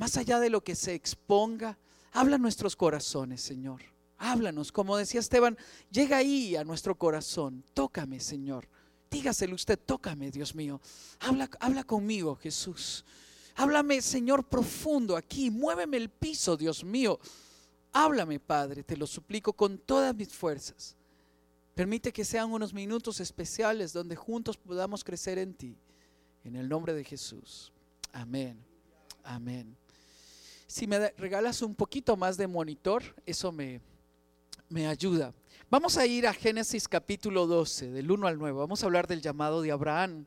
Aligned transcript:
Más 0.00 0.16
allá 0.16 0.40
de 0.40 0.48
lo 0.48 0.64
que 0.64 0.74
se 0.74 0.94
exponga, 0.94 1.76
habla 2.12 2.38
nuestros 2.38 2.74
corazones, 2.74 3.42
Señor. 3.42 3.82
Háblanos, 4.16 4.72
como 4.72 4.96
decía 4.96 5.20
Esteban, 5.20 5.58
llega 5.90 6.16
ahí 6.16 6.56
a 6.56 6.64
nuestro 6.64 6.94
corazón. 6.94 7.62
Tócame, 7.74 8.18
Señor. 8.18 8.66
Dígaselo 9.10 9.54
usted, 9.54 9.78
tócame, 9.78 10.30
Dios 10.30 10.54
mío. 10.54 10.80
Habla, 11.18 11.50
habla 11.60 11.84
conmigo, 11.84 12.34
Jesús. 12.34 13.04
Háblame, 13.56 14.00
Señor, 14.00 14.48
profundo 14.48 15.18
aquí. 15.18 15.50
Muéveme 15.50 15.98
el 15.98 16.08
piso, 16.08 16.56
Dios 16.56 16.82
mío. 16.82 17.20
Háblame, 17.92 18.40
Padre, 18.40 18.82
te 18.82 18.96
lo 18.96 19.06
suplico 19.06 19.52
con 19.52 19.76
todas 19.76 20.14
mis 20.14 20.32
fuerzas. 20.32 20.96
Permite 21.74 22.10
que 22.10 22.24
sean 22.24 22.50
unos 22.50 22.72
minutos 22.72 23.20
especiales 23.20 23.92
donde 23.92 24.16
juntos 24.16 24.56
podamos 24.56 25.04
crecer 25.04 25.36
en 25.36 25.52
ti. 25.52 25.76
En 26.42 26.56
el 26.56 26.70
nombre 26.70 26.94
de 26.94 27.04
Jesús. 27.04 27.70
Amén. 28.14 28.64
Amén. 29.22 29.76
Si 30.70 30.86
me 30.86 31.10
regalas 31.18 31.62
un 31.62 31.74
poquito 31.74 32.16
más 32.16 32.36
de 32.36 32.46
monitor, 32.46 33.02
eso 33.26 33.50
me, 33.50 33.80
me 34.68 34.86
ayuda. 34.86 35.34
Vamos 35.68 35.96
a 35.96 36.06
ir 36.06 36.28
a 36.28 36.32
Génesis 36.32 36.86
capítulo 36.86 37.48
12, 37.48 37.90
del 37.90 38.08
1 38.08 38.28
al 38.28 38.38
9. 38.38 38.56
Vamos 38.56 38.80
a 38.80 38.86
hablar 38.86 39.08
del 39.08 39.20
llamado 39.20 39.62
de 39.62 39.72
Abraham. 39.72 40.26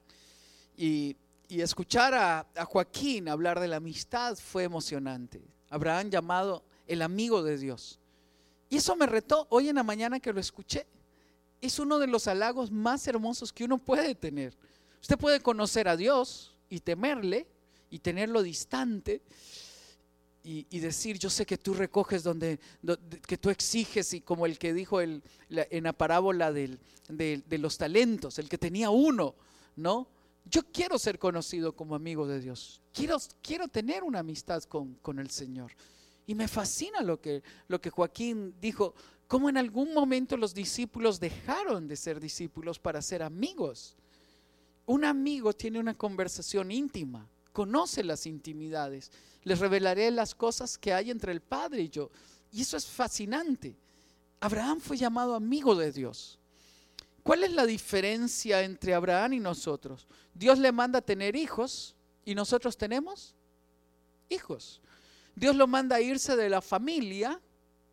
Y, 0.75 1.15
y 1.47 1.61
escuchar 1.61 2.13
a, 2.13 2.45
a, 2.57 2.65
Joaquín 2.65 3.29
hablar 3.29 3.61
de 3.61 3.69
la 3.69 3.77
amistad 3.77 4.35
fue 4.35 4.65
emocionante. 4.65 5.41
Abraham 5.69 6.09
llamado 6.09 6.65
el 6.87 7.03
amigo 7.03 7.41
de 7.41 7.57
Dios. 7.57 7.97
Y 8.69 8.75
eso 8.75 8.97
me 8.97 9.05
retó 9.05 9.47
hoy 9.49 9.69
en 9.69 9.77
la 9.77 9.83
mañana 9.83 10.19
que 10.19 10.33
lo 10.33 10.41
escuché. 10.41 10.85
Es 11.61 11.79
uno 11.79 11.99
de 11.99 12.07
los 12.07 12.27
halagos 12.27 12.69
más 12.69 13.07
hermosos 13.07 13.53
que 13.53 13.63
uno 13.63 13.77
puede 13.77 14.13
tener. 14.13 14.57
Usted 15.01 15.17
puede 15.17 15.39
conocer 15.39 15.87
a 15.87 15.95
Dios 15.95 16.53
y 16.67 16.81
temerle 16.81 17.47
y 17.89 17.99
tenerlo 17.99 18.43
distante 18.43 19.21
y, 20.45 20.79
decir, 20.79 21.17
yo 21.17 21.29
sé 21.29 21.45
que 21.45 21.57
tú 21.57 21.73
recoges 21.73 22.21
donde, 22.21 22.59
que 23.25 23.37
tú 23.37 23.49
exiges 23.49 24.13
y 24.13 24.19
como 24.19 24.45
el 24.45 24.59
que 24.59 24.73
dijo 24.73 24.99
el, 24.99 25.23
en 25.49 25.85
la 25.85 25.93
parábola 25.93 26.51
del, 26.51 26.79
de, 27.07 27.41
de, 27.47 27.57
los 27.57 27.77
talentos, 27.77 28.37
el 28.39 28.49
que 28.49 28.57
tenía 28.57 28.89
uno, 28.89 29.35
¿no? 29.77 30.09
Yo 30.45 30.63
quiero 30.73 30.99
ser 30.99 31.17
conocido 31.17 31.73
como 31.73 31.95
amigo 31.95 32.27
de 32.27 32.41
Dios, 32.41 32.81
quiero, 32.93 33.17
quiero 33.41 33.69
tener 33.69 34.03
una 34.03 34.19
amistad 34.19 34.63
con, 34.63 34.95
con 34.95 35.19
el 35.19 35.29
Señor. 35.29 35.71
Y 36.27 36.35
me 36.35 36.49
fascina 36.49 37.01
lo 37.01 37.21
que, 37.21 37.41
lo 37.69 37.79
que 37.79 37.89
Joaquín 37.89 38.53
dijo, 38.59 38.93
cómo 39.27 39.49
en 39.49 39.57
algún 39.57 39.93
momento 39.93 40.35
los 40.35 40.53
discípulos 40.53 41.19
dejaron 41.19 41.87
de 41.87 41.95
ser 41.95 42.19
discípulos 42.19 42.79
para 42.79 43.01
ser 43.01 43.23
amigos. 43.23 43.95
Un 44.85 45.05
amigo 45.05 45.53
tiene 45.53 45.79
una 45.79 45.97
conversación 45.97 46.71
íntima, 46.71 47.29
conoce 47.53 48.03
las 48.03 48.25
intimidades 48.25 49.11
les 49.43 49.59
revelaré 49.59 50.09
las 50.11 50.35
cosas 50.35 50.77
que 50.77 50.93
hay 50.93 51.11
entre 51.11 51.31
el 51.31 51.41
Padre 51.41 51.81
y 51.81 51.89
yo. 51.89 52.09
Y 52.51 52.61
eso 52.61 52.77
es 52.77 52.85
fascinante. 52.85 53.75
Abraham 54.39 54.79
fue 54.79 54.97
llamado 54.97 55.35
amigo 55.35 55.75
de 55.75 55.91
Dios. 55.91 56.39
¿Cuál 57.23 57.43
es 57.43 57.51
la 57.51 57.65
diferencia 57.65 58.63
entre 58.63 58.93
Abraham 58.93 59.33
y 59.33 59.39
nosotros? 59.39 60.07
Dios 60.33 60.59
le 60.59 60.71
manda 60.71 61.01
tener 61.01 61.35
hijos 61.35 61.95
y 62.25 62.35
nosotros 62.35 62.77
tenemos 62.77 63.35
hijos. 64.29 64.81
Dios 65.35 65.55
lo 65.55 65.67
manda 65.67 65.97
a 65.97 66.01
irse 66.01 66.35
de 66.35 66.49
la 66.49 66.61
familia 66.61 67.39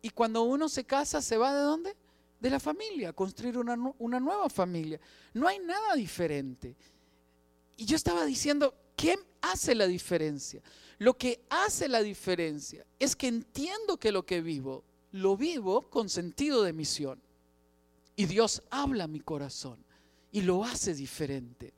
y 0.01 0.09
cuando 0.09 0.43
uno 0.43 0.67
se 0.67 0.83
casa 0.83 1.21
se 1.21 1.37
va 1.37 1.53
de 1.53 1.61
dónde? 1.61 1.95
De 2.39 2.49
la 2.49 2.59
familia, 2.59 3.09
a 3.09 3.13
construir 3.13 3.57
una, 3.57 3.77
una 3.99 4.19
nueva 4.19 4.49
familia. 4.49 4.99
No 5.33 5.47
hay 5.47 5.59
nada 5.59 5.95
diferente. 5.95 6.75
Y 7.77 7.85
yo 7.85 7.95
estaba 7.95 8.25
diciendo, 8.25 8.73
¿qué 8.95 9.17
hace 9.41 9.75
la 9.75 9.87
diferencia? 9.87 10.61
Lo 10.97 11.17
que 11.17 11.43
hace 11.49 11.87
la 11.87 12.01
diferencia 12.01 12.85
es 12.99 13.15
que 13.15 13.27
entiendo 13.27 13.97
que 13.97 14.11
lo 14.11 14.25
que 14.25 14.41
vivo, 14.41 14.83
lo 15.11 15.35
vivo 15.35 15.89
con 15.89 16.09
sentido 16.09 16.63
de 16.63 16.73
misión. 16.73 17.19
Y 18.15 18.25
Dios 18.25 18.61
habla 18.69 19.05
a 19.05 19.07
mi 19.07 19.19
corazón 19.19 19.83
y 20.31 20.41
lo 20.41 20.63
hace 20.63 20.93
diferente. 20.93 21.73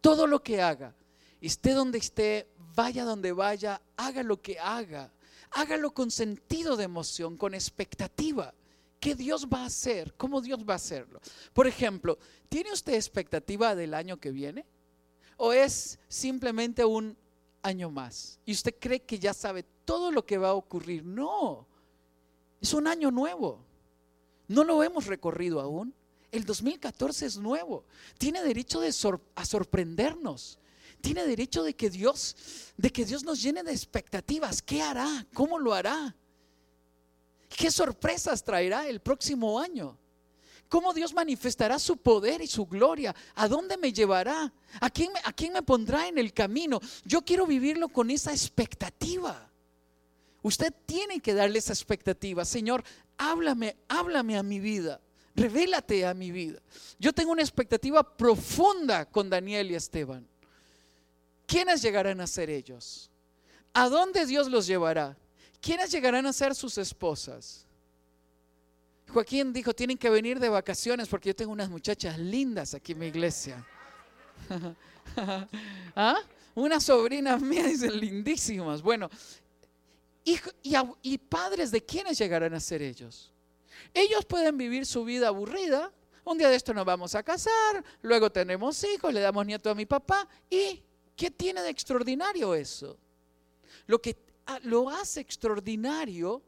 Todo 0.00 0.26
lo 0.26 0.42
que 0.42 0.60
haga, 0.60 0.94
esté 1.40 1.72
donde 1.72 1.98
esté, 1.98 2.48
vaya 2.74 3.04
donde 3.04 3.32
vaya, 3.32 3.80
haga 3.96 4.22
lo 4.22 4.42
que 4.42 4.58
haga, 4.58 5.12
hágalo 5.52 5.92
con 5.92 6.10
sentido 6.10 6.76
de 6.76 6.84
emoción, 6.84 7.36
con 7.36 7.54
expectativa. 7.54 8.52
¿Qué 9.00 9.14
Dios 9.14 9.48
va 9.52 9.62
a 9.62 9.66
hacer? 9.66 10.14
¿Cómo 10.16 10.40
Dios 10.40 10.60
va 10.68 10.74
a 10.74 10.76
hacerlo? 10.76 11.20
Por 11.52 11.66
ejemplo, 11.66 12.18
¿tiene 12.48 12.72
usted 12.72 12.94
expectativa 12.94 13.74
del 13.74 13.94
año 13.94 14.18
que 14.18 14.30
viene? 14.30 14.64
¿O 15.44 15.52
es 15.52 15.98
simplemente 16.06 16.84
un 16.84 17.16
año 17.62 17.90
más. 17.90 18.38
Y 18.46 18.52
usted 18.52 18.76
cree 18.78 19.00
que 19.00 19.18
ya 19.18 19.34
sabe 19.34 19.64
todo 19.84 20.12
lo 20.12 20.24
que 20.24 20.38
va 20.38 20.50
a 20.50 20.54
ocurrir. 20.54 21.04
No, 21.04 21.66
es 22.60 22.72
un 22.72 22.86
año 22.86 23.10
nuevo. 23.10 23.58
No 24.46 24.62
lo 24.62 24.84
hemos 24.84 25.06
recorrido 25.06 25.60
aún. 25.60 25.92
El 26.30 26.44
2014 26.44 27.26
es 27.26 27.38
nuevo. 27.38 27.84
Tiene 28.18 28.40
derecho 28.40 28.78
de 28.78 28.94
a 29.34 29.44
sorprendernos. 29.44 30.60
Tiene 31.00 31.26
derecho 31.26 31.64
de 31.64 31.74
que 31.74 31.90
Dios, 31.90 32.36
de 32.76 32.90
que 32.90 33.04
Dios 33.04 33.24
nos 33.24 33.42
llene 33.42 33.64
de 33.64 33.72
expectativas. 33.72 34.62
¿Qué 34.62 34.80
hará? 34.80 35.26
¿Cómo 35.34 35.58
lo 35.58 35.74
hará? 35.74 36.14
¿Qué 37.48 37.68
sorpresas 37.68 38.44
traerá 38.44 38.86
el 38.86 39.00
próximo 39.00 39.58
año? 39.58 39.98
¿Cómo 40.72 40.94
Dios 40.94 41.12
manifestará 41.12 41.78
su 41.78 41.98
poder 41.98 42.40
y 42.40 42.46
su 42.46 42.64
gloria? 42.64 43.14
¿A 43.34 43.46
dónde 43.46 43.76
me 43.76 43.92
llevará? 43.92 44.50
¿A 44.80 44.88
quién 44.88 45.12
¿A 45.24 45.30
quién 45.34 45.52
me 45.52 45.60
pondrá 45.60 46.08
en 46.08 46.16
el 46.16 46.32
camino? 46.32 46.80
Yo 47.04 47.20
quiero 47.20 47.46
vivirlo 47.46 47.90
con 47.90 48.10
esa 48.10 48.30
expectativa. 48.30 49.50
Usted 50.40 50.72
tiene 50.86 51.20
que 51.20 51.34
darle 51.34 51.58
esa 51.58 51.74
expectativa. 51.74 52.46
Señor, 52.46 52.82
háblame, 53.18 53.76
háblame 53.86 54.38
a 54.38 54.42
mi 54.42 54.60
vida. 54.60 54.98
Revélate 55.34 56.06
a 56.06 56.14
mi 56.14 56.30
vida. 56.30 56.62
Yo 56.98 57.12
tengo 57.12 57.32
una 57.32 57.42
expectativa 57.42 58.16
profunda 58.16 59.04
con 59.04 59.28
Daniel 59.28 59.72
y 59.72 59.74
Esteban. 59.74 60.26
¿Quiénes 61.44 61.82
llegarán 61.82 62.22
a 62.22 62.26
ser 62.26 62.48
ellos? 62.48 63.10
¿A 63.74 63.90
dónde 63.90 64.24
Dios 64.24 64.48
los 64.48 64.66
llevará? 64.66 65.18
¿Quiénes 65.60 65.90
llegarán 65.92 66.24
a 66.24 66.32
ser 66.32 66.54
sus 66.54 66.78
esposas? 66.78 67.66
Joaquín 69.12 69.52
dijo, 69.52 69.74
tienen 69.74 69.98
que 69.98 70.08
venir 70.08 70.40
de 70.40 70.48
vacaciones 70.48 71.06
porque 71.06 71.28
yo 71.28 71.36
tengo 71.36 71.52
unas 71.52 71.68
muchachas 71.68 72.18
lindas 72.18 72.72
aquí 72.72 72.92
en 72.92 72.98
mi 72.98 73.06
iglesia. 73.06 73.64
¿Ah? 75.94 76.18
Unas 76.54 76.84
sobrinas 76.84 77.40
mías 77.40 77.66
dicen 77.66 77.98
lindísimas. 77.98 78.80
Bueno, 78.80 79.10
y, 80.24 80.38
y, 80.62 80.74
y 81.02 81.18
padres 81.18 81.70
de 81.70 81.84
quiénes 81.84 82.16
llegarán 82.16 82.54
a 82.54 82.60
ser 82.60 82.80
ellos. 82.80 83.30
Ellos 83.92 84.24
pueden 84.24 84.56
vivir 84.56 84.86
su 84.86 85.04
vida 85.04 85.28
aburrida. 85.28 85.92
Un 86.24 86.38
día 86.38 86.48
de 86.48 86.56
esto 86.56 86.72
nos 86.72 86.84
vamos 86.84 87.14
a 87.14 87.22
casar, 87.22 87.84
luego 88.00 88.30
tenemos 88.30 88.82
hijos, 88.84 89.12
le 89.12 89.20
damos 89.20 89.44
nieto 89.44 89.68
a 89.68 89.74
mi 89.74 89.86
papá. 89.86 90.26
¿Y 90.48 90.82
qué 91.16 91.30
tiene 91.30 91.60
de 91.62 91.68
extraordinario 91.68 92.54
eso? 92.54 92.96
Lo 93.86 94.00
que 94.00 94.16
lo 94.62 94.88
hace 94.88 95.20
extraordinario 95.20 96.40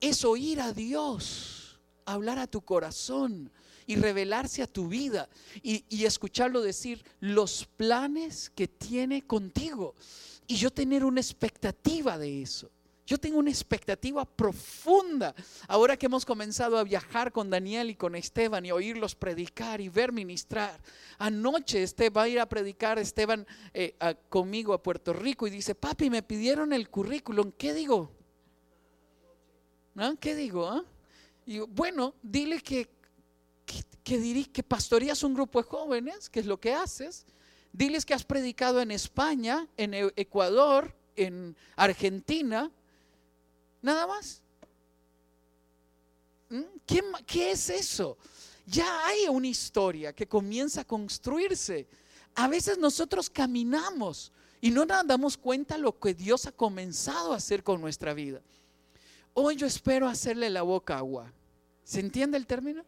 es 0.00 0.24
oír 0.24 0.60
a 0.60 0.72
Dios 0.72 1.61
hablar 2.04 2.38
a 2.38 2.46
tu 2.46 2.62
corazón 2.62 3.50
y 3.86 3.96
revelarse 3.96 4.62
a 4.62 4.66
tu 4.66 4.88
vida 4.88 5.28
y, 5.62 5.84
y, 5.88 6.04
escucharlo 6.04 6.62
decir 6.62 7.04
los 7.20 7.66
planes 7.76 8.50
que 8.50 8.68
tiene 8.68 9.26
contigo. 9.26 9.94
Y 10.46 10.56
yo 10.56 10.70
tener 10.70 11.04
una 11.04 11.20
expectativa 11.20 12.18
de 12.18 12.42
eso. 12.42 12.70
Yo 13.04 13.18
tengo 13.18 13.38
una 13.38 13.50
expectativa 13.50 14.24
profunda. 14.24 15.34
Ahora 15.66 15.96
que 15.96 16.06
hemos 16.06 16.24
comenzado 16.24 16.78
a 16.78 16.84
viajar 16.84 17.32
con 17.32 17.50
Daniel 17.50 17.90
y 17.90 17.96
con 17.96 18.14
Esteban 18.14 18.64
y 18.64 18.70
oírlos 18.70 19.16
predicar 19.16 19.80
y 19.80 19.88
ver 19.88 20.12
ministrar. 20.12 20.80
Anoche 21.18 21.82
este 21.82 22.10
va 22.10 22.22
a 22.22 22.28
ir 22.28 22.38
a 22.38 22.48
predicar 22.48 22.98
Esteban 22.98 23.46
eh, 23.74 23.96
conmigo 24.28 24.72
a 24.72 24.82
Puerto 24.82 25.12
Rico 25.12 25.46
y 25.46 25.50
dice, 25.50 25.74
papi, 25.74 26.10
me 26.10 26.22
pidieron 26.22 26.72
el 26.72 26.88
currículum. 26.88 27.52
¿Qué 27.52 27.74
digo? 27.74 28.10
¿Ah? 29.96 30.14
¿Qué 30.20 30.36
digo? 30.36 30.68
¿Ah? 30.68 30.84
Y 31.46 31.58
bueno, 31.60 32.14
dile 32.22 32.60
que, 32.60 32.88
que, 34.04 34.20
diri- 34.20 34.50
que 34.50 34.62
pastoreas 34.62 35.22
un 35.22 35.34
grupo 35.34 35.60
de 35.62 35.68
jóvenes, 35.68 36.28
que 36.28 36.40
es 36.40 36.46
lo 36.46 36.58
que 36.60 36.72
haces. 36.74 37.24
Diles 37.72 38.04
que 38.04 38.14
has 38.14 38.24
predicado 38.24 38.80
en 38.80 38.90
España, 38.90 39.66
en 39.76 39.94
E- 39.94 40.12
Ecuador, 40.16 40.94
en 41.16 41.56
Argentina. 41.76 42.70
Nada 43.80 44.06
más. 44.06 44.42
¿Mm? 46.50 46.62
¿Qué, 46.86 47.02
qué 47.26 47.50
es 47.52 47.70
eso? 47.70 48.18
Ya 48.66 49.06
hay 49.06 49.26
una 49.28 49.48
historia 49.48 50.12
que 50.12 50.26
comienza 50.28 50.82
a 50.82 50.84
construirse. 50.84 51.88
A 52.34 52.46
veces 52.48 52.78
nosotros 52.78 53.28
caminamos 53.28 54.32
y 54.60 54.70
no 54.70 54.84
nos 54.84 55.06
damos 55.06 55.36
cuenta 55.36 55.76
lo 55.76 55.98
que 55.98 56.14
Dios 56.14 56.46
ha 56.46 56.52
comenzado 56.52 57.32
a 57.32 57.36
hacer 57.36 57.64
con 57.64 57.80
nuestra 57.80 58.14
vida. 58.14 58.40
Hoy 59.34 59.56
yo 59.56 59.66
espero 59.66 60.08
hacerle 60.08 60.50
la 60.50 60.62
boca 60.62 60.98
agua. 60.98 61.32
¿Se 61.84 62.00
entiende 62.00 62.36
el 62.36 62.46
término? 62.46 62.84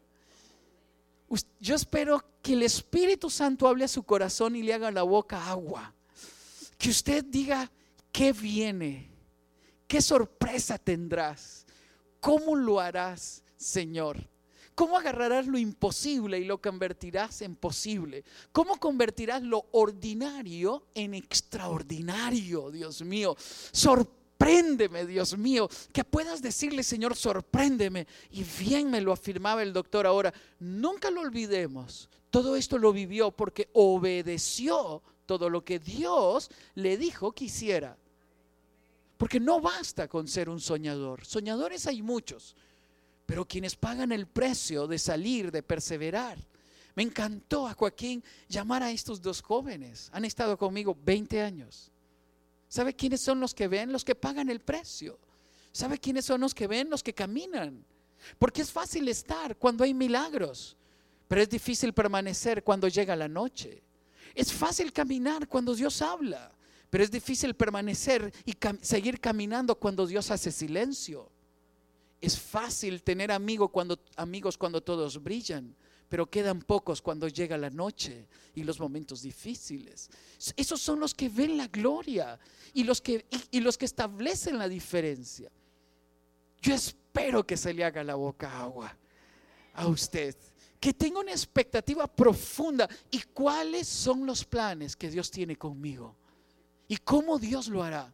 Yo 1.59 1.75
espero 1.75 2.23
que 2.43 2.53
el 2.53 2.63
Espíritu 2.63 3.31
Santo 3.31 3.67
hable 3.67 3.85
a 3.85 3.89
su 3.89 4.03
corazón 4.03 4.55
y 4.55 4.63
le 4.63 4.75
haga 4.75 4.91
la 4.91 5.03
boca 5.03 5.49
agua. 5.51 5.95
Que 6.79 6.91
usted 6.91 7.25
diga 7.25 7.71
qué 8.13 8.33
viene, 8.33 9.11
qué 9.89 10.03
sorpresa 10.03 10.79
tendrás, 10.79 11.67
cómo 12.21 12.55
lo 12.55 12.81
harás, 12.81 13.43
Señor. 13.57 14.29
¿Cómo 14.75 14.99
agarrarás 14.99 15.47
lo 15.47 15.57
imposible 15.57 16.39
y 16.41 16.45
lo 16.45 16.61
convertirás 16.61 17.43
en 17.43 17.55
posible? 17.55 18.25
¿Cómo 18.51 18.77
convertirás 18.81 19.41
lo 19.43 19.67
ordinario 19.71 20.89
en 20.95 21.15
extraordinario, 21.15 22.73
Dios 22.73 23.03
mío? 23.03 23.37
Sorpréndeme, 24.45 25.07
Dios 25.07 25.39
mío, 25.39 25.71
que 25.93 26.05
puedas 26.05 26.43
decirle, 26.43 26.83
Señor, 26.83 27.17
sorpréndeme. 27.17 28.07
Y 28.31 28.45
bien 28.45 28.91
me 28.91 29.01
lo 29.01 29.13
afirmaba 29.13 29.63
el 29.63 29.73
doctor 29.73 30.07
ahora. 30.07 30.35
Nunca 30.59 31.11
lo 31.11 31.23
olvidemos. 31.23 32.11
Todo 32.29 32.55
esto 32.55 32.77
lo 32.77 32.93
vivió 32.93 33.31
porque 33.31 33.71
obedeció 33.73 35.03
todo 35.25 35.49
lo 35.49 35.65
que 35.65 35.79
Dios 35.79 36.51
le 36.75 36.99
dijo 36.99 37.33
que 37.33 37.47
hiciera. 37.47 37.97
Porque 39.17 39.41
no 39.41 39.61
basta 39.61 40.09
con 40.09 40.29
ser 40.29 40.51
un 40.51 40.61
soñador. 40.61 41.25
Soñadores 41.25 41.87
hay 41.87 42.03
muchos 42.03 42.55
pero 43.27 43.47
quienes 43.47 43.75
pagan 43.75 44.13
el 44.13 44.27
precio 44.27 44.87
de 44.87 44.99
salir, 44.99 45.51
de 45.51 45.63
perseverar. 45.63 46.39
Me 46.95 47.03
encantó 47.03 47.67
a 47.67 47.75
Joaquín 47.75 48.23
llamar 48.49 48.83
a 48.83 48.91
estos 48.91 49.21
dos 49.21 49.41
jóvenes. 49.41 50.11
Han 50.13 50.25
estado 50.25 50.59
conmigo 50.59 50.97
20 51.05 51.41
años. 51.41 51.91
¿Sabe 52.75 52.93
quiénes 52.97 53.21
son 53.21 53.39
los 53.39 53.55
que 53.55 53.69
ven? 53.69 53.93
Los 53.93 54.05
que 54.05 54.17
pagan 54.17 54.51
el 54.51 54.59
precio. 54.59 55.17
¿Sabe 55.71 55.97
quiénes 55.97 56.25
son 56.25 56.41
los 56.41 56.53
que 56.53 56.67
ven? 56.67 56.91
Los 56.91 57.05
que 57.05 57.15
caminan. 57.15 57.85
Porque 58.37 58.63
es 58.63 58.73
fácil 58.73 59.07
estar 59.07 59.57
cuando 59.59 59.85
hay 59.85 59.95
milagros, 59.95 60.77
pero 61.29 61.41
es 61.41 61.49
difícil 61.49 61.93
permanecer 61.93 62.65
cuando 62.65 62.89
llega 62.89 63.15
la 63.15 63.29
noche. 63.29 63.81
Es 64.35 64.53
fácil 64.53 64.93
caminar 64.93 65.47
cuando 65.47 65.73
Dios 65.73 66.03
habla, 66.03 66.51
pero 66.91 67.05
es 67.05 67.13
difícil 67.13 67.55
permanecer 67.55 68.35
y 68.45 68.55
seguir 68.83 69.21
caminando 69.21 69.77
cuando 69.77 70.05
Dios 70.05 70.33
hace 70.33 70.51
silencio. 70.51 71.31
Es 72.21 72.37
fácil 72.41 73.05
tener 73.05 73.31
amigo 73.31 73.69
cuando, 73.69 74.01
amigos 74.17 74.59
cuando 74.59 74.83
todos 74.83 75.23
brillan, 75.23 75.77
pero 76.09 76.27
quedan 76.31 76.61
pocos 76.61 77.03
cuando 77.03 77.29
llega 77.29 77.57
la 77.57 77.71
noche 77.71 78.29
y 78.55 78.63
los 78.63 78.79
momentos 78.79 79.23
difíciles. 79.23 80.11
Esos 80.57 80.81
son 80.81 81.01
los 81.01 81.15
que 81.15 81.29
ven 81.29 81.57
la 81.57 81.67
gloria 81.69 82.39
y 82.73 82.85
los 82.85 83.01
que, 83.01 83.27
y, 83.31 83.59
y 83.59 83.61
los 83.61 83.77
que 83.79 83.85
establecen 83.85 84.59
la 84.59 84.69
diferencia. 84.69 85.51
Yo 86.61 86.75
espero 86.75 87.47
que 87.47 87.57
se 87.57 87.75
le 87.75 87.85
haga 87.85 88.03
la 88.05 88.15
boca 88.15 88.61
agua 88.61 88.97
a 89.75 89.87
usted, 89.87 90.37
que 90.81 90.93
tenga 90.93 91.21
una 91.21 91.33
expectativa 91.33 92.07
profunda 92.07 92.89
y 93.11 93.21
cuáles 93.33 93.89
son 93.89 94.25
los 94.25 94.45
planes 94.45 94.97
que 94.97 95.11
Dios 95.11 95.31
tiene 95.31 95.57
conmigo 95.57 96.17
y 96.89 96.97
cómo 96.99 97.39
Dios 97.39 97.69
lo 97.69 97.83
hará. 97.83 98.13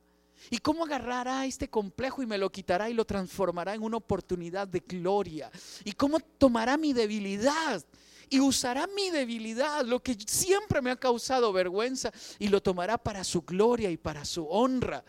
¿Y 0.48 0.58
cómo 0.58 0.84
agarrará 0.84 1.44
este 1.44 1.68
complejo 1.68 2.22
y 2.22 2.26
me 2.26 2.38
lo 2.38 2.50
quitará 2.50 2.88
y 2.88 2.94
lo 2.94 3.04
transformará 3.04 3.74
en 3.74 3.82
una 3.82 3.98
oportunidad 3.98 4.66
de 4.66 4.80
gloria? 4.80 5.50
¿Y 5.84 5.92
cómo 5.92 6.18
tomará 6.20 6.76
mi 6.76 6.92
debilidad 6.92 7.84
y 8.30 8.40
usará 8.40 8.86
mi 8.86 9.10
debilidad, 9.10 9.84
lo 9.84 10.00
que 10.02 10.16
siempre 10.26 10.80
me 10.80 10.90
ha 10.90 10.96
causado 10.96 11.52
vergüenza, 11.52 12.12
y 12.38 12.48
lo 12.48 12.62
tomará 12.62 12.96
para 12.96 13.24
su 13.24 13.42
gloria 13.42 13.90
y 13.90 13.96
para 13.96 14.24
su 14.24 14.46
honra? 14.46 15.04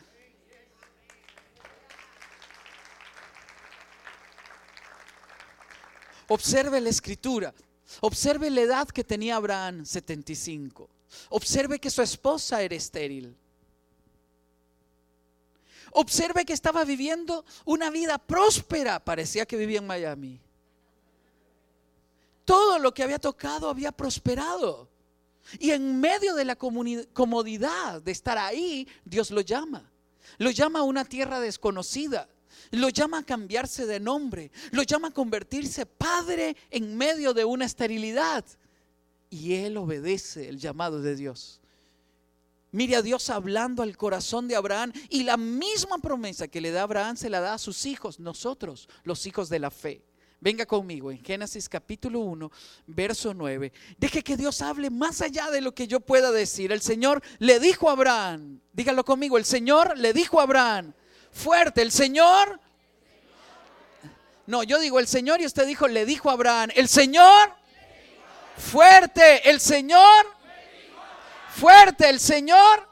Observe 6.28 6.82
la 6.82 6.90
escritura. 6.90 7.54
Observe 8.00 8.50
la 8.50 8.62
edad 8.62 8.88
que 8.88 9.04
tenía 9.04 9.36
Abraham, 9.36 9.86
75. 9.86 10.90
Observe 11.30 11.78
que 11.78 11.90
su 11.90 12.02
esposa 12.02 12.62
era 12.62 12.76
estéril. 12.76 13.36
Observe 15.92 16.46
que 16.46 16.54
estaba 16.54 16.84
viviendo 16.84 17.46
una 17.66 17.90
vida 17.90 18.18
próspera. 18.18 19.04
Parecía 19.04 19.46
que 19.46 19.58
vivía 19.58 19.80
en 19.80 19.88
Miami. 19.88 20.40
Todo 22.46 22.80
lo 22.80 22.94
que 22.94 23.04
había 23.04 23.20
tocado 23.20 23.70
había 23.70 23.92
prosperado. 23.92 24.90
Y 25.60 25.72
en 25.72 26.00
medio 26.00 26.36
de 26.36 26.46
la 26.46 26.56
comodidad 26.56 28.02
de 28.02 28.12
estar 28.12 28.38
ahí, 28.38 28.88
Dios 29.06 29.32
lo 29.32 29.42
llama. 29.42 29.90
Lo 30.38 30.50
llama 30.52 30.80
a 30.80 30.84
una 30.84 31.06
tierra 31.06 31.40
desconocida. 31.40 32.28
Lo 32.72 32.90
llama 32.90 33.20
a 33.20 33.24
cambiarse 33.24 33.86
de 33.86 34.00
nombre. 34.00 34.52
Lo 34.72 34.84
llama 34.84 35.10
a 35.10 35.14
convertirse 35.14 35.86
padre 35.86 36.56
en 36.70 36.98
medio 36.98 37.34
de 37.34 37.46
una 37.46 37.66
esterilidad. 37.66 38.46
Y 39.30 39.56
él 39.56 39.78
obedece 39.78 40.50
el 40.50 40.60
llamado 40.60 41.02
de 41.02 41.16
Dios. 41.16 41.61
Mire 42.72 42.96
a 42.96 43.02
Dios 43.02 43.30
hablando 43.30 43.84
al 43.84 43.98
corazón 43.98 44.48
de 44.48 44.56
Abraham 44.56 44.94
y 45.10 45.24
la 45.24 45.36
misma 45.36 45.98
promesa 45.98 46.48
que 46.48 46.62
le 46.62 46.72
da 46.72 46.84
Abraham 46.84 47.18
se 47.18 47.30
la 47.30 47.42
da 47.42 47.56
a 47.56 47.58
sus 47.58 47.86
hijos, 47.86 48.20
nosotros, 48.20 48.88
los 49.04 49.26
hijos 49.26 49.50
de 49.50 49.60
la 49.60 49.70
fe. 49.70 50.02
Venga 50.40 50.66
conmigo 50.66 51.12
en 51.12 51.24
Génesis 51.24 51.68
capítulo 51.68 52.22
1, 52.22 52.50
verso 52.88 53.34
9. 53.34 53.72
Deje 53.98 54.24
que 54.24 54.38
Dios 54.38 54.62
hable 54.62 54.90
más 54.90 55.22
allá 55.22 55.52
de 55.52 55.62
lo 55.62 55.76
que 55.76 55.86
yo 55.86 56.00
pueda 56.00 56.32
decir. 56.32 56.72
El 56.72 56.82
Señor 56.82 57.22
le 57.40 57.60
dijo 57.60 57.90
a 57.90 57.92
Abraham, 57.92 58.60
dígalo 58.74 59.04
conmigo, 59.04 59.38
el 59.38 59.46
Señor 59.46 59.98
le 59.98 60.14
dijo 60.14 60.40
a 60.40 60.44
Abraham, 60.44 60.94
fuerte, 61.32 61.82
el 61.82 61.92
Señor... 61.92 62.60
No, 64.48 64.64
yo 64.64 64.80
digo 64.80 65.00
el 65.00 65.08
Señor 65.08 65.40
y 65.42 65.46
usted 65.46 65.68
dijo, 65.68 65.88
le 65.88 66.06
dijo 66.06 66.30
a 66.30 66.34
Abraham, 66.34 66.70
el 66.76 66.88
Señor... 66.88 67.54
Fuerte, 68.58 69.50
el 69.50 69.60
Señor... 69.60 70.41
Fuerte, 71.52 72.10
el 72.10 72.20
Señor... 72.20 72.92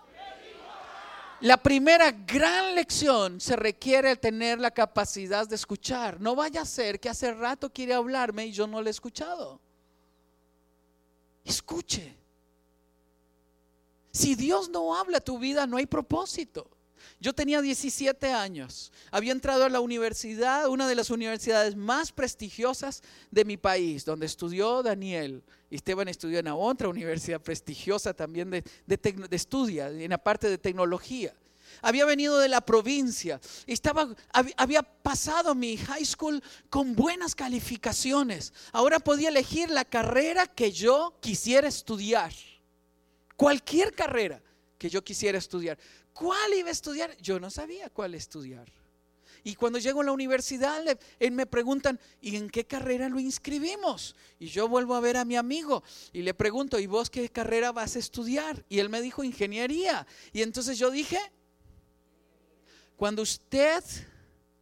La 1.41 1.55
primera 1.55 2.11
gran 2.11 2.75
lección 2.75 3.39
se 3.39 3.55
requiere 3.55 4.17
tener 4.17 4.59
la 4.59 4.71
capacidad 4.71 5.47
de 5.47 5.55
escuchar. 5.55 6.19
No 6.19 6.35
vaya 6.35 6.63
a 6.63 6.65
ser 6.65 6.99
que 6.99 7.07
hace 7.07 7.33
rato 7.33 7.71
quiere 7.71 7.93
hablarme 7.93 8.47
y 8.47 8.51
yo 8.51 8.67
no 8.67 8.81
le 8.81 8.89
he 8.89 8.91
escuchado. 8.91 9.61
Escuche. 11.45 12.17
Si 14.11 14.35
Dios 14.35 14.67
no 14.67 14.97
habla 14.97 15.19
a 15.19 15.21
tu 15.21 15.39
vida, 15.39 15.65
no 15.65 15.77
hay 15.77 15.85
propósito. 15.85 16.69
Yo 17.19 17.33
tenía 17.33 17.61
17 17.61 18.31
años, 18.31 18.91
había 19.11 19.31
entrado 19.31 19.63
a 19.65 19.69
la 19.69 19.79
universidad, 19.79 20.67
una 20.67 20.87
de 20.87 20.95
las 20.95 21.09
universidades 21.09 21.75
más 21.75 22.11
prestigiosas 22.11 23.01
de 23.31 23.45
mi 23.45 23.57
país, 23.57 24.05
donde 24.05 24.25
estudió 24.25 24.83
Daniel. 24.83 25.43
Esteban 25.69 26.07
estudió 26.07 26.39
en 26.39 26.47
otra 26.47 26.89
universidad 26.89 27.41
prestigiosa 27.41 28.13
también 28.13 28.49
de, 28.49 28.63
de, 28.87 29.27
estudia, 29.35 29.89
en 29.89 30.09
la 30.09 30.17
parte 30.17 30.49
de 30.49 30.57
tecnología. 30.57 31.33
Había 31.83 32.03
venido 32.05 32.39
de 32.39 32.47
la 32.49 32.61
provincia, 32.61 33.39
estaba, 33.67 34.07
hab- 34.33 34.53
había 34.57 34.81
pasado 34.81 35.53
mi 35.53 35.77
high 35.77 36.03
school 36.03 36.41
con 36.71 36.95
buenas 36.95 37.35
calificaciones. 37.35 38.51
Ahora 38.71 38.99
podía 38.99 39.29
elegir 39.29 39.69
la 39.69 39.85
carrera 39.85 40.47
que 40.47 40.71
yo 40.71 41.15
quisiera 41.21 41.67
estudiar. 41.67 42.31
Cualquier 43.35 43.93
carrera 43.93 44.41
que 44.77 44.89
yo 44.89 45.03
quisiera 45.03 45.37
estudiar. 45.37 45.77
¿Cuál 46.19 46.53
iba 46.53 46.67
a 46.67 46.73
estudiar? 46.73 47.15
Yo 47.21 47.39
no 47.39 47.49
sabía 47.49 47.89
cuál 47.89 48.13
estudiar. 48.13 48.69
Y 49.41 49.55
cuando 49.55 49.79
llego 49.79 50.01
a 50.01 50.03
la 50.03 50.11
universidad, 50.11 50.83
él 51.17 51.31
me 51.31 51.45
preguntan, 51.45 51.97
¿y 52.19 52.35
en 52.35 52.49
qué 52.49 52.65
carrera 52.65 53.07
lo 53.07 53.21
inscribimos? 53.21 54.17
Y 54.37 54.47
yo 54.47 54.67
vuelvo 54.67 54.95
a 54.95 54.99
ver 54.99 55.15
a 55.15 55.23
mi 55.23 55.37
amigo 55.37 55.81
y 56.11 56.21
le 56.23 56.33
pregunto, 56.33 56.77
¿y 56.77 56.87
vos 56.87 57.09
qué 57.09 57.29
carrera 57.29 57.71
vas 57.71 57.95
a 57.95 57.99
estudiar? 57.99 58.65
Y 58.67 58.79
él 58.79 58.89
me 58.89 59.01
dijo, 59.01 59.23
ingeniería. 59.23 60.05
Y 60.33 60.41
entonces 60.41 60.77
yo 60.77 60.91
dije, 60.91 61.19
cuando 62.97 63.21
usted 63.21 63.81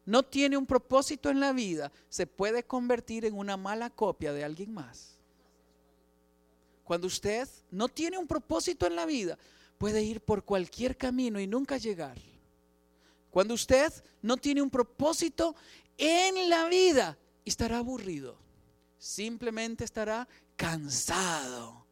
no 0.06 0.22
tiene 0.22 0.58
un 0.58 0.68
propósito 0.68 1.32
en 1.32 1.40
la 1.40 1.54
vida, 1.54 1.92
se 2.08 2.28
puede 2.28 2.64
convertir 2.64 3.26
en 3.26 3.34
una 3.34 3.58
mala 3.58 3.90
copia 3.90 4.32
de 4.32 4.44
alguien 4.44 4.76
más. 4.76 5.18
Cuando 6.84 7.08
usted 7.08 7.50
no 7.72 7.90
tiene 7.90 8.20
un 8.20 8.28
propósito 8.28 8.86
en 8.86 8.96
la 8.96 9.08
vida, 9.08 9.40
puede 9.78 10.02
ir 10.04 10.22
por 10.22 10.44
cualquier 10.44 10.98
camino 10.98 11.40
y 11.40 11.48
nunca 11.48 11.78
llegar. 11.78 12.18
Cuando 13.30 13.54
usted 13.54 13.94
no 14.22 14.38
tiene 14.38 14.62
un 14.62 14.70
propósito 14.70 15.56
en 15.98 16.50
la 16.50 16.68
vida, 16.68 17.18
estará 17.46 17.78
aburrido. 17.78 18.38
simplemente 19.00 19.84
estará 19.84 20.28
cansado. 20.56 21.86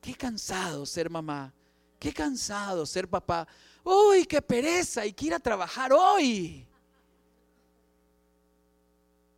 Qué 0.00 0.14
cansado 0.14 0.84
ser 0.84 1.08
mamá. 1.08 1.52
Qué 1.98 2.12
cansado 2.12 2.86
ser 2.86 3.08
papá. 3.08 3.48
Uy, 3.82 4.26
qué 4.26 4.40
pereza 4.40 5.06
y 5.06 5.12
que 5.12 5.26
ir 5.26 5.34
a 5.34 5.40
trabajar 5.40 5.92
hoy. 5.92 6.66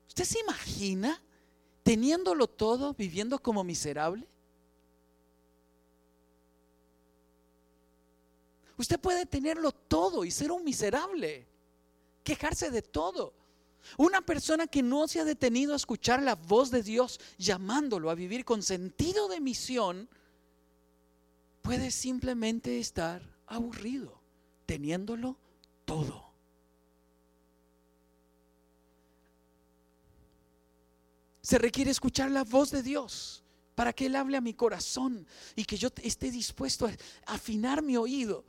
¿Usted 0.09 0.25
se 0.25 0.41
imagina 0.41 1.23
teniéndolo 1.83 2.47
todo, 2.47 2.95
viviendo 2.95 3.39
como 3.39 3.65
miserable? 3.65 4.27
Usted 8.83 8.99
puede 8.99 9.27
tenerlo 9.27 9.71
todo 9.71 10.25
y 10.25 10.33
ser 10.33 10.51
un 10.51 10.65
miserable, 10.65 11.47
quejarse 12.25 12.69
de 12.73 12.83
todo. 12.83 13.33
Una 13.97 14.23
persona 14.23 14.67
que 14.67 14.83
no 14.83 15.07
se 15.07 15.21
ha 15.21 15.25
detenido 15.25 15.73
a 15.73 15.77
escuchar 15.77 16.21
la 16.21 16.35
voz 16.35 16.73
de 16.73 16.83
Dios 16.83 17.21
llamándolo 17.39 18.11
a 18.11 18.17
vivir 18.17 18.45
con 18.45 18.61
sentido 18.61 19.29
de 19.29 19.39
misión, 19.39 20.09
puede 21.63 21.93
simplemente 21.93 22.81
estar 22.81 23.23
aburrido, 23.47 24.21
teniéndolo 24.67 25.37
todo. 25.85 26.33
Se 31.41 31.57
requiere 31.57 31.93
escuchar 31.93 32.33
la 32.33 32.43
voz 32.43 32.73
de 32.73 32.83
Dios 32.83 33.45
para 33.77 33.93
que 33.93 34.07
Él 34.07 34.17
hable 34.17 34.39
a 34.39 34.41
mi 34.41 34.55
corazón 34.55 35.25
y 35.55 35.67
que 35.67 35.77
yo 35.77 35.89
esté 36.03 36.33
dispuesto 36.33 36.87
a 36.87 36.93
afinar 37.27 37.81
mi 37.81 37.97
oído. 37.97 38.45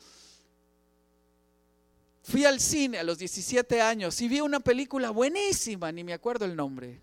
Fui 2.24 2.46
al 2.46 2.62
cine 2.62 3.00
a 3.00 3.04
los 3.04 3.18
17 3.18 3.82
años 3.82 4.20
y 4.22 4.30
vi 4.30 4.40
una 4.40 4.62
película 4.62 5.10
buenísima, 5.10 5.92
ni 5.92 6.06
me 6.06 6.14
acuerdo 6.14 6.46
el 6.46 6.56
nombre, 6.56 7.02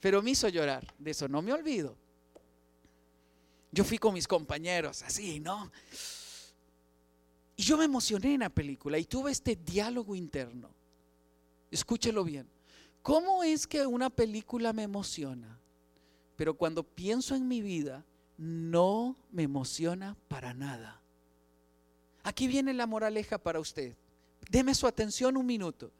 pero 0.00 0.20
me 0.22 0.32
hizo 0.32 0.48
llorar, 0.48 0.92
de 0.98 1.12
eso 1.12 1.28
no 1.28 1.40
me 1.40 1.52
olvido. 1.52 1.96
Yo 3.70 3.84
fui 3.84 3.98
con 3.98 4.14
mis 4.14 4.26
compañeros, 4.26 5.02
así, 5.02 5.38
¿no? 5.38 5.70
Y 7.56 7.62
yo 7.62 7.78
me 7.78 7.84
emocioné 7.84 8.34
en 8.34 8.40
la 8.40 8.50
película 8.50 8.98
y 8.98 9.04
tuve 9.04 9.30
este 9.30 9.54
diálogo 9.54 10.16
interno. 10.16 10.68
Escúchelo 11.70 12.24
bien. 12.24 12.48
¿Cómo 13.02 13.44
es 13.44 13.66
que 13.66 13.86
una 13.86 14.10
película 14.10 14.72
me 14.72 14.82
emociona? 14.82 15.60
Pero 16.34 16.54
cuando 16.54 16.82
pienso 16.82 17.36
en 17.36 17.46
mi 17.46 17.62
vida, 17.62 18.04
no 18.36 19.16
me 19.30 19.44
emociona 19.44 20.16
para 20.28 20.52
nada. 20.52 21.00
Aquí 22.26 22.46
viene 22.46 22.74
la 22.74 22.86
moraleja 22.86 23.38
para 23.38 23.60
usted. 23.60 23.94
Deme 24.50 24.74
su 24.74 24.86
atención 24.86 25.36
un 25.36 25.46
minuto. 25.46 25.90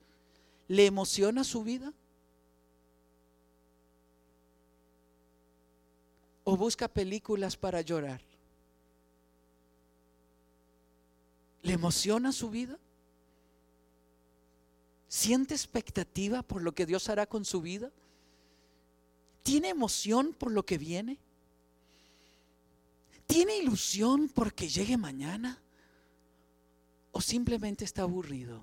¿Le 0.68 0.84
emociona 0.86 1.42
su 1.44 1.62
vida? 1.62 1.92
o 6.48 6.56
busca 6.56 6.86
películas 6.86 7.56
para 7.56 7.80
llorar? 7.80 8.22
¿Le 11.62 11.72
emociona 11.72 12.30
su 12.30 12.50
vida? 12.50 12.78
¿Siente 15.08 15.54
expectativa 15.54 16.42
por 16.42 16.62
lo 16.62 16.72
que 16.72 16.86
Dios 16.86 17.08
hará 17.08 17.26
con 17.26 17.44
su 17.44 17.60
vida? 17.60 17.90
¿Tiene 19.42 19.70
emoción 19.70 20.36
por 20.38 20.52
lo 20.52 20.64
que 20.64 20.78
viene? 20.78 21.18
¿Tiene 23.26 23.58
ilusión 23.58 24.28
porque 24.32 24.68
llegue 24.68 24.96
mañana? 24.96 25.60
¿O 27.16 27.20
simplemente 27.22 27.82
está 27.82 28.02
aburrido? 28.02 28.62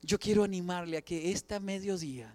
Yo 0.00 0.18
quiero 0.18 0.44
animarle 0.44 0.96
a 0.96 1.02
que 1.02 1.30
esta 1.30 1.60
mediodía 1.60 2.34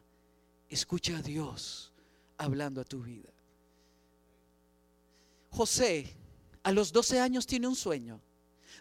escuche 0.70 1.16
a 1.16 1.22
Dios 1.24 1.92
hablando 2.38 2.80
a 2.80 2.84
tu 2.84 3.02
vida. 3.02 3.34
José 5.50 6.16
a 6.62 6.72
los 6.72 6.92
12 6.92 7.20
años 7.20 7.48
tiene 7.48 7.68
un 7.68 7.76
sueño. 7.76 8.22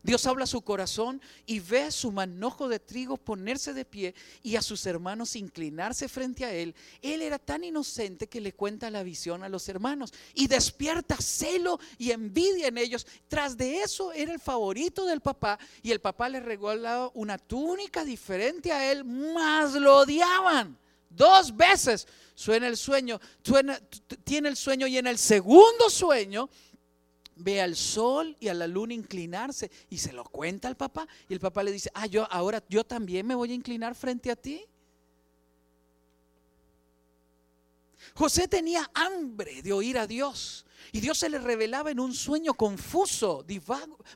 Dios 0.02 0.26
habla 0.26 0.44
a 0.44 0.46
su 0.46 0.62
corazón 0.62 1.20
y 1.46 1.60
ve 1.60 1.90
su 1.90 2.12
manojo 2.12 2.68
de 2.68 2.78
trigo 2.78 3.16
ponerse 3.16 3.72
de 3.72 3.84
pie 3.84 4.14
y 4.42 4.56
a 4.56 4.62
sus 4.62 4.86
hermanos 4.86 5.36
inclinarse 5.36 6.08
frente 6.08 6.44
a 6.44 6.52
él. 6.52 6.74
Él 7.02 7.22
era 7.22 7.38
tan 7.38 7.64
inocente 7.64 8.26
que 8.26 8.40
le 8.40 8.52
cuenta 8.52 8.90
la 8.90 9.02
visión 9.02 9.42
a 9.42 9.48
los 9.48 9.68
hermanos 9.68 10.12
y 10.34 10.46
despierta 10.46 11.16
celo 11.16 11.78
y 11.98 12.10
envidia 12.10 12.68
en 12.68 12.78
ellos. 12.78 13.06
Tras 13.28 13.56
de 13.56 13.82
eso 13.82 14.12
era 14.12 14.32
el 14.32 14.40
favorito 14.40 15.04
del 15.04 15.20
papá 15.20 15.58
y 15.82 15.90
el 15.90 16.00
papá 16.00 16.28
le 16.28 16.40
regalaba 16.40 17.10
una 17.14 17.38
túnica 17.38 18.04
diferente 18.04 18.72
a 18.72 18.90
él, 18.90 19.04
más 19.04 19.74
lo 19.74 19.98
odiaban. 19.98 20.76
Dos 21.10 21.56
veces 21.56 22.06
suena 22.34 22.68
el 22.68 22.76
sueño, 22.76 23.20
tiene 24.24 24.48
el 24.48 24.56
sueño 24.56 24.86
y 24.86 24.98
en 24.98 25.06
el 25.06 25.18
segundo 25.18 25.90
sueño 25.90 26.48
ve 27.38 27.60
al 27.60 27.76
sol 27.76 28.36
y 28.40 28.48
a 28.48 28.54
la 28.54 28.66
luna 28.66 28.94
inclinarse 28.94 29.70
y 29.88 29.98
se 29.98 30.12
lo 30.12 30.24
cuenta 30.24 30.68
al 30.68 30.76
papá 30.76 31.06
y 31.28 31.34
el 31.34 31.40
papá 31.40 31.62
le 31.62 31.72
dice, 31.72 31.90
ah, 31.94 32.06
yo 32.06 32.26
ahora 32.30 32.62
yo 32.68 32.84
también 32.84 33.26
me 33.26 33.34
voy 33.34 33.52
a 33.52 33.54
inclinar 33.54 33.94
frente 33.94 34.30
a 34.30 34.36
ti. 34.36 34.64
José 38.14 38.48
tenía 38.48 38.90
hambre 38.94 39.62
de 39.62 39.72
oír 39.72 39.98
a 39.98 40.06
Dios. 40.06 40.64
Y 40.92 41.00
Dios 41.00 41.18
se 41.18 41.28
le 41.28 41.38
revelaba 41.38 41.90
en 41.90 42.00
un 42.00 42.14
sueño 42.14 42.54
confuso, 42.54 43.44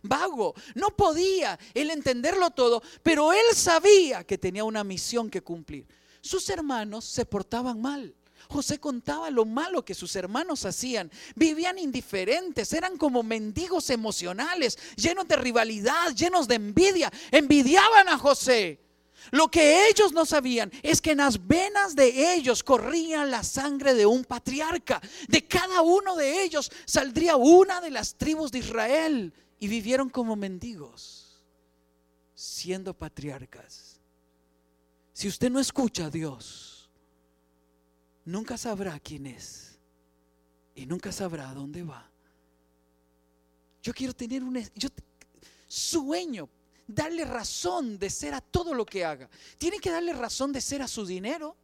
vago. 0.02 0.55
No 0.75 0.88
podía 0.97 1.59
él 1.75 1.91
entenderlo 1.91 2.50
todo, 2.50 2.83
pero 3.02 3.33
él 3.33 3.55
sabía 3.55 4.25
que 4.25 4.38
tenía 4.38 4.64
una 4.64 4.85
misión 4.85 5.29
que 5.29 5.43
cumplir. 5.43 5.87
Sus 6.21 6.49
hermanos 6.50 7.05
se 7.05 7.26
portaban 7.26 7.81
mal. 7.81 8.14
José 8.49 8.79
contaba 8.79 9.31
lo 9.31 9.45
malo 9.45 9.85
que 9.85 9.95
sus 9.95 10.15
hermanos 10.17 10.65
hacían. 10.65 11.11
Vivían 11.35 11.79
indiferentes, 11.79 12.73
eran 12.73 12.97
como 12.97 13.23
mendigos 13.23 13.91
emocionales, 13.91 14.79
llenos 14.97 15.27
de 15.29 15.37
rivalidad, 15.37 16.15
llenos 16.15 16.49
de 16.49 16.57
envidia. 16.57 17.13
Envidiaban 17.31 18.09
a 18.09 18.19
José. 18.19 18.81
Lo 19.31 19.49
que 19.49 19.89
ellos 19.89 20.13
no 20.13 20.27
sabían 20.27 20.73
es 20.83 21.01
que 21.01 21.13
en 21.13 21.19
las 21.19 21.47
venas 21.47 21.95
de 21.95 22.35
ellos 22.35 22.63
corría 22.63 23.25
la 23.25 23.45
sangre 23.45 23.95
de 23.95 24.05
un 24.05 24.25
patriarca. 24.25 25.01
De 25.29 25.47
cada 25.47 25.83
uno 25.83 26.17
de 26.17 26.43
ellos 26.43 26.71
saldría 26.85 27.37
una 27.37 27.81
de 27.81 27.91
las 27.91 28.17
tribus 28.17 28.51
de 28.51 28.59
Israel 28.59 29.33
y 29.61 29.69
vivieron 29.69 30.11
como 30.11 30.35
mendigos, 30.35 31.41
siendo 32.35 32.95
patriarcas. 32.95 34.01
Si 35.13 35.29
usted 35.29 35.51
no 35.51 35.61
escucha 35.61 36.07
a 36.07 36.11
Dios, 36.11 36.72
nunca 38.25 38.57
sabrá 38.57 38.99
quién 39.00 39.26
es 39.26 39.79
y 40.75 40.87
nunca 40.87 41.12
sabrá 41.12 41.52
dónde 41.52 41.83
va. 41.83 42.11
Yo 43.83 43.93
quiero 43.93 44.14
tener 44.14 44.45
un 44.45 44.62
yo, 44.75 44.88
sueño, 45.67 46.49
darle 46.87 47.25
razón 47.25 47.99
de 47.99 48.11
ser 48.11 48.35
a 48.35 48.41
todo 48.41 48.75
lo 48.75 48.87
que 48.87 49.05
haga. 49.05 49.29
Tiene 49.59 49.79
que 49.79 49.91
darle 49.91 50.12
razón 50.12 50.52
de 50.52 50.61
ser 50.61 50.83
a 50.83 50.88
su 50.88 51.05
dinero. 51.05 51.57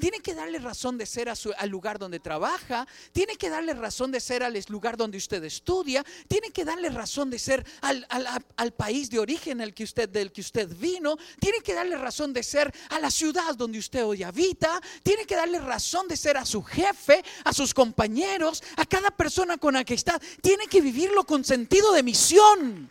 Tiene 0.00 0.20
que 0.20 0.34
darle 0.34 0.58
razón 0.58 0.96
de 0.96 1.04
ser 1.06 1.28
al 1.28 1.68
lugar 1.68 1.98
donde 1.98 2.20
trabaja, 2.20 2.86
tiene 3.12 3.36
que 3.36 3.50
darle 3.50 3.74
razón 3.74 4.10
de 4.10 4.20
ser 4.20 4.42
al 4.42 4.58
lugar 4.68 4.96
donde 4.96 5.18
usted 5.18 5.44
estudia, 5.44 6.04
tiene 6.26 6.50
que 6.50 6.64
darle 6.64 6.88
razón 6.88 7.28
de 7.30 7.38
ser 7.38 7.64
al, 7.82 8.72
país 8.72 9.10
de 9.10 9.18
origen 9.18 9.60
que 9.72 9.84
usted, 9.84 10.08
del 10.08 10.32
que 10.32 10.40
usted 10.40 10.68
vino, 10.76 11.16
tiene 11.38 11.60
que 11.60 11.74
darle 11.74 11.96
razón 11.96 12.32
de 12.32 12.42
ser 12.42 12.72
a 12.88 12.98
la 12.98 13.10
ciudad 13.10 13.54
donde 13.54 13.78
usted 13.78 14.04
hoy 14.04 14.22
habita, 14.22 14.80
tiene 15.02 15.26
que 15.26 15.36
darle 15.36 15.58
razón 15.58 16.08
de 16.08 16.16
ser 16.16 16.38
a 16.38 16.46
su 16.46 16.62
jefe, 16.62 17.22
a 17.44 17.52
sus 17.52 17.74
compañeros, 17.74 18.62
a 18.76 18.86
cada 18.86 19.10
persona 19.10 19.58
con 19.58 19.74
la 19.74 19.84
que 19.84 19.94
está, 19.94 20.18
tiene 20.40 20.66
que 20.66 20.80
vivirlo 20.80 21.24
con 21.24 21.44
sentido 21.44 21.92
de 21.92 22.02
misión. 22.02 22.90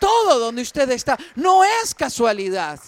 Todo 0.00 0.38
donde 0.38 0.62
usted 0.62 0.90
está, 0.90 1.18
no 1.34 1.64
es 1.64 1.94
casualidad. 1.94 2.80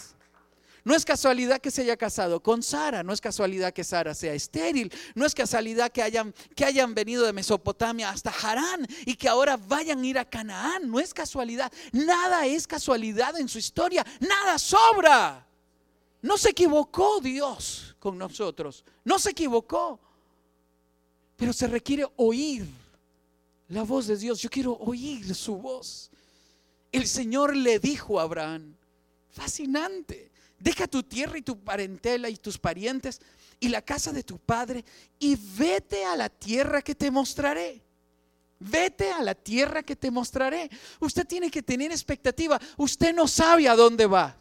No 0.86 0.94
es 0.94 1.04
casualidad 1.04 1.60
que 1.60 1.72
se 1.72 1.82
haya 1.82 1.96
casado 1.96 2.40
con 2.40 2.62
Sara, 2.62 3.02
no 3.02 3.12
es 3.12 3.20
casualidad 3.20 3.72
que 3.72 3.82
Sara 3.82 4.14
sea 4.14 4.34
estéril, 4.34 4.92
no 5.16 5.26
es 5.26 5.34
casualidad 5.34 5.90
que 5.90 6.00
hayan, 6.00 6.32
que 6.54 6.64
hayan 6.64 6.94
venido 6.94 7.26
de 7.26 7.32
Mesopotamia 7.32 8.08
hasta 8.08 8.30
Harán 8.30 8.86
y 9.04 9.16
que 9.16 9.28
ahora 9.28 9.56
vayan 9.56 10.00
a 10.00 10.06
ir 10.06 10.16
a 10.16 10.24
Canaán, 10.24 10.88
no 10.88 11.00
es 11.00 11.12
casualidad, 11.12 11.72
nada 11.90 12.46
es 12.46 12.68
casualidad 12.68 13.36
en 13.36 13.48
su 13.48 13.58
historia, 13.58 14.06
nada 14.20 14.60
sobra. 14.60 15.44
No 16.22 16.38
se 16.38 16.50
equivocó 16.50 17.18
Dios 17.20 17.96
con 17.98 18.16
nosotros, 18.16 18.84
no 19.02 19.18
se 19.18 19.30
equivocó, 19.30 19.98
pero 21.34 21.52
se 21.52 21.66
requiere 21.66 22.06
oír 22.14 22.64
la 23.70 23.82
voz 23.82 24.06
de 24.06 24.16
Dios. 24.16 24.40
Yo 24.40 24.48
quiero 24.48 24.74
oír 24.74 25.34
su 25.34 25.56
voz. 25.56 26.12
El 26.92 27.08
Señor 27.08 27.56
le 27.56 27.80
dijo 27.80 28.20
a 28.20 28.22
Abraham, 28.22 28.76
fascinante, 29.32 30.30
Deja 30.58 30.86
tu 30.86 31.02
tierra 31.02 31.38
y 31.38 31.42
tu 31.42 31.58
parentela 31.62 32.28
y 32.28 32.36
tus 32.36 32.58
parientes 32.58 33.20
y 33.60 33.68
la 33.68 33.82
casa 33.82 34.12
de 34.12 34.22
tu 34.22 34.38
padre 34.38 34.84
y 35.18 35.36
vete 35.36 36.04
a 36.04 36.16
la 36.16 36.28
tierra 36.28 36.82
que 36.82 36.94
te 36.94 37.10
mostraré. 37.10 37.82
Vete 38.58 39.10
a 39.12 39.22
la 39.22 39.34
tierra 39.34 39.82
que 39.82 39.96
te 39.96 40.10
mostraré. 40.10 40.70
Usted 41.00 41.26
tiene 41.26 41.50
que 41.50 41.62
tener 41.62 41.90
expectativa. 41.92 42.60
Usted 42.78 43.14
no 43.14 43.28
sabe 43.28 43.68
a 43.68 43.76
dónde 43.76 44.06
va. 44.06 44.36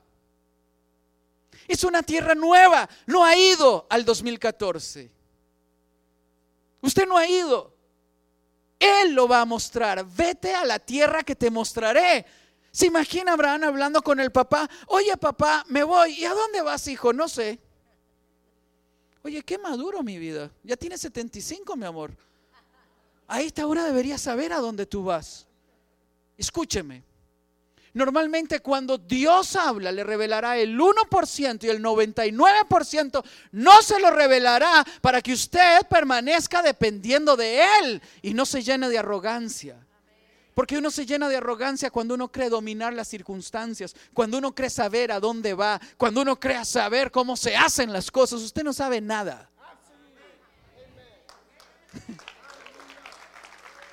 Es 1.68 1.84
una 1.84 2.02
tierra 2.02 2.34
nueva. 2.34 2.88
No 3.08 3.26
ha 3.26 3.38
ido 3.38 3.86
al 3.90 4.06
2014. 4.06 5.12
Usted 6.82 7.08
no 7.08 7.18
ha 7.18 7.28
ido. 7.28 7.76
Él 8.80 9.14
lo 9.14 9.28
va 9.28 9.42
a 9.42 9.46
mostrar. 9.46 10.06
Vete 10.06 10.54
a 10.54 10.64
la 10.64 10.80
tierra 10.80 11.24
que 11.24 11.36
te 11.36 11.50
mostraré. 11.50 12.26
Se 12.76 12.88
imagina 12.88 13.32
Abraham 13.32 13.64
hablando 13.64 14.02
con 14.02 14.20
el 14.20 14.34
papá. 14.34 14.70
Oye 14.88 15.16
papá, 15.16 15.64
me 15.70 15.82
voy. 15.82 16.12
¿Y 16.20 16.26
a 16.26 16.34
dónde 16.34 16.62
vas, 16.62 16.86
hijo? 16.90 17.14
No 17.14 17.30
sé. 17.30 17.58
Oye, 19.24 19.44
qué 19.44 19.58
maduro 19.58 20.04
mi 20.04 20.20
vida. 20.20 20.52
Ya 20.62 20.76
tienes 20.76 21.00
75, 21.00 21.78
mi 21.78 21.86
amor. 21.86 22.12
A 23.30 23.42
esta 23.42 23.66
hora 23.66 23.86
deberías 23.86 24.20
saber 24.20 24.52
a 24.52 24.60
dónde 24.60 24.86
tú 24.86 25.06
vas. 25.06 25.48
Escúcheme. 26.38 27.02
Normalmente 27.94 28.60
cuando 28.60 28.98
Dios 28.98 29.56
habla 29.56 29.94
le 29.94 30.04
revelará 30.04 30.58
el 30.58 30.78
1% 30.78 31.64
y 31.64 31.70
el 31.70 31.82
99% 31.82 33.24
no 33.54 33.82
se 33.84 34.02
lo 34.02 34.12
revelará 34.12 34.86
para 35.00 35.22
que 35.22 35.32
usted 35.32 35.88
permanezca 35.90 36.62
dependiendo 36.62 37.38
de 37.38 37.64
Él 37.80 38.02
y 38.22 38.34
no 38.34 38.46
se 38.46 38.62
llene 38.62 38.90
de 38.90 38.98
arrogancia. 38.98 39.86
Porque 40.56 40.78
uno 40.78 40.90
se 40.90 41.06
llena 41.06 41.28
de 41.28 41.36
arrogancia 41.36 41.92
cuando 41.92 42.14
uno 42.14 42.32
cree 42.32 42.50
dominar 42.50 42.94
las 42.94 43.10
circunstancias, 43.10 43.94
cuando 44.14 44.38
uno 44.38 44.56
cree 44.56 44.70
saber 44.70 45.12
a 45.12 45.20
dónde 45.20 45.54
va, 45.54 45.82
cuando 45.98 46.22
uno 46.22 46.40
cree 46.40 46.64
saber 46.64 47.12
cómo 47.12 47.36
se 47.36 47.58
hacen 47.58 47.92
las 47.92 48.10
cosas. 48.10 48.42
Usted 48.42 48.64
no 48.64 48.72
sabe 48.72 49.02
nada. 49.02 49.50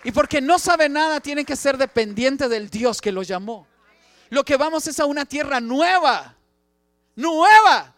Y 0.04 0.12
porque 0.12 0.40
no 0.40 0.58
sabe 0.60 0.88
nada, 0.88 1.18
tiene 1.18 1.44
que 1.44 1.56
ser 1.56 1.76
dependiente 1.76 2.48
del 2.48 2.70
Dios 2.70 3.00
que 3.00 3.10
lo 3.10 3.24
llamó. 3.24 3.66
Lo 4.30 4.44
que 4.44 4.56
vamos 4.56 4.86
es 4.86 5.00
a 5.00 5.04
una 5.04 5.24
tierra 5.24 5.60
nueva, 5.60 6.36
nueva. 7.16 7.92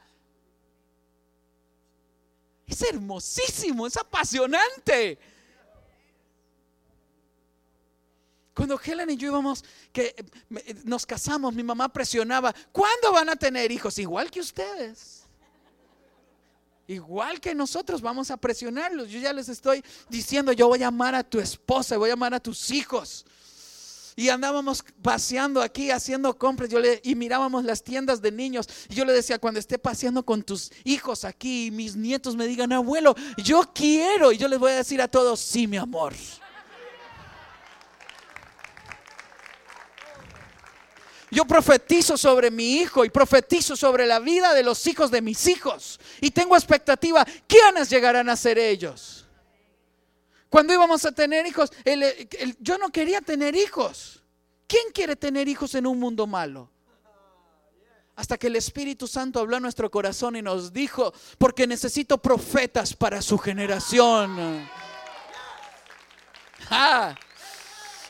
Es 2.66 2.80
hermosísimo, 2.80 3.86
es 3.86 3.96
apasionante. 3.98 5.18
Cuando 8.54 8.80
Helen 8.82 9.10
y 9.10 9.16
yo 9.16 9.28
íbamos, 9.28 9.64
que 9.92 10.14
nos 10.84 11.04
casamos, 11.04 11.54
mi 11.54 11.64
mamá 11.64 11.92
presionaba, 11.92 12.54
¿cuándo 12.70 13.12
van 13.12 13.28
a 13.28 13.36
tener 13.36 13.72
hijos? 13.72 13.98
Igual 13.98 14.30
que 14.30 14.40
ustedes. 14.40 15.24
Igual 16.86 17.40
que 17.40 17.54
nosotros 17.54 18.00
vamos 18.00 18.30
a 18.30 18.36
presionarlos. 18.36 19.08
Yo 19.08 19.18
ya 19.18 19.32
les 19.32 19.48
estoy 19.48 19.82
diciendo, 20.08 20.52
yo 20.52 20.68
voy 20.68 20.82
a 20.82 20.88
amar 20.88 21.14
a 21.14 21.24
tu 21.24 21.40
esposa, 21.40 21.96
voy 21.96 22.10
a 22.10 22.12
amar 22.12 22.32
a 22.34 22.40
tus 22.40 22.70
hijos. 22.70 23.24
Y 24.16 24.28
andábamos 24.28 24.84
paseando 25.02 25.60
aquí 25.60 25.90
haciendo 25.90 26.38
compras 26.38 26.70
yo 26.70 26.78
le, 26.78 27.00
y 27.02 27.16
mirábamos 27.16 27.64
las 27.64 27.82
tiendas 27.82 28.22
de 28.22 28.30
niños. 28.30 28.68
Y 28.88 28.94
yo 28.94 29.04
le 29.04 29.12
decía, 29.12 29.40
cuando 29.40 29.58
esté 29.58 29.78
paseando 29.78 30.24
con 30.24 30.44
tus 30.44 30.70
hijos 30.84 31.24
aquí 31.24 31.66
y 31.66 31.70
mis 31.72 31.96
nietos 31.96 32.36
me 32.36 32.46
digan, 32.46 32.72
abuelo, 32.72 33.16
yo 33.38 33.72
quiero. 33.74 34.30
Y 34.30 34.36
yo 34.36 34.46
les 34.46 34.60
voy 34.60 34.70
a 34.70 34.76
decir 34.76 35.02
a 35.02 35.08
todos, 35.08 35.40
sí, 35.40 35.66
mi 35.66 35.78
amor. 35.78 36.12
Yo 41.34 41.44
profetizo 41.44 42.16
sobre 42.16 42.48
mi 42.48 42.76
hijo 42.76 43.04
y 43.04 43.10
profetizo 43.10 43.74
sobre 43.74 44.06
la 44.06 44.20
vida 44.20 44.54
de 44.54 44.62
los 44.62 44.86
hijos 44.86 45.10
de 45.10 45.20
mis 45.20 45.48
hijos. 45.48 45.98
Y 46.20 46.30
tengo 46.30 46.54
expectativa, 46.54 47.26
¿quiénes 47.48 47.90
llegarán 47.90 48.28
a 48.30 48.36
ser 48.36 48.56
ellos? 48.56 49.26
Cuando 50.48 50.72
íbamos 50.72 51.04
a 51.04 51.10
tener 51.10 51.44
hijos, 51.44 51.72
yo 52.60 52.78
no 52.78 52.90
quería 52.90 53.20
tener 53.20 53.56
hijos. 53.56 54.22
¿Quién 54.68 54.92
quiere 54.94 55.16
tener 55.16 55.48
hijos 55.48 55.74
en 55.74 55.88
un 55.88 55.98
mundo 55.98 56.28
malo? 56.28 56.70
Hasta 58.14 58.38
que 58.38 58.46
el 58.46 58.54
Espíritu 58.54 59.08
Santo 59.08 59.40
habló 59.40 59.56
a 59.56 59.60
nuestro 59.60 59.90
corazón 59.90 60.36
y 60.36 60.42
nos 60.42 60.72
dijo, 60.72 61.12
porque 61.36 61.66
necesito 61.66 62.18
profetas 62.18 62.94
para 62.94 63.20
su 63.20 63.36
generación. 63.38 64.68
Ah. 66.70 67.16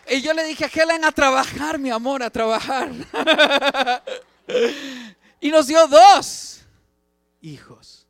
Y 0.08 0.20
yo 0.20 0.32
le 0.32 0.44
dije 0.44 0.64
a 0.64 0.68
Helen 0.68 1.04
a 1.04 1.12
trabajar, 1.12 1.78
mi 1.78 1.90
amor, 1.90 2.22
a 2.22 2.30
trabajar. 2.30 2.90
y 5.40 5.50
nos 5.50 5.66
dio 5.66 5.86
dos 5.86 6.60
hijos. 7.40 8.06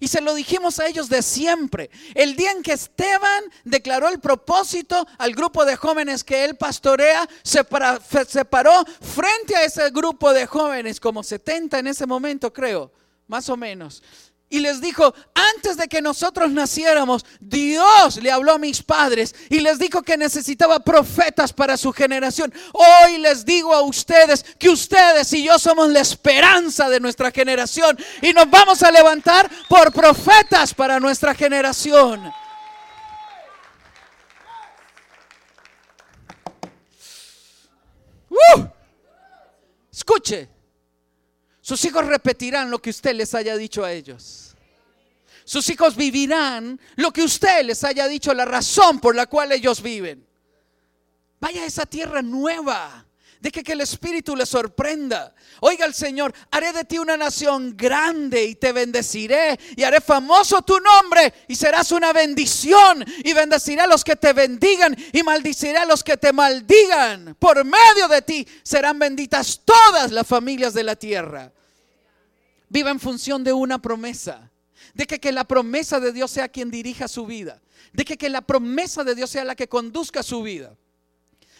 Y 0.00 0.08
se 0.08 0.20
lo 0.20 0.34
dijimos 0.34 0.78
a 0.78 0.86
ellos 0.86 1.08
de 1.08 1.22
siempre. 1.22 1.90
El 2.14 2.36
día 2.36 2.52
en 2.52 2.62
que 2.62 2.72
Esteban 2.72 3.44
declaró 3.64 4.08
el 4.08 4.20
propósito 4.20 5.06
al 5.18 5.34
grupo 5.34 5.64
de 5.64 5.76
jóvenes 5.76 6.22
que 6.22 6.44
él 6.44 6.56
pastorea, 6.56 7.28
se, 7.42 7.64
paró 7.64 8.84
frente 9.00 9.56
a 9.56 9.64
ese 9.64 9.90
grupo 9.90 10.32
de 10.32 10.46
jóvenes, 10.46 11.00
como 11.00 11.24
70 11.24 11.80
en 11.80 11.88
ese 11.88 12.06
momento 12.06 12.52
creo, 12.52 12.92
más 13.26 13.48
o 13.48 13.56
menos 13.56 14.02
y 14.50 14.60
les 14.60 14.80
dijo, 14.80 15.14
antes 15.34 15.76
de 15.76 15.88
que 15.88 16.00
nosotros 16.00 16.50
naciéramos, 16.50 17.24
Dios 17.38 18.16
le 18.22 18.30
habló 18.30 18.52
a 18.52 18.58
mis 18.58 18.82
padres 18.82 19.34
y 19.50 19.60
les 19.60 19.78
dijo 19.78 20.02
que 20.02 20.16
necesitaba 20.16 20.80
profetas 20.80 21.52
para 21.52 21.76
su 21.76 21.92
generación. 21.92 22.52
Hoy 22.72 23.18
les 23.18 23.44
digo 23.44 23.74
a 23.74 23.82
ustedes 23.82 24.44
que 24.58 24.70
ustedes 24.70 25.32
y 25.34 25.44
yo 25.44 25.58
somos 25.58 25.90
la 25.90 26.00
esperanza 26.00 26.88
de 26.88 27.00
nuestra 27.00 27.30
generación 27.30 27.98
y 28.22 28.32
nos 28.32 28.48
vamos 28.50 28.82
a 28.82 28.90
levantar 28.90 29.50
por 29.68 29.92
profetas 29.92 30.72
para 30.72 30.98
nuestra 30.98 31.34
generación. 31.34 32.32
¡Uh! 38.30 38.66
Escuche. 39.92 40.57
Sus 41.68 41.84
hijos 41.84 42.06
repetirán 42.06 42.70
lo 42.70 42.80
que 42.80 42.88
usted 42.88 43.14
les 43.14 43.34
haya 43.34 43.54
dicho 43.54 43.84
a 43.84 43.92
ellos. 43.92 44.56
Sus 45.44 45.68
hijos 45.68 45.96
vivirán 45.96 46.80
lo 46.96 47.12
que 47.12 47.22
usted 47.22 47.62
les 47.62 47.84
haya 47.84 48.08
dicho, 48.08 48.32
la 48.32 48.46
razón 48.46 49.00
por 49.00 49.14
la 49.14 49.26
cual 49.26 49.52
ellos 49.52 49.82
viven. 49.82 50.26
Vaya 51.38 51.64
a 51.64 51.66
esa 51.66 51.84
tierra 51.84 52.22
nueva 52.22 53.06
Deje 53.40 53.62
que 53.62 53.72
el 53.72 53.80
Espíritu 53.82 54.34
le 54.34 54.46
sorprenda. 54.46 55.32
Oiga 55.60 55.84
el 55.86 55.94
Señor, 55.94 56.34
haré 56.50 56.72
de 56.72 56.84
ti 56.84 56.98
una 56.98 57.16
nación 57.16 57.76
grande 57.76 58.44
y 58.44 58.54
te 58.56 58.72
bendeciré 58.72 59.58
y 59.76 59.84
haré 59.84 60.00
famoso 60.00 60.62
tu 60.62 60.80
nombre 60.80 61.32
y 61.46 61.54
serás 61.54 61.92
una 61.92 62.12
bendición 62.12 63.04
y 63.22 63.32
bendeciré 63.34 63.82
a 63.82 63.86
los 63.86 64.02
que 64.02 64.16
te 64.16 64.32
bendigan 64.32 64.96
y 65.12 65.22
maldiciré 65.22 65.78
a 65.78 65.86
los 65.86 66.02
que 66.02 66.16
te 66.16 66.32
maldigan. 66.32 67.36
Por 67.38 67.64
medio 67.64 68.08
de 68.08 68.22
ti 68.22 68.48
serán 68.64 68.98
benditas 68.98 69.60
todas 69.64 70.10
las 70.10 70.26
familias 70.26 70.74
de 70.74 70.82
la 70.82 70.96
tierra. 70.96 71.52
Viva 72.68 72.90
en 72.90 73.00
función 73.00 73.44
de 73.44 73.52
una 73.52 73.80
promesa. 73.80 74.50
De 74.94 75.06
que, 75.06 75.32
la 75.32 75.44
promesa 75.44 76.00
de 76.00 76.12
Dios 76.12 76.30
sea 76.30 76.48
quien 76.48 76.70
dirija 76.70 77.08
su 77.08 77.26
vida. 77.26 77.60
De 77.92 78.04
que, 78.04 78.16
que 78.16 78.28
la 78.28 78.42
promesa 78.42 79.04
de 79.04 79.14
Dios 79.14 79.30
sea 79.30 79.44
la 79.44 79.54
que 79.54 79.68
conduzca 79.68 80.22
su 80.22 80.42
vida. 80.42 80.76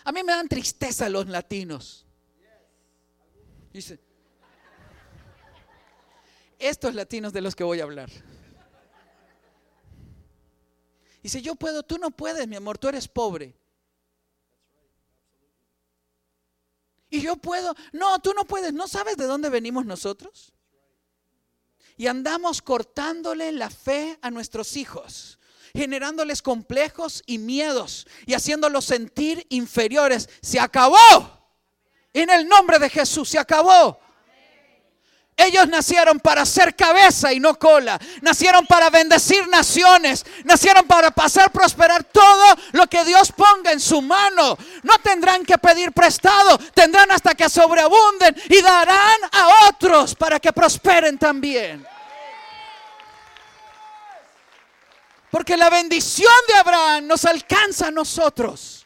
A 0.05 0.12
mí 0.12 0.23
me 0.23 0.33
dan 0.33 0.49
tristeza 0.49 1.09
los 1.09 1.27
latinos. 1.29 2.07
Dice, 3.73 4.01
estos 6.59 6.94
latinos 6.94 7.33
de 7.33 7.40
los 7.40 7.55
que 7.55 7.64
voy 7.64 7.81
a 7.81 7.85
hablar. 7.85 8.11
Dice, 11.23 11.42
yo 11.42 11.55
puedo, 11.57 11.83
tú 11.83 11.99
no 11.99 12.11
puedes, 12.11 12.47
mi 12.47 12.57
amor, 12.57 12.79
tú 12.79 12.88
eres 12.88 13.09
pobre. 13.09 13.55
Y 17.11 17.21
yo 17.21 17.37
puedo, 17.37 17.75
no, 17.92 18.18
tú 18.21 18.33
no 18.35 18.44
puedes, 18.44 18.73
¿no 18.73 18.87
sabes 18.87 19.16
de 19.16 19.25
dónde 19.25 19.49
venimos 19.49 19.87
nosotros? 19.87 20.53
Y 21.98 22.06
andamos 22.06 22.62
cortándole 22.62 23.52
la 23.52 23.68
fe 23.68 24.18
a 24.22 24.30
nuestros 24.30 24.76
hijos 24.76 25.38
generándoles 25.74 26.40
complejos 26.40 27.22
y 27.26 27.38
miedos 27.38 28.06
y 28.26 28.34
haciéndolos 28.34 28.87
sentir 28.87 29.46
inferiores. 29.50 30.28
Se 30.40 30.58
acabó. 30.58 30.96
En 32.12 32.30
el 32.30 32.48
nombre 32.48 32.78
de 32.78 32.88
Jesús, 32.88 33.28
se 33.28 33.38
acabó. 33.38 34.00
Ellos 35.40 35.68
nacieron 35.68 36.18
para 36.18 36.44
ser 36.44 36.74
cabeza 36.74 37.33
y 37.33 37.38
no 37.38 37.57
cola. 37.57 37.96
Nacieron 38.22 38.66
para 38.66 38.90
bendecir 38.90 39.46
naciones. 39.46 40.27
Nacieron 40.42 40.85
para 40.85 41.12
pasar, 41.12 41.53
prosperar 41.53 42.03
todo 42.03 42.57
lo 42.72 42.88
que 42.88 43.05
Dios 43.05 43.31
ponga 43.31 43.70
en 43.70 43.79
su 43.79 44.03
mano. 44.03 44.59
No 44.83 44.98
tendrán 44.98 45.44
que 45.44 45.57
pedir 45.57 45.92
prestado. 45.92 46.59
Tendrán 46.74 47.12
hasta 47.12 47.37
que 47.37 47.48
sobreabunden 47.48 48.35
y 48.48 48.61
darán 48.61 49.20
a 49.31 49.68
otros 49.68 50.16
para 50.16 50.40
que 50.40 50.53
prosperen 50.53 51.16
también. 51.16 51.87
Porque 55.31 55.57
la 55.57 55.70
bendición 55.70 56.33
de 56.48 56.55
Abraham 56.55 57.07
nos 57.07 57.24
alcanza 57.24 57.87
a 57.87 57.90
nosotros. 57.92 58.78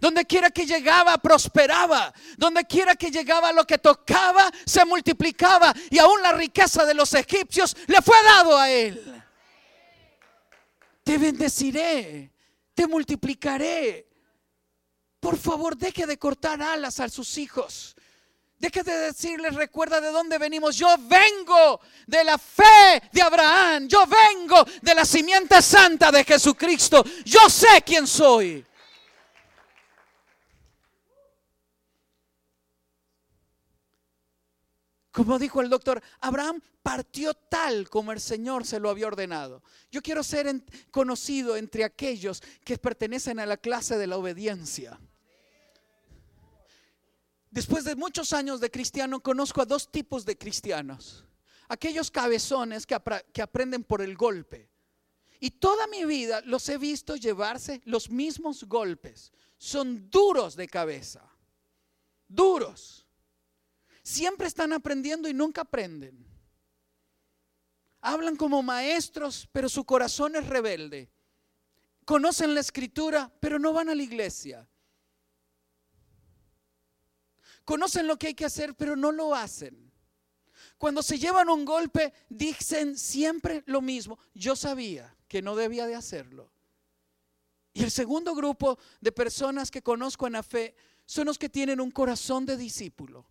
Donde 0.00 0.24
quiera 0.24 0.50
que 0.50 0.66
llegaba, 0.66 1.18
prosperaba. 1.18 2.12
Donde 2.36 2.64
quiera 2.64 2.94
que 2.96 3.10
llegaba, 3.10 3.52
lo 3.52 3.66
que 3.66 3.78
tocaba, 3.78 4.50
se 4.64 4.84
multiplicaba. 4.84 5.74
Y 5.90 5.98
aún 5.98 6.22
la 6.22 6.32
riqueza 6.32 6.84
de 6.84 6.94
los 6.94 7.12
egipcios 7.14 7.76
le 7.86 8.02
fue 8.02 8.16
dado 8.22 8.58
a 8.58 8.70
él. 8.70 9.22
Te 11.02 11.18
bendeciré, 11.18 12.30
te 12.74 12.86
multiplicaré. 12.86 14.08
Por 15.20 15.38
favor, 15.38 15.76
deje 15.76 16.06
de 16.06 16.18
cortar 16.18 16.60
alas 16.60 17.00
a 17.00 17.08
sus 17.08 17.38
hijos. 17.38 17.94
Deje 18.58 18.82
de 18.82 18.98
decirles, 18.98 19.54
recuerda 19.54 20.00
de 20.00 20.10
dónde 20.10 20.38
venimos. 20.38 20.76
Yo 20.76 20.94
vengo 20.98 21.80
de 22.06 22.24
la 22.24 22.38
fe 22.38 23.02
de 23.12 23.20
Abraham. 23.20 23.88
Yo 23.88 24.04
vengo 24.06 24.64
de 24.80 24.94
la 24.94 25.04
simiente 25.04 25.60
santa 25.60 26.10
de 26.10 26.24
Jesucristo. 26.24 27.04
Yo 27.24 27.48
sé 27.50 27.82
quién 27.84 28.06
soy. 28.06 28.64
Como 35.14 35.38
dijo 35.38 35.60
el 35.60 35.70
doctor, 35.70 36.02
Abraham 36.20 36.60
partió 36.82 37.34
tal 37.34 37.88
como 37.88 38.10
el 38.10 38.18
Señor 38.18 38.66
se 38.66 38.80
lo 38.80 38.90
había 38.90 39.06
ordenado. 39.06 39.62
Yo 39.92 40.02
quiero 40.02 40.24
ser 40.24 40.64
conocido 40.90 41.56
entre 41.56 41.84
aquellos 41.84 42.42
que 42.64 42.78
pertenecen 42.78 43.38
a 43.38 43.46
la 43.46 43.56
clase 43.56 43.96
de 43.96 44.08
la 44.08 44.16
obediencia. 44.16 44.98
Después 47.48 47.84
de 47.84 47.94
muchos 47.94 48.32
años 48.32 48.60
de 48.60 48.72
cristiano, 48.72 49.20
conozco 49.20 49.62
a 49.62 49.66
dos 49.66 49.88
tipos 49.88 50.24
de 50.24 50.36
cristianos. 50.36 51.24
Aquellos 51.68 52.10
cabezones 52.10 52.84
que 52.84 53.42
aprenden 53.42 53.84
por 53.84 54.02
el 54.02 54.16
golpe. 54.16 54.68
Y 55.38 55.52
toda 55.52 55.86
mi 55.86 56.04
vida 56.04 56.40
los 56.40 56.68
he 56.68 56.76
visto 56.76 57.14
llevarse 57.14 57.80
los 57.84 58.10
mismos 58.10 58.64
golpes. 58.64 59.32
Son 59.58 60.10
duros 60.10 60.56
de 60.56 60.66
cabeza. 60.66 61.22
Duros. 62.26 63.03
Siempre 64.04 64.46
están 64.46 64.74
aprendiendo 64.74 65.28
y 65.28 65.34
nunca 65.34 65.62
aprenden. 65.62 66.26
Hablan 68.02 68.36
como 68.36 68.62
maestros, 68.62 69.48
pero 69.50 69.66
su 69.70 69.84
corazón 69.84 70.36
es 70.36 70.46
rebelde. 70.46 71.10
Conocen 72.04 72.52
la 72.52 72.60
escritura, 72.60 73.32
pero 73.40 73.58
no 73.58 73.72
van 73.72 73.88
a 73.88 73.94
la 73.94 74.02
iglesia. 74.02 74.68
Conocen 77.64 78.06
lo 78.06 78.18
que 78.18 78.26
hay 78.26 78.34
que 78.34 78.44
hacer, 78.44 78.74
pero 78.74 78.94
no 78.94 79.10
lo 79.10 79.34
hacen. 79.34 79.90
Cuando 80.76 81.02
se 81.02 81.18
llevan 81.18 81.48
un 81.48 81.64
golpe, 81.64 82.12
dicen 82.28 82.98
siempre 82.98 83.62
lo 83.64 83.80
mismo. 83.80 84.18
Yo 84.34 84.54
sabía 84.54 85.16
que 85.28 85.40
no 85.40 85.56
debía 85.56 85.86
de 85.86 85.94
hacerlo. 85.94 86.52
Y 87.72 87.82
el 87.82 87.90
segundo 87.90 88.34
grupo 88.34 88.78
de 89.00 89.12
personas 89.12 89.70
que 89.70 89.82
conozco 89.82 90.26
en 90.26 90.34
la 90.34 90.42
fe 90.42 90.76
son 91.06 91.24
los 91.24 91.38
que 91.38 91.48
tienen 91.48 91.80
un 91.80 91.90
corazón 91.90 92.44
de 92.44 92.58
discípulo. 92.58 93.26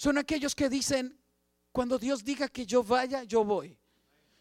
Son 0.00 0.16
aquellos 0.16 0.54
que 0.54 0.70
dicen, 0.70 1.14
cuando 1.72 1.98
Dios 1.98 2.24
diga 2.24 2.48
que 2.48 2.64
yo 2.64 2.82
vaya, 2.82 3.22
yo 3.24 3.44
voy. 3.44 3.76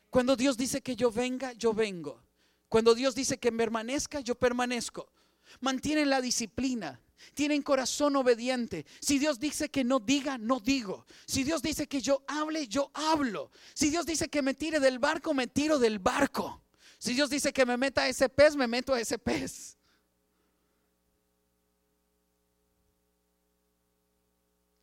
Cuando 0.09 0.37
Dios 0.37 0.55
dice 0.55 0.79
que 0.79 0.95
yo 0.95 1.11
venga, 1.11 1.51
yo 1.51 1.73
vengo. 1.73 2.23
Cuando 2.69 2.95
Dios 2.95 3.13
dice 3.13 3.39
que 3.39 3.51
permanezca, 3.51 4.21
yo 4.21 4.35
permanezco. 4.35 5.11
Mantienen 5.59 6.09
la 6.09 6.21
disciplina. 6.21 7.01
Tienen 7.33 7.61
corazón 7.61 8.15
obediente. 8.15 8.85
Si 9.01 9.19
Dios 9.19 9.37
dice 9.37 9.67
que 9.67 9.83
no 9.83 9.99
diga, 9.99 10.37
no 10.37 10.61
digo. 10.61 11.05
Si 11.27 11.43
Dios 11.43 11.61
dice 11.61 11.87
que 11.87 11.99
yo 11.99 12.23
hable, 12.25 12.69
yo 12.69 12.89
hablo. 12.93 13.51
Si 13.73 13.89
Dios 13.89 14.05
dice 14.05 14.29
que 14.29 14.41
me 14.41 14.53
tire 14.53 14.79
del 14.79 14.97
barco, 14.97 15.33
me 15.33 15.47
tiro 15.47 15.77
del 15.77 15.99
barco. 15.99 16.63
Si 16.99 17.13
Dios 17.15 17.29
dice 17.29 17.51
que 17.51 17.65
me 17.65 17.75
meta 17.75 18.03
a 18.03 18.07
ese 18.07 18.29
pez, 18.29 18.55
me 18.55 18.65
meto 18.65 18.93
a 18.93 19.01
ese 19.01 19.19
pez. 19.19 19.77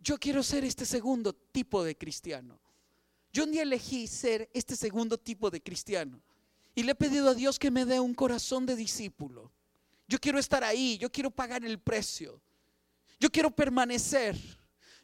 Yo 0.06 0.20
quiero 0.20 0.40
ser 0.44 0.64
este 0.64 0.86
segundo 0.86 1.32
tipo 1.32 1.82
de 1.82 1.98
cristiano. 1.98 2.60
Yo 3.32 3.42
un 3.42 3.50
día 3.50 3.62
elegí 3.62 4.06
ser 4.06 4.48
este 4.54 4.76
segundo 4.76 5.18
tipo 5.18 5.50
de 5.50 5.60
cristiano. 5.60 6.22
Y 6.76 6.84
le 6.84 6.92
he 6.92 6.94
pedido 6.94 7.30
a 7.30 7.34
Dios 7.34 7.58
que 7.58 7.72
me 7.72 7.84
dé 7.84 7.98
un 7.98 8.14
corazón 8.14 8.66
de 8.66 8.76
discípulo. 8.76 9.50
Yo 10.06 10.20
quiero 10.20 10.38
estar 10.38 10.62
ahí, 10.62 10.96
yo 10.98 11.10
quiero 11.10 11.32
pagar 11.32 11.64
el 11.64 11.80
precio. 11.80 12.40
Yo 13.18 13.32
quiero 13.32 13.50
permanecer. 13.50 14.36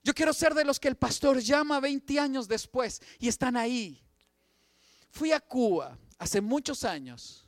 Yo 0.05 0.15
quiero 0.15 0.33
ser 0.33 0.55
de 0.55 0.65
los 0.65 0.79
que 0.79 0.87
el 0.87 0.95
pastor 0.95 1.41
llama 1.41 1.81
20 1.81 2.21
años 2.21 2.47
después 2.47 3.03
y 3.19 3.27
están 3.27 3.57
ahí. 3.57 4.01
Fui 5.11 5.33
a 5.33 5.41
Cuba 5.41 5.99
hace 6.17 6.41
muchos 6.41 6.85
años 6.85 7.45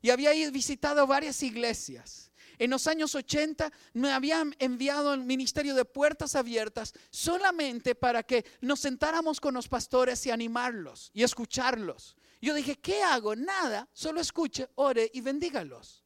y 0.00 0.08
había 0.08 0.30
visitado 0.50 1.06
varias 1.06 1.42
iglesias. 1.42 2.25
En 2.58 2.70
los 2.70 2.86
años 2.86 3.14
80 3.14 3.70
me 3.94 4.12
habían 4.12 4.54
enviado 4.58 5.10
al 5.10 5.24
ministerio 5.24 5.74
de 5.74 5.84
puertas 5.84 6.34
abiertas 6.34 6.94
solamente 7.10 7.94
para 7.94 8.22
que 8.22 8.44
nos 8.60 8.80
sentáramos 8.80 9.40
con 9.40 9.54
los 9.54 9.68
pastores 9.68 10.24
y 10.26 10.30
animarlos 10.30 11.10
y 11.12 11.22
escucharlos. 11.22 12.16
Yo 12.40 12.54
dije, 12.54 12.76
¿qué 12.76 13.02
hago? 13.02 13.34
Nada, 13.34 13.88
solo 13.92 14.20
escuche, 14.20 14.68
ore 14.74 15.10
y 15.12 15.20
bendígalos. 15.20 16.05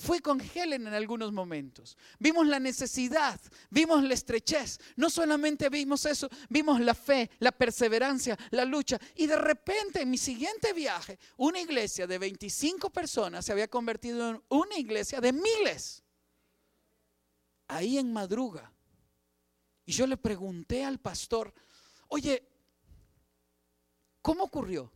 Fui 0.00 0.20
con 0.20 0.40
Helen 0.40 0.86
en 0.86 0.94
algunos 0.94 1.30
momentos. 1.30 1.94
Vimos 2.18 2.46
la 2.46 2.58
necesidad, 2.58 3.38
vimos 3.68 4.02
la 4.02 4.14
estrechez. 4.14 4.80
No 4.96 5.10
solamente 5.10 5.68
vimos 5.68 6.06
eso, 6.06 6.30
vimos 6.48 6.80
la 6.80 6.94
fe, 6.94 7.30
la 7.38 7.52
perseverancia, 7.52 8.34
la 8.50 8.64
lucha. 8.64 8.98
Y 9.16 9.26
de 9.26 9.36
repente 9.36 10.00
en 10.00 10.08
mi 10.08 10.16
siguiente 10.16 10.72
viaje, 10.72 11.18
una 11.36 11.60
iglesia 11.60 12.06
de 12.06 12.16
25 12.16 12.88
personas 12.88 13.44
se 13.44 13.52
había 13.52 13.68
convertido 13.68 14.30
en 14.30 14.42
una 14.48 14.78
iglesia 14.78 15.20
de 15.20 15.34
miles. 15.34 16.02
Ahí 17.68 17.98
en 17.98 18.10
madruga. 18.10 18.72
Y 19.84 19.92
yo 19.92 20.06
le 20.06 20.16
pregunté 20.16 20.82
al 20.82 20.98
pastor, 20.98 21.52
oye, 22.08 22.42
¿cómo 24.22 24.44
ocurrió? 24.44 24.90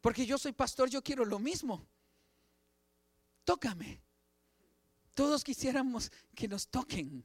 Porque 0.00 0.26
yo 0.26 0.36
soy 0.36 0.50
pastor, 0.50 0.90
yo 0.90 1.00
quiero 1.00 1.24
lo 1.24 1.38
mismo 1.38 1.86
tócame. 3.44 4.02
Todos 5.14 5.44
quisiéramos 5.44 6.10
que 6.34 6.48
nos 6.48 6.68
toquen. 6.68 7.24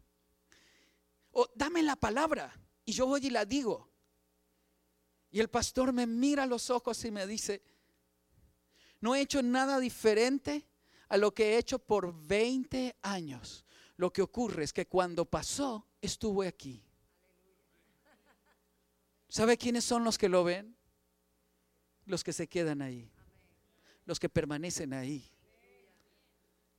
O 1.31 1.47
dame 1.55 1.83
la 1.83 1.95
palabra 1.95 2.53
y 2.83 2.91
yo 2.91 3.05
voy 3.05 3.27
y 3.27 3.29
la 3.29 3.45
digo. 3.45 3.89
Y 5.31 5.39
el 5.39 5.49
pastor 5.49 5.91
me 5.91 6.07
mira 6.07 6.43
a 6.43 6.47
los 6.47 6.69
ojos 6.69 7.03
y 7.05 7.11
me 7.11 7.27
dice, 7.27 7.61
no 9.01 9.15
he 9.15 9.21
hecho 9.21 9.41
nada 9.41 9.79
diferente 9.79 10.67
a 11.09 11.17
lo 11.17 11.33
que 11.33 11.53
he 11.53 11.57
hecho 11.57 11.79
por 11.79 12.13
20 12.25 12.95
años. 13.01 13.65
Lo 13.97 14.11
que 14.11 14.21
ocurre 14.21 14.63
es 14.63 14.73
que 14.73 14.87
cuando 14.87 15.25
pasó, 15.25 15.87
estuve 16.01 16.47
aquí. 16.47 16.83
¿Sabe 19.27 19.57
quiénes 19.57 19.83
son 19.83 20.03
los 20.03 20.17
que 20.17 20.29
lo 20.29 20.43
ven? 20.43 20.75
Los 22.05 22.23
que 22.23 22.33
se 22.33 22.47
quedan 22.47 22.81
ahí. 22.81 23.11
Los 24.05 24.19
que 24.19 24.29
permanecen 24.29 24.93
ahí 24.93 25.34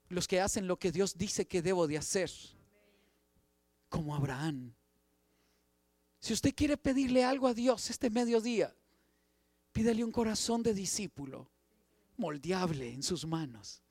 los 0.08 0.28
que 0.28 0.40
hacen 0.40 0.66
lo 0.66 0.78
que 0.78 0.92
Dios 0.92 1.16
dice 1.16 1.46
que 1.46 1.62
debo 1.62 1.86
de 1.86 1.98
hacer, 1.98 2.30
como 3.88 4.14
Abraham. 4.14 4.74
Si 6.20 6.32
usted 6.32 6.54
quiere 6.54 6.76
pedirle 6.76 7.24
algo 7.24 7.46
a 7.46 7.54
Dios 7.54 7.90
este 7.90 8.10
mediodía, 8.10 8.74
pídele 9.72 10.04
un 10.04 10.12
corazón 10.12 10.62
de 10.62 10.74
discípulo, 10.74 11.50
moldeable 12.16 12.92
en 12.92 13.02
sus 13.02 13.26
manos. 13.26 13.82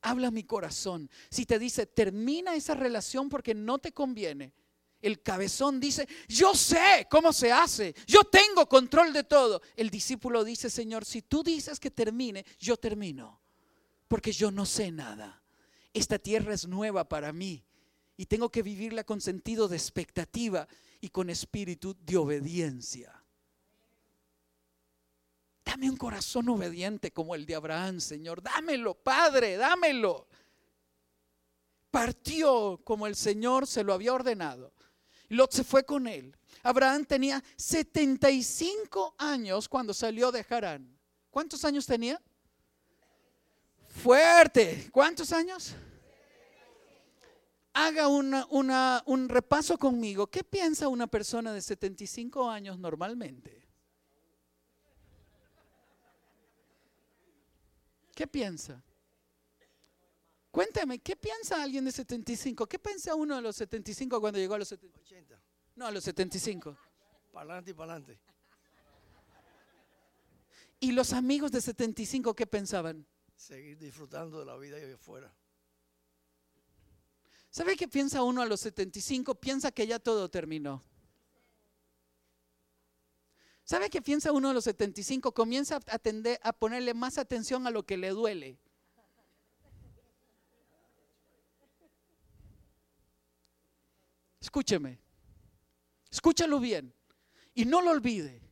Habla 0.00 0.30
mi 0.30 0.44
corazón. 0.44 1.10
Si 1.30 1.44
te 1.44 1.58
dice, 1.58 1.86
termina 1.86 2.54
esa 2.54 2.74
relación 2.74 3.28
porque 3.28 3.54
no 3.54 3.78
te 3.78 3.92
conviene, 3.92 4.52
el 5.00 5.22
cabezón 5.22 5.78
dice, 5.78 6.08
yo 6.26 6.54
sé 6.54 7.06
cómo 7.08 7.32
se 7.32 7.52
hace, 7.52 7.94
yo 8.06 8.24
tengo 8.24 8.68
control 8.68 9.12
de 9.12 9.24
todo. 9.24 9.62
El 9.76 9.90
discípulo 9.90 10.44
dice, 10.44 10.70
Señor, 10.70 11.04
si 11.04 11.22
tú 11.22 11.42
dices 11.42 11.78
que 11.78 11.90
termine, 11.90 12.44
yo 12.58 12.76
termino, 12.76 13.40
porque 14.08 14.32
yo 14.32 14.50
no 14.50 14.66
sé 14.66 14.90
nada. 14.90 15.42
Esta 15.92 16.18
tierra 16.18 16.54
es 16.54 16.66
nueva 16.66 17.08
para 17.08 17.32
mí 17.32 17.64
y 18.16 18.26
tengo 18.26 18.50
que 18.50 18.62
vivirla 18.62 19.04
con 19.04 19.20
sentido 19.20 19.68
de 19.68 19.76
expectativa 19.76 20.68
y 21.00 21.08
con 21.08 21.30
espíritu 21.30 21.96
de 22.00 22.16
obediencia. 22.16 23.24
Dame 25.64 25.90
un 25.90 25.96
corazón 25.96 26.48
obediente 26.48 27.12
como 27.12 27.34
el 27.34 27.46
de 27.46 27.54
Abraham, 27.54 28.00
Señor. 28.00 28.42
Dámelo, 28.42 28.94
Padre, 28.94 29.56
dámelo. 29.56 30.26
Partió 31.90 32.80
como 32.84 33.06
el 33.06 33.14
Señor 33.14 33.66
se 33.66 33.84
lo 33.84 33.92
había 33.92 34.14
ordenado. 34.14 34.72
Lot 35.28 35.52
se 35.52 35.64
fue 35.64 35.84
con 35.84 36.06
él. 36.06 36.36
Abraham 36.62 37.04
tenía 37.04 37.42
75 37.56 39.14
años 39.18 39.68
cuando 39.68 39.92
salió 39.94 40.32
de 40.32 40.44
Harán. 40.48 40.98
¿Cuántos 41.30 41.64
años 41.64 41.86
tenía? 41.86 42.20
Fuerte. 43.98 44.88
¿Cuántos 44.92 45.32
años? 45.32 45.74
Haga 47.72 48.08
una, 48.08 48.46
una, 48.50 49.02
un 49.06 49.28
repaso 49.28 49.76
conmigo. 49.76 50.26
¿Qué 50.28 50.44
piensa 50.44 50.88
una 50.88 51.06
persona 51.06 51.52
de 51.52 51.60
75 51.60 52.48
años 52.48 52.78
normalmente? 52.78 53.68
¿Qué 58.14 58.26
piensa? 58.26 58.82
Cuéntame, 60.50 60.98
¿qué 60.98 61.14
piensa 61.14 61.62
alguien 61.62 61.84
de 61.84 61.92
75? 61.92 62.66
¿Qué 62.66 62.78
piensa 62.78 63.14
uno 63.14 63.36
de 63.36 63.42
los 63.42 63.54
75 63.56 64.20
cuando 64.20 64.38
llegó 64.38 64.54
a 64.54 64.58
los 64.58 64.68
70? 64.68 65.00
80. 65.00 65.40
No, 65.76 65.86
a 65.86 65.90
los 65.92 66.02
75. 66.02 66.76
Para 67.32 67.44
adelante 67.44 67.70
y 67.70 67.74
para 67.74 67.92
adelante. 67.92 68.18
¿Y 70.80 70.92
los 70.92 71.12
amigos 71.12 71.52
de 71.52 71.60
75 71.60 72.34
qué 72.34 72.46
pensaban? 72.46 73.06
Seguir 73.38 73.78
disfrutando 73.78 74.40
de 74.40 74.44
la 74.44 74.56
vida 74.56 74.76
ahí 74.76 74.92
afuera. 74.92 75.32
¿Sabe 77.50 77.76
qué 77.76 77.86
piensa 77.86 78.24
uno 78.24 78.42
a 78.42 78.46
los 78.46 78.58
75? 78.60 79.36
Piensa 79.36 79.70
que 79.70 79.86
ya 79.86 80.00
todo 80.00 80.28
terminó. 80.28 80.82
¿Sabe 83.62 83.90
qué 83.90 84.02
piensa 84.02 84.32
uno 84.32 84.50
a 84.50 84.52
los 84.52 84.64
75? 84.64 85.32
Comienza 85.32 85.76
a, 85.76 85.94
atender, 85.94 86.40
a 86.42 86.52
ponerle 86.52 86.94
más 86.94 87.16
atención 87.16 87.64
a 87.68 87.70
lo 87.70 87.86
que 87.86 87.96
le 87.96 88.10
duele. 88.10 88.58
Escúcheme, 94.40 94.98
escúchalo 96.10 96.58
bien 96.58 96.92
y 97.54 97.66
no 97.66 97.82
lo 97.82 97.92
olvide. 97.92 98.47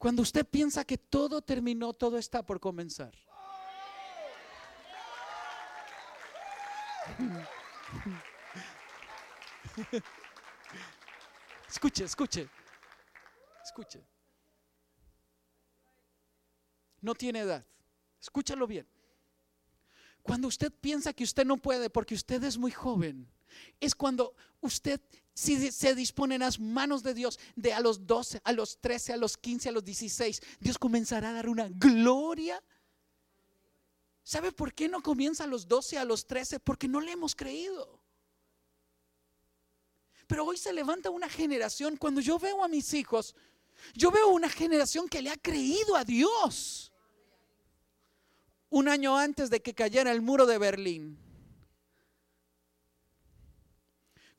Cuando 0.00 0.22
usted 0.22 0.46
piensa 0.46 0.82
que 0.82 0.96
todo 0.96 1.42
terminó, 1.42 1.92
todo 1.92 2.16
está 2.16 2.42
por 2.42 2.58
comenzar. 2.58 3.12
Escuche, 11.68 12.04
escuche, 12.04 12.48
escuche. 13.62 14.02
No 17.02 17.14
tiene 17.14 17.40
edad. 17.40 17.66
Escúchalo 18.18 18.66
bien. 18.66 18.88
Cuando 20.22 20.48
usted 20.48 20.72
piensa 20.72 21.12
que 21.12 21.24
usted 21.24 21.44
no 21.44 21.58
puede 21.58 21.90
porque 21.90 22.14
usted 22.14 22.42
es 22.44 22.56
muy 22.56 22.70
joven, 22.70 23.30
es 23.80 23.94
cuando 23.94 24.34
usted 24.60 25.00
si 25.34 25.70
se 25.72 25.94
dispone 25.94 26.34
en 26.34 26.42
las 26.42 26.60
manos 26.60 27.02
de 27.02 27.14
Dios 27.14 27.38
de 27.56 27.72
a 27.72 27.80
los 27.80 28.06
12, 28.06 28.42
a 28.44 28.52
los 28.52 28.78
13, 28.78 29.14
a 29.14 29.16
los 29.16 29.38
15, 29.38 29.70
a 29.70 29.72
los 29.72 29.84
16, 29.84 30.42
Dios 30.58 30.76
comenzará 30.76 31.30
a 31.30 31.32
dar 31.32 31.48
una 31.48 31.68
gloria. 31.70 32.62
¿Sabe 34.22 34.52
por 34.52 34.74
qué 34.74 34.88
no 34.88 35.02
comienza 35.02 35.44
a 35.44 35.46
los 35.46 35.66
12, 35.66 35.96
a 35.96 36.04
los 36.04 36.26
13? 36.26 36.60
Porque 36.60 36.88
no 36.88 37.00
le 37.00 37.12
hemos 37.12 37.34
creído. 37.34 38.00
Pero 40.26 40.44
hoy 40.44 40.58
se 40.58 40.72
levanta 40.72 41.10
una 41.10 41.28
generación, 41.28 41.96
cuando 41.96 42.20
yo 42.20 42.38
veo 42.38 42.62
a 42.62 42.68
mis 42.68 42.92
hijos, 42.92 43.34
yo 43.94 44.10
veo 44.10 44.28
una 44.28 44.50
generación 44.50 45.08
que 45.08 45.22
le 45.22 45.30
ha 45.30 45.36
creído 45.36 45.96
a 45.96 46.04
Dios. 46.04 46.92
Un 48.68 48.88
año 48.88 49.16
antes 49.16 49.48
de 49.48 49.62
que 49.62 49.74
cayera 49.74 50.12
el 50.12 50.20
muro 50.20 50.46
de 50.46 50.58
Berlín, 50.58 51.18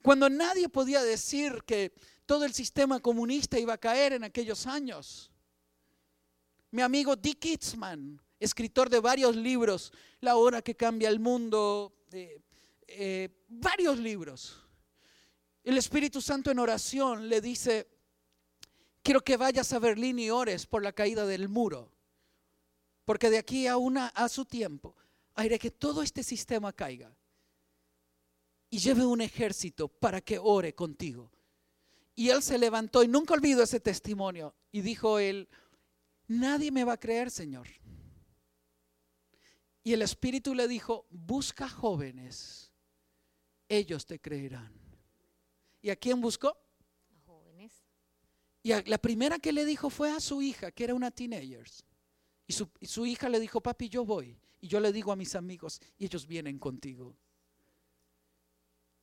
Cuando 0.02 0.30
nadie 0.30 0.68
podía 0.68 1.04
decir 1.04 1.64
que 1.66 1.94
todo 2.26 2.46
el 2.46 2.54
sistema 2.54 3.00
comunista 3.00 3.60
iba 3.60 3.74
a 3.74 3.78
caer 3.78 4.14
en 4.14 4.24
aquellos 4.24 4.66
años. 4.66 5.32
Mi 6.72 6.82
amigo 6.82 7.16
Dick 7.16 7.46
Itzman, 7.46 8.20
escritor 8.40 8.90
de 8.90 9.00
varios 9.00 9.36
libros, 9.36 9.92
La 10.22 10.38
hora 10.38 10.62
que 10.62 10.76
cambia 10.76 11.10
el 11.10 11.20
mundo, 11.20 11.94
eh, 12.88 13.30
varios 13.50 14.00
libros. 14.00 14.58
El 15.64 15.78
Espíritu 15.78 16.22
Santo 16.22 16.50
en 16.50 16.60
oración 16.60 17.30
le 17.30 17.42
dice, 17.42 17.88
quiero 19.04 19.22
que 19.22 19.38
vayas 19.38 19.72
a 19.74 19.80
Berlín 19.80 20.18
y 20.18 20.30
ores 20.30 20.66
por 20.66 20.82
la 20.82 20.94
caída 20.94 21.26
del 21.26 21.50
muro, 21.50 21.92
porque 23.06 23.30
de 23.30 23.38
aquí 23.38 23.68
a, 23.68 23.78
una, 23.78 24.08
a 24.08 24.28
su 24.30 24.46
tiempo 24.46 24.96
haré 25.36 25.60
que 25.60 25.70
todo 25.70 26.02
este 26.02 26.24
sistema 26.24 26.74
caiga 26.74 27.16
y 28.74 28.80
lleve 28.80 29.06
un 29.06 29.20
ejército 29.22 29.90
para 29.90 30.22
que 30.22 30.40
ore 30.40 30.74
contigo. 30.74 31.30
Y 32.16 32.30
él 32.30 32.42
se 32.42 32.58
levantó 32.58 33.04
y 33.04 33.08
nunca 33.08 33.34
olvido 33.34 33.62
ese 33.62 33.82
testimonio 33.82 34.56
y 34.72 34.82
dijo 34.82 35.20
él, 35.20 35.50
nadie 36.28 36.72
me 36.72 36.86
va 36.86 36.94
a 36.94 37.00
creer, 37.00 37.30
Señor. 37.30 37.68
Y 39.84 39.94
el 39.94 40.02
Espíritu 40.02 40.56
le 40.56 40.68
dijo, 40.68 41.06
busca 41.10 41.68
jóvenes, 41.68 42.72
ellos 43.68 44.06
te 44.06 44.20
creerán. 44.20 44.72
¿Y 45.82 45.90
a 45.90 45.96
quién 45.96 46.22
buscó? 46.22 46.50
A 46.50 47.20
jóvenes. 47.26 47.84
Y 48.64 48.72
la 48.90 49.00
primera 49.00 49.38
que 49.40 49.52
le 49.52 49.66
dijo 49.66 49.90
fue 49.90 50.12
a 50.12 50.20
su 50.22 50.42
hija, 50.42 50.72
que 50.72 50.86
era 50.86 50.94
una 50.94 51.12
teenager. 51.12 51.68
Y 52.48 52.54
su, 52.54 52.70
y 52.80 52.86
su 52.86 53.06
hija 53.06 53.28
le 53.28 53.40
dijo, 53.40 53.60
papi, 53.60 53.90
yo 53.90 54.06
voy. 54.06 54.38
Y 54.62 54.68
yo 54.68 54.80
le 54.80 54.94
digo 54.94 55.12
a 55.12 55.16
mis 55.16 55.36
amigos, 55.36 55.82
y 55.98 56.06
ellos 56.06 56.28
vienen 56.28 56.60
contigo. 56.60 57.18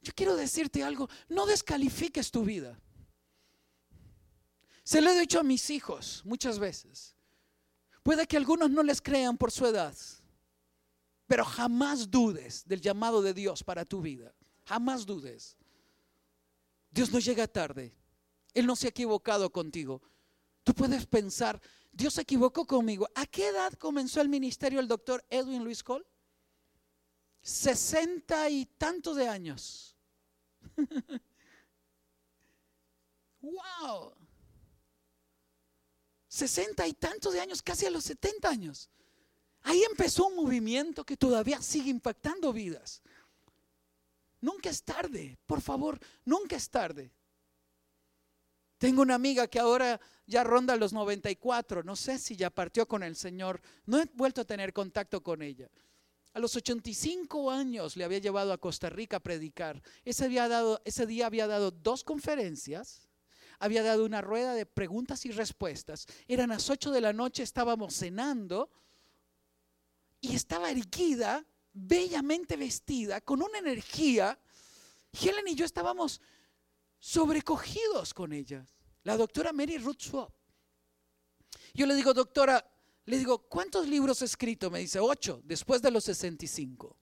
Yo 0.01 0.13
quiero 0.15 0.37
decirte 0.37 0.83
algo, 0.83 1.09
no 1.29 1.47
descalifiques 1.47 2.31
tu 2.31 2.45
vida. 2.45 2.81
Se 4.85 5.01
lo 5.01 5.11
he 5.11 5.21
dicho 5.21 5.41
a 5.41 5.43
mis 5.43 5.69
hijos 5.71 6.23
muchas 6.25 6.59
veces. 6.59 7.15
Puede 8.03 8.27
que 8.27 8.37
algunos 8.37 8.71
no 8.71 8.83
les 8.83 9.03
crean 9.03 9.37
por 9.37 9.53
su 9.53 9.67
edad, 9.67 9.95
pero 11.27 11.45
jamás 11.45 12.11
dudes 12.11 12.67
del 12.67 12.81
llamado 12.81 13.21
de 13.21 13.35
Dios 13.35 13.63
para 13.63 13.85
tu 13.85 14.01
vida. 14.01 14.35
Jamás 14.65 15.05
dudes. 15.05 15.57
Dios 16.91 17.13
no 17.13 17.19
llega 17.19 17.47
tarde. 17.47 17.95
Él 18.55 18.67
no 18.67 18.77
se 18.77 18.87
ha 18.87 18.91
equivocado 18.91 19.51
contigo. 19.51 20.01
Tú 20.65 20.75
puedes 20.75 21.07
pensar, 21.07 21.61
Dios 21.93 22.15
se 22.15 22.23
equivocó 22.23 22.67
conmigo. 22.67 23.09
¿A 23.15 23.27
qué 23.27 23.49
edad 23.49 23.73
comenzó 23.75 24.21
el 24.21 24.29
ministerio 24.29 24.81
el 24.81 24.89
doctor 24.89 25.25
Edwin 25.29 25.65
Luis 25.65 25.83
Cole? 25.83 26.07
Sesenta 27.49 28.51
y 28.51 28.67
tantos 28.67 29.17
de 29.17 29.27
años. 29.27 29.97
¡Wow! 33.41 34.13
Sesenta 36.29 36.87
y 36.87 36.93
tantos 36.93 37.33
de 37.33 37.41
años, 37.41 37.63
casi 37.63 37.87
a 37.87 37.91
los 37.91 38.05
setenta 38.05 38.51
años. 38.51 38.91
Ahí 39.63 39.83
empezó 39.85 40.27
un 40.27 40.37
movimiento 40.37 41.07
que 41.07 41.17
todavía 41.17 41.63
sigue 41.63 41.89
impactando 41.89 42.53
vidas. 42.53 43.01
Nunca 44.43 44.69
es 44.69 44.83
tarde, 44.83 45.39
por 45.47 45.63
favor, 45.63 45.99
nunca 46.27 46.55
es 46.55 46.69
tarde. 46.69 47.11
Tengo 48.77 49.01
una 49.01 49.15
amiga 49.15 49.49
que 49.49 49.59
ahora 49.59 49.99
ya 50.27 50.45
ronda 50.45 50.77
los 50.77 50.93
94, 50.93 51.83
no 51.83 51.97
sé 51.97 52.19
si 52.19 52.37
ya 52.37 52.51
partió 52.51 52.87
con 52.87 53.03
el 53.03 53.17
Señor, 53.17 53.63
no 53.87 53.99
he 53.99 54.05
vuelto 54.13 54.43
a 54.43 54.45
tener 54.45 54.75
contacto 54.75 55.23
con 55.23 55.41
ella. 55.41 55.71
A 56.39 56.41
los 56.41 56.55
85 56.55 57.51
años 57.51 57.97
le 57.97 58.05
había 58.05 58.21
llevado 58.21 58.53
a 58.53 58.59
Costa 58.59 58.89
Rica 58.89 59.17
a 59.17 59.21
predicar. 59.21 59.83
Ese, 60.05 60.29
día 60.29 60.45
había 61.27 61.49
dado 61.49 61.71
dos 61.73 62.05
conferencias, 62.05 63.09
había 63.59 63.83
dado 63.83 64.05
una 64.05 64.21
rueda 64.21 64.55
de 64.55 64.65
preguntas 64.65 65.27
y 65.27 65.33
respuestas. 65.33 66.07
Eran 66.29 66.51
las 66.51 66.71
8 66.71 66.93
de 66.93 67.01
la 67.01 67.13
noche, 67.13 67.43
estábamos 67.43 67.97
cenando 67.97 68.71
y 70.21 70.37
estaba 70.37 70.71
erguida, 70.71 71.45
bellamente 71.73 72.57
vestida, 72.57 73.21
con 73.21 73.43
una 73.43 73.59
energía. 73.59 74.39
Helen 75.21 75.49
y 75.49 75.57
yo 75.57 75.65
estábamos 75.65 76.21
sobrecogidos 77.01 78.15
con 78.15 78.33
ella. 78.33 78.65
La 79.03 79.17
doctora 79.17 79.53
Mary 79.53 79.79
Ruth 79.79 80.03
Swap. 80.03 80.33
Yo 81.75 81.85
le 81.85 81.97
digo, 81.97 82.15
doctora, 82.15 82.65
le 83.09 83.17
digo, 83.17 83.39
¿cuántos 83.39 83.89
libros 83.89 84.21
he 84.21 84.27
escrito? 84.27 84.71
Me 84.71 84.81
dice, 84.81 85.01
ocho, 85.01 85.41
después 85.43 85.81
de 85.81 85.91
los 85.91 86.05
65. 86.05 86.95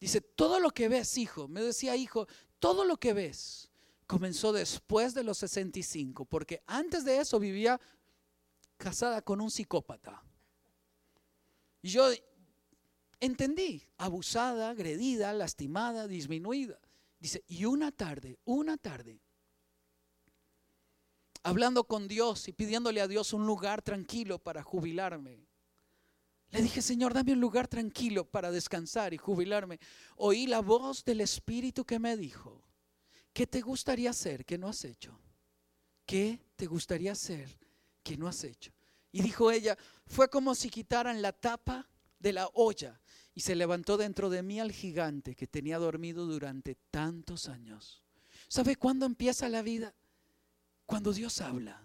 Dice, 0.00 0.20
todo 0.20 0.58
lo 0.58 0.72
que 0.72 0.88
ves, 0.88 1.16
hijo, 1.18 1.46
me 1.46 1.62
decía, 1.62 1.94
hijo, 1.94 2.26
todo 2.58 2.84
lo 2.84 2.96
que 2.96 3.12
ves 3.12 3.70
comenzó 4.08 4.52
después 4.52 5.14
de 5.14 5.22
los 5.22 5.38
65, 5.38 6.24
porque 6.24 6.64
antes 6.66 7.04
de 7.04 7.18
eso 7.18 7.38
vivía 7.38 7.80
casada 8.76 9.22
con 9.22 9.40
un 9.40 9.52
psicópata. 9.52 10.20
Y 11.80 11.90
yo 11.90 12.10
entendí, 13.20 13.86
abusada, 13.98 14.70
agredida, 14.70 15.32
lastimada, 15.32 16.08
disminuida. 16.08 16.80
Dice, 17.20 17.44
y 17.46 17.66
una 17.66 17.92
tarde, 17.92 18.36
una 18.44 18.76
tarde, 18.78 19.20
hablando 21.42 21.84
con 21.84 22.08
Dios 22.08 22.48
y 22.48 22.52
pidiéndole 22.52 23.00
a 23.00 23.08
Dios 23.08 23.32
un 23.32 23.46
lugar 23.46 23.82
tranquilo 23.82 24.38
para 24.38 24.62
jubilarme. 24.62 25.46
Le 26.50 26.60
dije, 26.60 26.82
Señor, 26.82 27.14
dame 27.14 27.32
un 27.32 27.40
lugar 27.40 27.66
tranquilo 27.66 28.24
para 28.24 28.50
descansar 28.50 29.14
y 29.14 29.18
jubilarme. 29.18 29.80
Oí 30.16 30.46
la 30.46 30.60
voz 30.60 31.04
del 31.04 31.22
Espíritu 31.22 31.84
que 31.84 31.98
me 31.98 32.16
dijo, 32.16 32.62
¿qué 33.32 33.46
te 33.46 33.62
gustaría 33.62 34.10
hacer 34.10 34.44
que 34.44 34.58
no 34.58 34.68
has 34.68 34.84
hecho? 34.84 35.18
¿Qué 36.04 36.40
te 36.56 36.66
gustaría 36.66 37.12
hacer 37.12 37.58
que 38.02 38.18
no 38.18 38.28
has 38.28 38.44
hecho? 38.44 38.72
Y 39.12 39.22
dijo 39.22 39.50
ella, 39.50 39.78
fue 40.06 40.28
como 40.28 40.54
si 40.54 40.68
quitaran 40.68 41.22
la 41.22 41.32
tapa 41.32 41.88
de 42.18 42.34
la 42.34 42.48
olla 42.52 43.00
y 43.34 43.40
se 43.40 43.54
levantó 43.54 43.96
dentro 43.96 44.28
de 44.28 44.42
mí 44.42 44.60
al 44.60 44.72
gigante 44.72 45.34
que 45.34 45.46
tenía 45.46 45.78
dormido 45.78 46.26
durante 46.26 46.74
tantos 46.90 47.48
años. 47.48 48.02
¿Sabe 48.48 48.76
cuándo 48.76 49.06
empieza 49.06 49.48
la 49.48 49.62
vida? 49.62 49.94
Cuando 50.86 51.12
Dios 51.12 51.40
habla. 51.40 51.82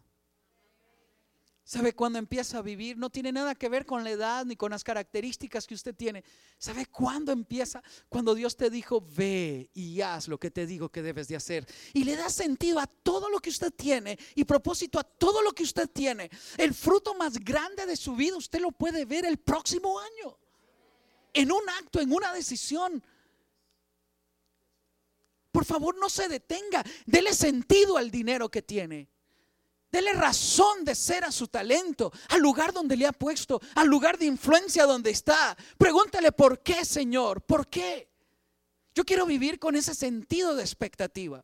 ¿Sabe 1.67 1.93
cuándo 1.93 2.17
empieza 2.17 2.59
a 2.59 2.61
vivir? 2.61 2.95
No 2.97 3.09
tiene 3.09 3.29
nada 3.33 3.53
que 3.53 3.67
ver 3.67 3.85
con 3.85 4.05
la 4.05 4.11
edad 4.11 4.45
ni 4.45 4.55
con 4.55 4.71
las 4.71 4.85
características 4.85 5.67
que 5.67 5.73
usted 5.75 5.93
tiene. 5.93 6.23
¿Sabe 6.57 6.85
cuándo 6.85 7.33
empieza? 7.33 7.83
Cuando 8.07 8.33
Dios 8.33 8.55
te 8.55 8.69
dijo, 8.69 9.05
ve 9.05 9.69
y 9.73 9.99
haz 9.99 10.29
lo 10.29 10.39
que 10.39 10.49
te 10.49 10.65
digo 10.65 10.87
que 10.87 11.01
debes 11.01 11.27
de 11.27 11.35
hacer. 11.35 11.67
Y 11.91 12.05
le 12.05 12.15
da 12.15 12.29
sentido 12.29 12.79
a 12.79 12.87
todo 12.87 13.29
lo 13.29 13.39
que 13.39 13.49
usted 13.49 13.73
tiene 13.73 14.17
y 14.33 14.45
propósito 14.45 14.97
a 14.97 15.03
todo 15.03 15.41
lo 15.41 15.51
que 15.51 15.63
usted 15.63 15.89
tiene. 15.89 16.29
El 16.57 16.73
fruto 16.73 17.13
más 17.15 17.37
grande 17.37 17.85
de 17.85 17.97
su 17.97 18.15
vida 18.15 18.37
usted 18.37 18.61
lo 18.61 18.71
puede 18.71 19.03
ver 19.03 19.25
el 19.25 19.37
próximo 19.37 19.99
año. 19.99 20.37
en 21.33 21.51
un 21.51 21.69
acto, 21.81 21.99
en 21.99 22.13
una 22.13 22.33
decisión. 22.33 23.03
Por 25.57 25.65
favor, 25.65 25.97
no 25.97 26.07
se 26.07 26.27
detenga. 26.27 26.85
Dele 27.07 27.33
sentido 27.33 27.97
al 27.97 28.11
dinero 28.11 28.47
que 28.47 28.61
tiene. 28.61 29.09
Dele 29.91 30.13
razón 30.13 30.85
de 30.85 30.93
ser 30.93 31.25
a 31.25 31.31
su 31.31 31.47
talento, 31.47 32.13
al 32.29 32.41
lugar 32.41 32.71
donde 32.71 32.95
le 32.95 33.07
ha 33.07 33.11
puesto, 33.11 33.59
al 33.73 33.87
lugar 33.87 34.19
de 34.19 34.27
influencia 34.27 34.85
donde 34.85 35.09
está. 35.09 35.57
Pregúntale 35.79 36.31
por 36.31 36.61
qué, 36.61 36.85
Señor, 36.85 37.41
por 37.41 37.67
qué. 37.69 38.07
Yo 38.93 39.03
quiero 39.03 39.25
vivir 39.25 39.57
con 39.57 39.75
ese 39.75 39.95
sentido 39.95 40.55
de 40.55 40.61
expectativa. 40.61 41.43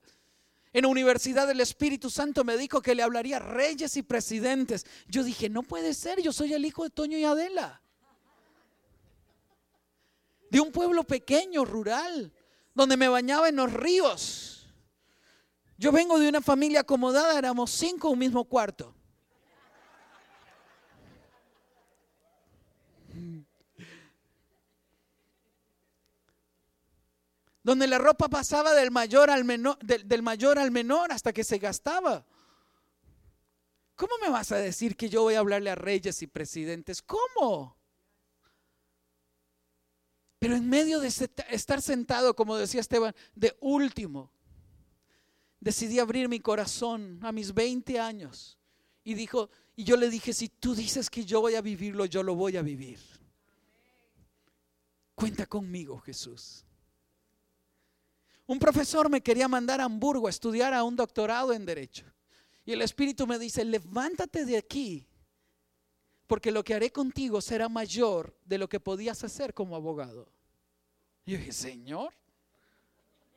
En 0.74 0.84
la 0.84 0.90
Universidad 0.90 1.48
del 1.48 1.62
Espíritu 1.62 2.12
Santo 2.12 2.44
me 2.44 2.56
dijo 2.56 2.84
que 2.84 2.94
le 2.94 3.02
hablaría 3.02 3.38
a 3.38 3.40
reyes 3.40 3.98
y 3.98 4.04
presidentes. 4.04 4.86
Yo 5.08 5.24
dije, 5.24 5.50
no 5.50 5.64
puede 5.64 5.96
ser, 5.96 6.22
yo 6.22 6.32
soy 6.32 6.54
el 6.54 6.66
hijo 6.66 6.84
de 6.84 6.92
Toño 6.92 7.18
y 7.18 7.24
Adela. 7.24 7.82
De 10.52 10.60
un 10.60 10.72
pueblo 10.72 11.04
pequeño, 11.04 11.66
rural, 11.66 12.32
donde 12.74 12.98
me 12.98 13.08
bañaba 13.08 13.50
en 13.50 13.56
los 13.56 13.72
ríos. 13.72 14.68
Yo 15.78 15.92
vengo 15.92 16.20
de 16.20 16.30
una 16.30 16.42
familia 16.42 16.82
acomodada, 16.82 17.38
éramos 17.38 17.72
cinco 17.72 18.08
en 18.08 18.14
un 18.14 18.20
mismo 18.20 18.46
cuarto. 18.46 18.96
donde 27.64 27.88
la 27.88 27.98
ropa 27.98 28.28
pasaba 28.28 28.74
del 28.74 28.92
mayor 28.92 29.30
al 29.30 29.46
menor, 29.46 29.78
del, 29.80 30.22
mayor 30.22 30.60
al 30.60 30.70
menor 30.70 31.12
hasta 31.12 31.32
que 31.32 31.44
se 31.44 31.58
gastaba. 31.58 32.26
¿Cómo 33.96 34.14
me 34.22 34.30
vas 34.30 34.52
a 34.52 34.58
decir 34.58 34.98
que 34.98 35.10
yo 35.10 35.22
voy 35.22 35.36
a 35.36 35.40
hablarle 35.40 35.70
a 35.70 35.76
reyes 35.76 36.22
y 36.22 36.28
presidentes? 36.28 37.02
¿Cómo? 37.02 37.78
Pero 40.44 40.58
en 40.58 40.68
medio 40.68 41.00
de 41.00 41.08
estar 41.08 41.82
sentado, 41.82 42.36
como 42.36 42.58
decía 42.58 42.82
Esteban, 42.82 43.16
de 43.34 43.56
último, 43.62 44.30
decidí 45.62 46.00
abrir 46.00 46.28
mi 46.28 46.42
corazón 46.42 47.18
a 47.22 47.32
mis 47.32 47.54
20 47.54 47.98
años. 47.98 48.60
Y 49.06 49.14
dijo, 49.14 49.50
y 49.74 49.86
yo 49.86 49.96
le 49.96 50.10
dije, 50.10 50.34
si 50.34 50.50
tú 50.50 50.76
dices 50.76 51.10
que 51.10 51.24
yo 51.24 51.40
voy 51.40 51.56
a 51.56 51.62
vivirlo, 51.62 52.04
yo 52.04 52.24
lo 52.24 52.36
voy 52.36 52.58
a 52.58 52.62
vivir. 52.62 53.00
Cuenta 55.16 55.46
conmigo, 55.46 55.98
Jesús. 56.00 56.66
Un 58.46 58.60
profesor 58.60 59.10
me 59.10 59.22
quería 59.22 59.48
mandar 59.48 59.80
a 59.80 59.86
Hamburgo 59.86 60.28
a 60.28 60.30
estudiar 60.30 60.74
a 60.74 60.84
un 60.84 60.98
doctorado 60.98 61.54
en 61.54 61.66
Derecho. 61.66 62.06
Y 62.66 62.74
el 62.74 62.82
Espíritu 62.82 63.26
me 63.26 63.40
dice, 63.40 63.64
levántate 63.64 64.44
de 64.44 64.58
aquí, 64.58 65.08
porque 66.28 66.52
lo 66.52 66.64
que 66.64 66.74
haré 66.74 66.92
contigo 66.92 67.42
será 67.42 67.70
mayor 67.70 68.36
de 68.46 68.58
lo 68.58 68.70
que 68.70 68.80
podías 68.80 69.24
hacer 69.24 69.54
como 69.54 69.76
abogado. 69.76 70.32
Y 71.26 71.34
yo 71.34 71.38
dije, 71.38 71.52
Señor, 71.52 72.14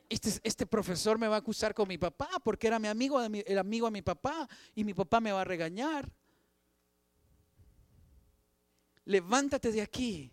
este, 0.09 0.39
este, 0.43 0.65
profesor 0.65 1.17
me 1.17 1.27
va 1.27 1.35
a 1.35 1.39
acusar 1.39 1.73
con 1.73 1.87
mi 1.87 1.97
papá, 1.97 2.29
porque 2.43 2.67
era 2.67 2.79
mi 2.79 2.87
amigo, 2.87 3.21
el 3.21 3.59
amigo 3.59 3.87
de 3.87 3.91
mi 3.91 4.01
papá, 4.01 4.47
y 4.73 4.83
mi 4.83 4.93
papá 4.93 5.19
me 5.19 5.31
va 5.31 5.41
a 5.41 5.45
regañar. 5.45 6.09
Levántate 9.05 9.71
de 9.71 9.81
aquí, 9.81 10.31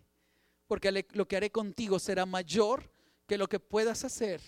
porque 0.67 1.05
lo 1.11 1.27
que 1.27 1.37
haré 1.37 1.51
contigo 1.51 1.99
será 1.99 2.25
mayor 2.25 2.91
que 3.27 3.37
lo 3.37 3.47
que 3.47 3.59
puedas 3.59 4.03
hacer 4.03 4.41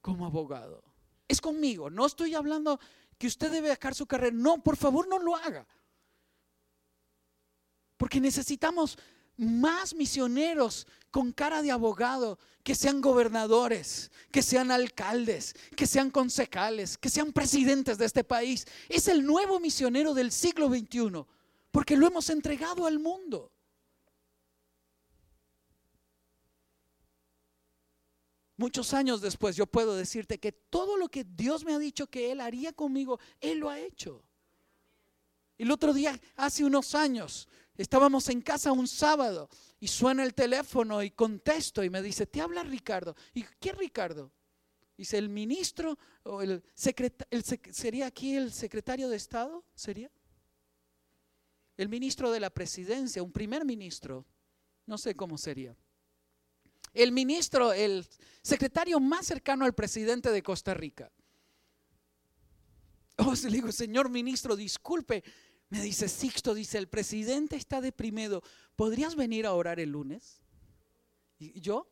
como 0.00 0.26
abogado. 0.26 0.82
Es 1.28 1.40
conmigo, 1.40 1.88
no 1.88 2.04
estoy 2.04 2.34
hablando 2.34 2.78
que 3.18 3.26
usted 3.26 3.50
debe 3.50 3.68
dejar 3.68 3.94
su 3.94 4.06
carrera. 4.06 4.36
No, 4.36 4.62
por 4.62 4.76
favor, 4.76 5.08
no 5.08 5.18
lo 5.18 5.34
haga. 5.36 5.66
Porque 7.96 8.20
necesitamos 8.20 8.98
más 9.36 9.94
misioneros 9.94 10.86
con 11.10 11.32
cara 11.32 11.62
de 11.62 11.70
abogado, 11.70 12.38
que 12.62 12.74
sean 12.74 13.00
gobernadores, 13.00 14.10
que 14.32 14.42
sean 14.42 14.70
alcaldes, 14.70 15.54
que 15.76 15.86
sean 15.86 16.10
concejales, 16.10 16.96
que 16.96 17.10
sean 17.10 17.32
presidentes 17.32 17.98
de 17.98 18.06
este 18.06 18.24
país. 18.24 18.66
Es 18.88 19.06
el 19.08 19.24
nuevo 19.24 19.60
misionero 19.60 20.14
del 20.14 20.32
siglo 20.32 20.68
XXI, 20.68 21.24
porque 21.70 21.96
lo 21.96 22.06
hemos 22.06 22.30
entregado 22.30 22.86
al 22.86 22.98
mundo. 22.98 23.52
Muchos 28.56 28.94
años 28.94 29.20
después 29.20 29.56
yo 29.56 29.66
puedo 29.66 29.96
decirte 29.96 30.38
que 30.38 30.52
todo 30.52 30.96
lo 30.96 31.08
que 31.08 31.24
Dios 31.24 31.64
me 31.64 31.74
ha 31.74 31.78
dicho 31.78 32.06
que 32.06 32.30
Él 32.30 32.40
haría 32.40 32.72
conmigo, 32.72 33.18
Él 33.40 33.58
lo 33.58 33.68
ha 33.68 33.80
hecho. 33.80 34.24
El 35.58 35.70
otro 35.70 35.92
día, 35.92 36.18
hace 36.36 36.64
unos 36.64 36.94
años, 36.94 37.48
estábamos 37.76 38.28
en 38.28 38.40
casa 38.40 38.72
un 38.72 38.86
sábado 38.86 39.48
y 39.80 39.88
suena 39.88 40.22
el 40.22 40.34
teléfono 40.34 41.02
y 41.02 41.10
contesto 41.10 41.82
y 41.82 41.90
me 41.90 42.02
dice, 42.02 42.26
te 42.26 42.40
habla 42.40 42.62
Ricardo. 42.62 43.16
¿Y 43.32 43.44
qué 43.60 43.72
Ricardo? 43.72 44.30
Dice, 44.96 45.18
el 45.18 45.28
ministro 45.28 45.98
o 46.22 46.42
el, 46.42 46.62
secretario, 46.74 47.42
¿sería 47.72 48.06
aquí 48.06 48.36
el 48.36 48.52
secretario 48.52 49.08
de 49.08 49.16
Estado? 49.16 49.64
¿Sería? 49.74 50.10
El 51.76 51.88
ministro 51.88 52.30
de 52.30 52.40
la 52.40 52.50
presidencia, 52.50 53.22
un 53.22 53.32
primer 53.32 53.64
ministro, 53.64 54.24
no 54.86 54.96
sé 54.96 55.14
cómo 55.16 55.36
sería 55.36 55.76
el 56.94 57.10
ministro, 57.12 57.72
el 57.72 58.06
secretario 58.40 59.00
más 59.00 59.26
cercano 59.26 59.64
al 59.64 59.74
presidente 59.74 60.30
de 60.30 60.42
Costa 60.42 60.72
Rica. 60.72 61.10
Oh, 63.18 63.34
le 63.34 63.50
digo, 63.50 63.70
señor 63.72 64.08
ministro, 64.08 64.56
disculpe. 64.56 65.22
Me 65.68 65.80
dice 65.80 66.08
Sixto, 66.08 66.54
dice, 66.54 66.78
el 66.78 66.88
presidente 66.88 67.56
está 67.56 67.80
deprimido. 67.80 68.42
¿Podrías 68.76 69.16
venir 69.16 69.46
a 69.46 69.54
orar 69.54 69.80
el 69.80 69.90
lunes? 69.90 70.40
¿Y 71.38 71.60
yo? 71.60 71.88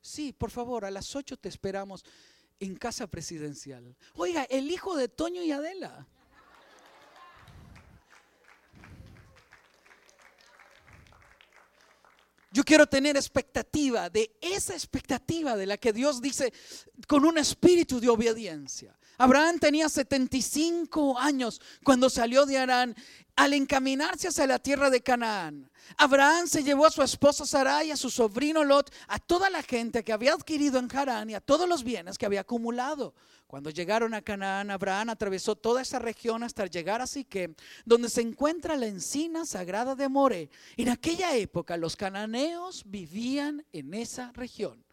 Sí, 0.00 0.32
por 0.32 0.50
favor, 0.50 0.84
a 0.84 0.90
las 0.90 1.14
8 1.16 1.36
te 1.36 1.48
esperamos 1.48 2.04
en 2.60 2.76
casa 2.76 3.06
presidencial. 3.06 3.96
Oiga, 4.14 4.44
el 4.44 4.70
hijo 4.70 4.96
de 4.96 5.08
Toño 5.08 5.42
y 5.42 5.52
Adela. 5.52 6.06
Quiero 12.68 12.86
tener 12.86 13.16
expectativa 13.16 14.10
de 14.10 14.30
esa 14.42 14.74
expectativa 14.74 15.56
de 15.56 15.64
la 15.64 15.78
que 15.78 15.90
Dios 15.90 16.20
dice 16.20 16.52
con 17.06 17.24
un 17.24 17.38
espíritu 17.38 17.98
de 17.98 18.10
obediencia. 18.10 18.94
Abraham 19.16 19.58
tenía 19.58 19.88
75 19.88 21.18
años 21.18 21.62
cuando 21.82 22.10
salió 22.10 22.44
de 22.44 22.58
Arán 22.58 22.94
al 23.36 23.54
encaminarse 23.54 24.28
hacia 24.28 24.46
la 24.46 24.58
tierra 24.58 24.90
de 24.90 25.00
Canaán. 25.00 25.70
Abraham 25.96 26.46
se 26.46 26.62
llevó 26.62 26.84
a 26.84 26.90
su 26.90 27.02
esposa 27.02 27.46
Sarai, 27.46 27.90
a 27.90 27.96
su 27.96 28.10
sobrino 28.10 28.62
Lot, 28.64 28.92
a 29.06 29.18
toda 29.18 29.48
la 29.48 29.62
gente 29.62 30.04
que 30.04 30.12
había 30.12 30.34
adquirido 30.34 30.78
en 30.78 30.94
Harán 30.94 31.30
y 31.30 31.34
a 31.34 31.40
todos 31.40 31.66
los 31.66 31.82
bienes 31.82 32.18
que 32.18 32.26
había 32.26 32.42
acumulado. 32.42 33.14
Cuando 33.48 33.70
llegaron 33.70 34.12
a 34.12 34.20
Canaán, 34.20 34.70
Abraham 34.70 35.08
atravesó 35.08 35.56
toda 35.56 35.80
esa 35.80 35.98
región 35.98 36.42
hasta 36.42 36.66
llegar 36.66 37.00
a 37.00 37.06
Siquem, 37.06 37.54
donde 37.86 38.10
se 38.10 38.20
encuentra 38.20 38.76
la 38.76 38.84
encina 38.86 39.46
sagrada 39.46 39.94
de 39.94 40.06
More. 40.10 40.50
En 40.76 40.90
aquella 40.90 41.34
época 41.34 41.78
los 41.78 41.96
cananeos 41.96 42.57
vivían 42.84 43.64
en 43.72 43.94
esa 43.94 44.32
región. 44.32 44.84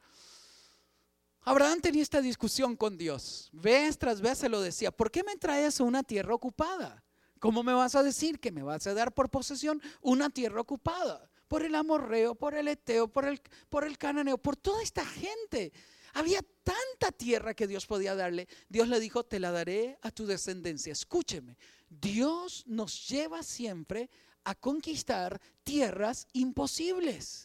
Abraham 1.41 1.80
tenía 1.80 2.01
esta 2.01 2.21
discusión 2.21 2.75
con 2.75 2.97
Dios. 2.97 3.49
Vez 3.51 3.99
tras 3.99 4.19
vez 4.19 4.39
se 4.39 4.49
lo 4.49 4.62
decía, 4.62 4.91
¿por 4.91 5.12
qué 5.12 5.23
me 5.23 5.36
traes 5.36 5.80
a 5.80 5.84
una 5.84 6.01
tierra 6.01 6.34
ocupada? 6.34 7.04
¿Cómo 7.39 7.62
me 7.62 7.73
vas 7.73 7.93
a 7.93 8.01
decir 8.01 8.39
que 8.39 8.51
me 8.51 8.63
vas 8.63 8.88
a 8.88 8.95
dar 8.95 9.13
por 9.13 9.30
posesión 9.30 9.80
una 10.01 10.32
tierra 10.32 10.62
ocupada? 10.62 11.30
Por 11.47 11.62
el 11.62 11.75
amorreo, 11.75 12.34
por 12.34 12.56
el 12.56 12.67
eteo, 12.67 13.08
por 13.08 13.25
el, 13.25 13.39
por 13.69 13.86
el 13.86 13.99
cananeo, 13.99 14.39
por 14.39 14.58
toda 14.58 14.82
esta 14.82 15.06
gente. 15.06 15.71
Había 16.13 16.41
tanta 16.63 17.12
tierra 17.15 17.54
que 17.54 17.67
Dios 17.67 17.86
podía 17.86 18.15
darle. 18.15 18.47
Dios 18.67 18.88
le 18.88 18.99
dijo, 18.99 19.23
te 19.23 19.39
la 19.39 19.51
daré 19.51 19.99
a 20.01 20.10
tu 20.10 20.25
descendencia. 20.25 20.93
Escúcheme, 20.93 21.58
Dios 21.88 22.63
nos 22.65 23.08
lleva 23.08 23.43
siempre 23.43 24.10
a 24.45 24.56
conquistar 24.56 25.39
tierras 25.63 26.26
imposibles 26.34 27.45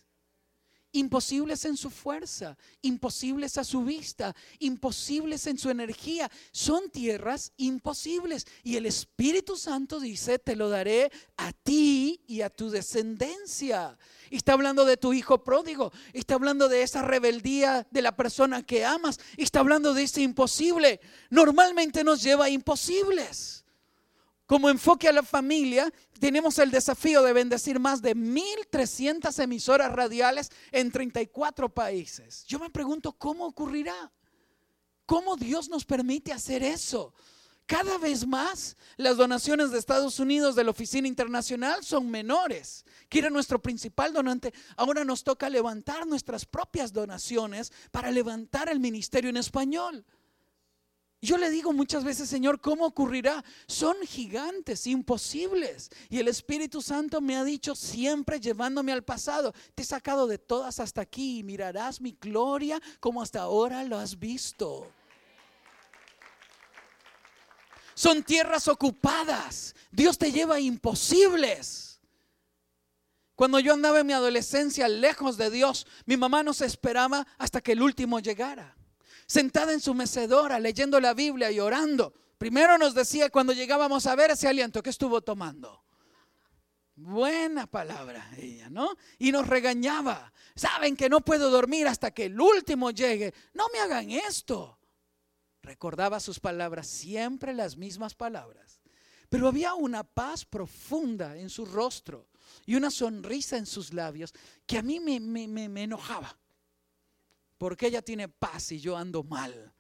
imposibles 0.93 1.64
en 1.64 1.76
su 1.76 1.91
fuerza, 1.91 2.57
imposibles 2.82 3.59
a 3.59 3.64
su 3.64 3.84
vista, 3.84 4.34
imposibles 4.59 5.47
en 5.47 5.59
su 5.59 5.70
energía. 5.70 6.30
Son 6.53 6.91
tierras 6.91 7.53
imposibles. 7.57 8.47
Y 8.62 8.76
el 8.76 8.86
Espíritu 8.86 9.57
Santo 9.57 10.01
dice, 10.01 10.38
te 10.38 10.57
lo 10.57 10.68
daré 10.68 11.11
a 11.36 11.53
ti 11.53 12.20
y 12.26 12.41
a 12.43 12.51
tu 12.51 12.70
descendencia. 12.70 13.97
Y 14.30 14.36
está 14.36 14.53
hablando 14.53 14.84
de 14.84 14.97
tu 14.97 15.12
hijo 15.12 15.43
pródigo, 15.43 15.93
está 16.12 16.34
hablando 16.34 16.68
de 16.68 16.82
esa 16.82 17.03
rebeldía 17.03 17.86
de 17.91 18.03
la 18.03 18.16
persona 18.16 18.62
que 18.62 18.84
amas, 18.84 19.18
está 19.36 19.61
hablando 19.61 19.95
de 19.95 20.05
ese 20.05 20.22
imposible. 20.22 21.01
Normalmente 21.30 22.05
nos 22.05 22.22
lleva 22.22 22.47
a 22.47 22.51
imposibles. 22.51 23.59
Como 24.51 24.68
enfoque 24.68 25.07
a 25.07 25.12
la 25.12 25.22
familia, 25.22 25.92
tenemos 26.18 26.59
el 26.59 26.72
desafío 26.72 27.22
de 27.22 27.32
bendecir 27.32 27.78
más 27.78 28.03
de 28.03 28.16
1.300 28.16 29.40
emisoras 29.40 29.92
radiales 29.92 30.51
en 30.72 30.90
34 30.90 31.68
países. 31.68 32.44
Yo 32.48 32.59
me 32.59 32.68
pregunto, 32.68 33.12
¿cómo 33.12 33.46
ocurrirá? 33.46 34.11
¿Cómo 35.07 35.36
Dios 35.36 35.68
nos 35.68 35.84
permite 35.84 36.32
hacer 36.32 36.64
eso? 36.64 37.14
cada 37.66 37.98
vez 37.98 38.26
más 38.26 38.76
las 38.96 39.16
donaciones 39.16 39.70
de 39.70 39.78
Estados 39.78 40.18
Unidos 40.18 40.57
de 40.57 40.64
la 40.64 40.72
Oficina 40.72 41.07
Internacional 41.07 41.84
son 41.84 42.11
menores, 42.11 42.84
que 43.09 43.20
era 43.20 43.30
nuestro 43.30 43.62
principal 43.62 44.12
donante. 44.12 44.53
Ahora 44.76 45.05
nos 45.05 45.22
toca 45.22 45.48
levantar 45.48 46.05
nuestras 46.05 46.44
propias 46.44 46.92
donaciones 46.92 47.72
para 47.92 48.11
levantar 48.11 48.68
el 48.68 48.80
ministerio 48.80 49.30
en 49.30 49.36
español. 49.36 50.05
Yo 51.22 51.36
le 51.36 51.50
digo 51.50 51.74
muchas 51.74 52.02
veces, 52.02 52.30
Señor, 52.30 52.60
¿cómo 52.62 52.86
ocurrirá? 52.86 53.44
Son 53.66 53.94
gigantes, 54.06 54.86
imposibles. 54.86 55.90
Y 56.08 56.18
el 56.18 56.28
Espíritu 56.28 56.80
Santo 56.80 57.20
me 57.20 57.36
ha 57.36 57.44
dicho 57.44 57.74
siempre 57.74 58.40
llevándome 58.40 58.92
al 58.92 59.04
pasado, 59.04 59.52
te 59.74 59.82
he 59.82 59.86
sacado 59.86 60.26
de 60.26 60.38
todas 60.38 60.80
hasta 60.80 61.02
aquí 61.02 61.40
y 61.40 61.42
mirarás 61.42 62.00
mi 62.00 62.16
gloria 62.18 62.80
como 63.00 63.20
hasta 63.20 63.42
ahora 63.42 63.84
lo 63.84 63.98
has 63.98 64.18
visto. 64.18 64.90
Son 67.92 68.22
tierras 68.22 68.66
ocupadas. 68.66 69.74
Dios 69.90 70.16
te 70.16 70.32
lleva 70.32 70.54
a 70.54 70.60
imposibles. 70.60 72.00
Cuando 73.34 73.60
yo 73.60 73.74
andaba 73.74 74.00
en 74.00 74.06
mi 74.06 74.14
adolescencia 74.14 74.88
lejos 74.88 75.36
de 75.36 75.50
Dios, 75.50 75.86
mi 76.06 76.16
mamá 76.16 76.42
nos 76.42 76.62
esperaba 76.62 77.26
hasta 77.36 77.60
que 77.60 77.72
el 77.72 77.82
último 77.82 78.20
llegara 78.20 78.74
sentada 79.30 79.72
en 79.72 79.80
su 79.80 79.94
mecedora 79.94 80.58
leyendo 80.58 80.98
la 80.98 81.14
Biblia 81.14 81.52
y 81.52 81.60
orando. 81.60 82.12
Primero 82.36 82.76
nos 82.78 82.94
decía 82.94 83.30
cuando 83.30 83.52
llegábamos 83.52 84.06
a 84.06 84.16
ver 84.16 84.32
ese 84.32 84.48
aliento 84.48 84.82
que 84.82 84.90
estuvo 84.90 85.20
tomando. 85.20 85.84
Buena 86.96 87.68
palabra 87.68 88.28
ella, 88.36 88.68
¿no? 88.70 88.96
Y 89.18 89.30
nos 89.30 89.46
regañaba. 89.46 90.32
Saben 90.56 90.96
que 90.96 91.08
no 91.08 91.20
puedo 91.20 91.48
dormir 91.48 91.86
hasta 91.86 92.10
que 92.10 92.24
el 92.24 92.40
último 92.40 92.90
llegue. 92.90 93.32
No 93.54 93.66
me 93.72 93.78
hagan 93.78 94.10
esto. 94.10 94.80
Recordaba 95.62 96.18
sus 96.18 96.40
palabras, 96.40 96.88
siempre 96.88 97.54
las 97.54 97.76
mismas 97.76 98.16
palabras. 98.16 98.80
Pero 99.28 99.46
había 99.46 99.74
una 99.74 100.02
paz 100.02 100.44
profunda 100.44 101.36
en 101.36 101.50
su 101.50 101.66
rostro 101.66 102.26
y 102.66 102.74
una 102.74 102.90
sonrisa 102.90 103.56
en 103.58 103.66
sus 103.66 103.94
labios 103.94 104.34
que 104.66 104.78
a 104.78 104.82
mí 104.82 104.98
me, 104.98 105.20
me, 105.20 105.46
me 105.46 105.84
enojaba 105.84 106.36
porque 107.61 107.88
ella 107.88 108.00
tiene 108.00 108.26
paz 108.26 108.72
y 108.72 108.80
yo 108.80 108.96
ando 108.96 109.22
mal. 109.22 109.70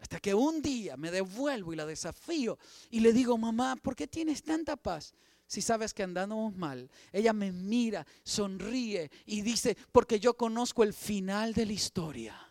Hasta 0.00 0.18
que 0.18 0.32
un 0.32 0.62
día 0.62 0.96
me 0.96 1.10
devuelvo 1.10 1.74
y 1.74 1.76
la 1.76 1.84
desafío 1.84 2.58
y 2.88 3.00
le 3.00 3.12
digo, 3.12 3.36
mamá, 3.36 3.76
¿por 3.76 3.94
qué 3.94 4.06
tienes 4.06 4.42
tanta 4.42 4.74
paz? 4.74 5.14
Si 5.46 5.60
sabes 5.60 5.92
que 5.92 6.02
andamos 6.02 6.56
mal, 6.56 6.90
ella 7.12 7.34
me 7.34 7.52
mira, 7.52 8.06
sonríe 8.24 9.10
y 9.26 9.42
dice, 9.42 9.76
porque 9.92 10.18
yo 10.18 10.34
conozco 10.34 10.82
el 10.82 10.94
final 10.94 11.52
de 11.52 11.66
la 11.66 11.72
historia. 11.74 12.48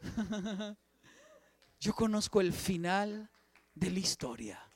yo 1.80 1.94
conozco 1.94 2.40
el 2.40 2.54
final 2.54 3.30
de 3.74 3.90
la 3.90 3.98
historia. 3.98 4.69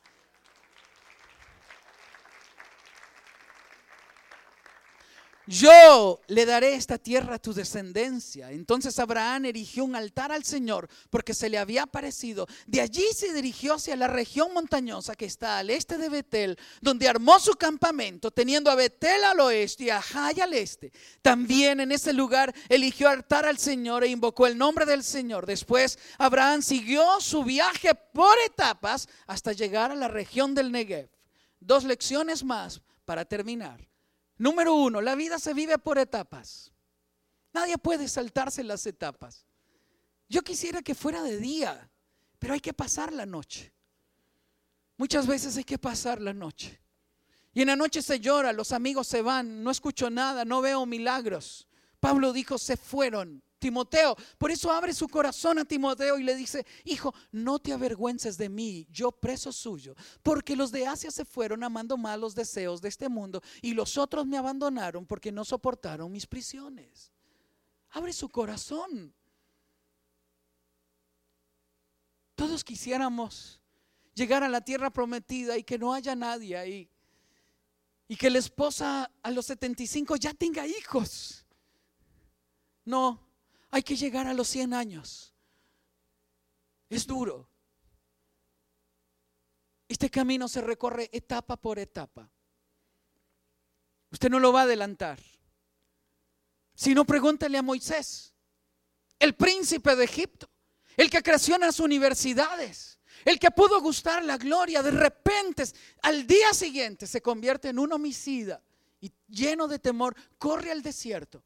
Yo 5.46 6.20
le 6.28 6.46
daré 6.46 6.74
esta 6.74 6.98
tierra 6.98 7.34
a 7.34 7.38
tu 7.38 7.52
descendencia. 7.52 8.50
Entonces 8.50 8.98
Abraham 8.98 9.46
erigió 9.46 9.84
un 9.84 9.94
altar 9.94 10.32
al 10.32 10.44
Señor 10.44 10.88
porque 11.10 11.34
se 11.34 11.48
le 11.48 11.58
había 11.58 11.82
aparecido. 11.82 12.46
De 12.66 12.80
allí 12.80 13.04
se 13.14 13.32
dirigió 13.32 13.74
hacia 13.74 13.96
la 13.96 14.08
región 14.08 14.54
montañosa 14.54 15.14
que 15.14 15.26
está 15.26 15.58
al 15.58 15.70
este 15.70 15.98
de 15.98 16.08
Betel, 16.08 16.58
donde 16.80 17.08
armó 17.08 17.38
su 17.40 17.52
campamento, 17.54 18.30
teniendo 18.30 18.70
a 18.70 18.74
Betel 18.74 19.22
al 19.24 19.40
oeste 19.40 19.84
y 19.84 19.90
a 19.90 20.00
Jai 20.00 20.40
al 20.40 20.54
este. 20.54 20.92
También 21.20 21.80
en 21.80 21.92
ese 21.92 22.12
lugar 22.12 22.54
eligió 22.68 23.08
altar 23.08 23.46
al 23.46 23.58
Señor 23.58 24.04
e 24.04 24.08
invocó 24.08 24.46
el 24.46 24.56
nombre 24.56 24.86
del 24.86 25.04
Señor. 25.04 25.46
Después 25.46 25.98
Abraham 26.18 26.62
siguió 26.62 27.20
su 27.20 27.44
viaje 27.44 27.94
por 27.94 28.36
etapas 28.46 29.08
hasta 29.26 29.52
llegar 29.52 29.90
a 29.90 29.96
la 29.96 30.08
región 30.08 30.54
del 30.54 30.72
Negev. 30.72 31.10
Dos 31.60 31.84
lecciones 31.84 32.44
más 32.44 32.80
para 33.04 33.24
terminar. 33.24 33.93
Número 34.36 34.74
uno, 34.74 35.00
la 35.00 35.14
vida 35.14 35.38
se 35.38 35.54
vive 35.54 35.78
por 35.78 35.98
etapas. 35.98 36.72
Nadie 37.52 37.78
puede 37.78 38.08
saltarse 38.08 38.64
las 38.64 38.84
etapas. 38.86 39.46
Yo 40.28 40.42
quisiera 40.42 40.82
que 40.82 40.94
fuera 40.94 41.22
de 41.22 41.38
día, 41.38 41.90
pero 42.38 42.54
hay 42.54 42.60
que 42.60 42.72
pasar 42.72 43.12
la 43.12 43.26
noche. 43.26 43.72
Muchas 44.96 45.26
veces 45.26 45.56
hay 45.56 45.64
que 45.64 45.78
pasar 45.78 46.20
la 46.20 46.32
noche. 46.32 46.80
Y 47.52 47.62
en 47.62 47.68
la 47.68 47.76
noche 47.76 48.02
se 48.02 48.18
llora, 48.18 48.52
los 48.52 48.72
amigos 48.72 49.06
se 49.06 49.22
van, 49.22 49.62
no 49.62 49.70
escucho 49.70 50.10
nada, 50.10 50.44
no 50.44 50.60
veo 50.60 50.86
milagros. 50.86 51.68
Pablo 52.00 52.32
dijo, 52.32 52.58
se 52.58 52.76
fueron. 52.76 53.42
Timoteo. 53.64 54.14
Por 54.36 54.50
eso 54.50 54.70
abre 54.70 54.92
su 54.92 55.08
corazón 55.08 55.58
a 55.58 55.64
Timoteo 55.64 56.18
y 56.18 56.22
le 56.22 56.36
dice, 56.36 56.66
hijo, 56.84 57.14
no 57.32 57.58
te 57.58 57.72
avergüences 57.72 58.36
de 58.36 58.50
mí, 58.50 58.86
yo 58.90 59.10
preso 59.10 59.52
suyo, 59.52 59.94
porque 60.22 60.54
los 60.54 60.70
de 60.70 60.86
Asia 60.86 61.10
se 61.10 61.24
fueron 61.24 61.64
amando 61.64 61.96
mal 61.96 62.20
los 62.20 62.34
deseos 62.34 62.82
de 62.82 62.90
este 62.90 63.08
mundo 63.08 63.40
y 63.62 63.72
los 63.72 63.96
otros 63.96 64.26
me 64.26 64.36
abandonaron 64.36 65.06
porque 65.06 65.32
no 65.32 65.46
soportaron 65.46 66.12
mis 66.12 66.26
prisiones. 66.26 67.10
Abre 67.92 68.12
su 68.12 68.28
corazón. 68.28 69.14
Todos 72.34 72.64
quisiéramos 72.64 73.62
llegar 74.12 74.42
a 74.42 74.48
la 74.50 74.60
tierra 74.60 74.90
prometida 74.90 75.56
y 75.56 75.62
que 75.62 75.78
no 75.78 75.94
haya 75.94 76.14
nadie 76.14 76.58
ahí. 76.58 76.90
Y 78.08 78.16
que 78.16 78.28
la 78.28 78.40
esposa 78.40 79.10
a 79.22 79.30
los 79.30 79.46
75 79.46 80.16
ya 80.16 80.34
tenga 80.34 80.66
hijos. 80.66 81.46
No, 82.84 83.24
hay 83.74 83.82
que 83.82 83.96
llegar 83.96 84.28
a 84.28 84.34
los 84.34 84.46
100 84.46 84.72
años. 84.72 85.34
Es 86.88 87.08
duro. 87.08 87.48
Este 89.88 90.08
camino 90.08 90.46
se 90.46 90.60
recorre 90.60 91.10
etapa 91.12 91.56
por 91.56 91.80
etapa. 91.80 92.30
Usted 94.12 94.30
no 94.30 94.38
lo 94.38 94.52
va 94.52 94.60
a 94.60 94.62
adelantar. 94.62 95.18
Si 96.76 96.94
no, 96.94 97.04
pregúntele 97.04 97.58
a 97.58 97.62
Moisés, 97.62 98.32
el 99.18 99.34
príncipe 99.34 99.96
de 99.96 100.04
Egipto, 100.04 100.48
el 100.96 101.10
que 101.10 101.24
creció 101.24 101.56
en 101.56 101.62
las 101.62 101.80
universidades, 101.80 103.00
el 103.24 103.40
que 103.40 103.50
pudo 103.50 103.80
gustar 103.80 104.24
la 104.24 104.38
gloria, 104.38 104.84
de 104.84 104.92
repente, 104.92 105.64
al 106.02 106.28
día 106.28 106.54
siguiente 106.54 107.08
se 107.08 107.20
convierte 107.20 107.70
en 107.70 107.80
un 107.80 107.92
homicida 107.92 108.62
y 109.00 109.10
lleno 109.26 109.66
de 109.66 109.80
temor, 109.80 110.14
corre 110.38 110.70
al 110.70 110.80
desierto 110.80 111.42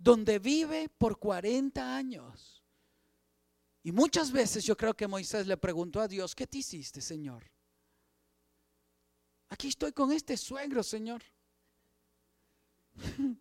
donde 0.00 0.38
vive 0.38 0.88
por 0.88 1.18
40 1.18 1.94
años. 1.94 2.64
Y 3.82 3.92
muchas 3.92 4.32
veces 4.32 4.64
yo 4.64 4.76
creo 4.76 4.94
que 4.94 5.06
Moisés 5.06 5.46
le 5.46 5.58
preguntó 5.58 6.00
a 6.00 6.08
Dios, 6.08 6.34
¿qué 6.34 6.46
te 6.46 6.58
hiciste, 6.58 7.00
Señor? 7.02 7.50
Aquí 9.50 9.68
estoy 9.68 9.92
con 9.92 10.10
este 10.10 10.36
suegro, 10.36 10.82
Señor. 10.82 11.22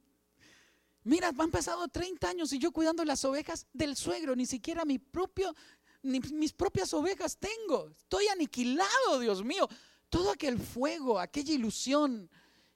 Mira, 1.03 1.30
han 1.30 1.51
pasado 1.51 1.88
30 1.88 2.30
años 2.30 2.51
y 2.51 2.60
yo 2.60 2.72
cuidando 2.72 3.05
las 3.05 3.24
ovejas 3.24 3.66
del 3.72 3.95
suegro, 3.95 4.36
ni 4.36 4.45
siquiera 4.45 4.84
mi 4.84 4.99
propio, 4.99 5.55
ni 6.03 6.20
mis 6.20 6.51
propias 6.51 6.93
ovejas 6.93 7.38
tengo. 7.38 7.89
Estoy 7.89 8.28
aniquilado, 8.28 9.20
Dios 9.20 9.43
mío. 9.45 9.68
Todo 10.10 10.32
aquel 10.32 10.60
fuego, 10.60 11.20
aquella 11.20 11.53
ilusión 11.53 12.30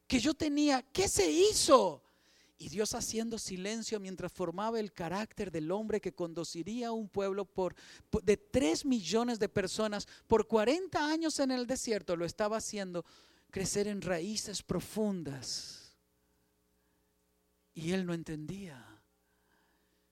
que 0.08 0.20
yo 0.20 0.34
tenía, 0.34 0.84
¿qué 0.84 1.10
se 1.10 1.30
hizo? 1.30 2.03
Y 2.64 2.70
Dios 2.70 2.94
haciendo 2.94 3.38
silencio 3.38 4.00
mientras 4.00 4.32
formaba 4.32 4.80
el 4.80 4.94
carácter 4.94 5.52
del 5.52 5.70
hombre 5.70 6.00
que 6.00 6.14
conduciría 6.14 6.88
a 6.88 6.92
un 6.94 7.10
pueblo 7.10 7.46
de 8.24 8.38
3 8.38 8.86
millones 8.86 9.38
de 9.38 9.50
personas 9.50 10.08
por 10.28 10.48
40 10.48 11.06
años 11.06 11.40
en 11.40 11.52
el 11.52 11.68
desierto, 11.68 12.16
lo 12.16 12.24
estaba 12.24 12.56
haciendo 12.56 13.04
crecer 13.52 13.90
en 13.90 14.02
raíces 14.02 14.64
profundas. 14.64 15.98
Y 17.74 17.92
él 17.92 18.06
no 18.06 18.14
entendía. 18.14 18.82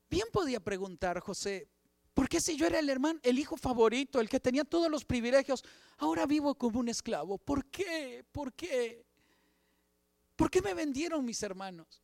Bien 0.09 0.27
podía 0.29 0.59
preguntar 0.59 1.21
José, 1.21 1.69
¿por 2.13 2.27
qué 2.27 2.41
si 2.41 2.57
yo 2.57 2.67
era 2.67 2.79
el 2.79 2.89
hermano, 2.89 3.17
el 3.23 3.39
hijo 3.39 3.55
favorito, 3.55 4.19
el 4.19 4.27
que 4.27 4.41
tenía 4.41 4.65
todos 4.65 4.91
los 4.91 5.05
privilegios, 5.05 5.63
ahora 5.99 6.25
vivo 6.25 6.55
como 6.55 6.81
un 6.81 6.89
esclavo? 6.89 7.37
¿Por 7.37 7.67
qué? 7.67 8.25
¿Por 8.29 8.51
qué? 8.51 9.05
¿Por 10.35 10.51
qué 10.51 10.61
me 10.61 10.73
vendieron 10.73 11.23
mis 11.23 11.41
hermanos? 11.43 12.01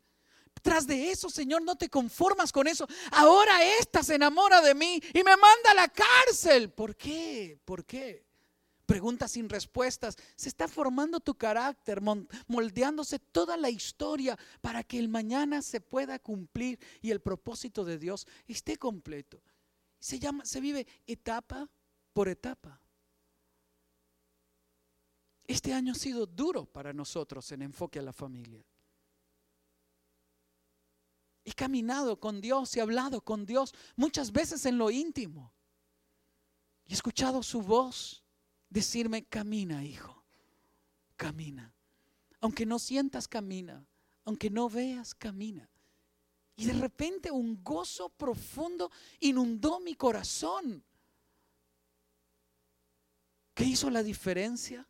Tras 0.67 0.85
de 0.85 1.11
eso, 1.11 1.29
Señor, 1.29 1.61
no 1.61 1.77
te 1.77 1.87
conformas 1.87 2.51
con 2.51 2.67
eso. 2.67 2.85
Ahora 3.13 3.63
esta 3.79 4.03
se 4.03 4.15
enamora 4.15 4.59
de 4.59 4.75
mí 4.75 5.01
y 5.13 5.23
me 5.23 5.37
manda 5.37 5.71
a 5.71 5.73
la 5.73 5.87
cárcel. 5.87 6.71
¿Por 6.71 6.97
qué? 6.97 7.57
¿Por 7.63 7.85
qué? 7.85 8.25
Preguntas 8.85 9.31
sin 9.31 9.47
respuestas. 9.47 10.17
Se 10.35 10.49
está 10.49 10.67
formando 10.67 11.21
tu 11.21 11.35
carácter, 11.35 12.01
moldeándose 12.47 13.17
toda 13.17 13.55
la 13.55 13.69
historia 13.69 14.37
para 14.59 14.83
que 14.83 14.99
el 14.99 15.07
mañana 15.07 15.61
se 15.61 15.79
pueda 15.79 16.19
cumplir 16.19 16.77
y 17.01 17.11
el 17.11 17.21
propósito 17.21 17.85
de 17.85 17.97
Dios 17.97 18.27
esté 18.45 18.75
completo. 18.75 19.41
Se 19.99 20.19
llama, 20.19 20.43
se 20.43 20.59
vive 20.59 20.85
etapa 21.05 21.69
por 22.11 22.27
etapa. 22.27 22.77
Este 25.45 25.73
año 25.73 25.93
ha 25.93 25.95
sido 25.95 26.25
duro 26.25 26.65
para 26.65 26.91
nosotros 26.91 27.49
en 27.53 27.61
enfoque 27.61 27.99
a 27.99 28.01
la 28.01 28.11
familia. 28.11 28.65
He 31.47 31.53
caminado 31.53 32.19
con 32.19 32.41
Dios, 32.41 32.75
he 32.75 32.81
hablado 32.81 33.21
con 33.21 33.45
Dios 33.45 33.73
muchas 33.95 34.33
veces 34.33 34.65
en 34.65 34.77
lo 34.77 34.91
íntimo. 34.91 35.53
Y 36.85 36.91
he 36.91 36.93
escuchado 36.93 37.41
su 37.41 37.61
voz 37.61 38.21
decirme, 38.69 39.23
camina, 39.23 39.81
hijo, 39.85 40.25
camina. 41.15 41.73
Aunque 42.41 42.65
no 42.65 42.79
sientas, 42.79 43.29
camina. 43.29 43.87
Aunque 44.25 44.49
no 44.49 44.67
veas, 44.69 45.15
camina. 45.15 45.69
Y 46.57 46.65
de 46.65 46.73
repente 46.73 47.31
un 47.31 47.63
gozo 47.63 48.09
profundo 48.09 48.91
inundó 49.21 49.79
mi 49.79 49.95
corazón. 49.95 50.83
¿Qué 53.53 53.63
hizo 53.63 53.89
la 53.89 54.03
diferencia? 54.03 54.85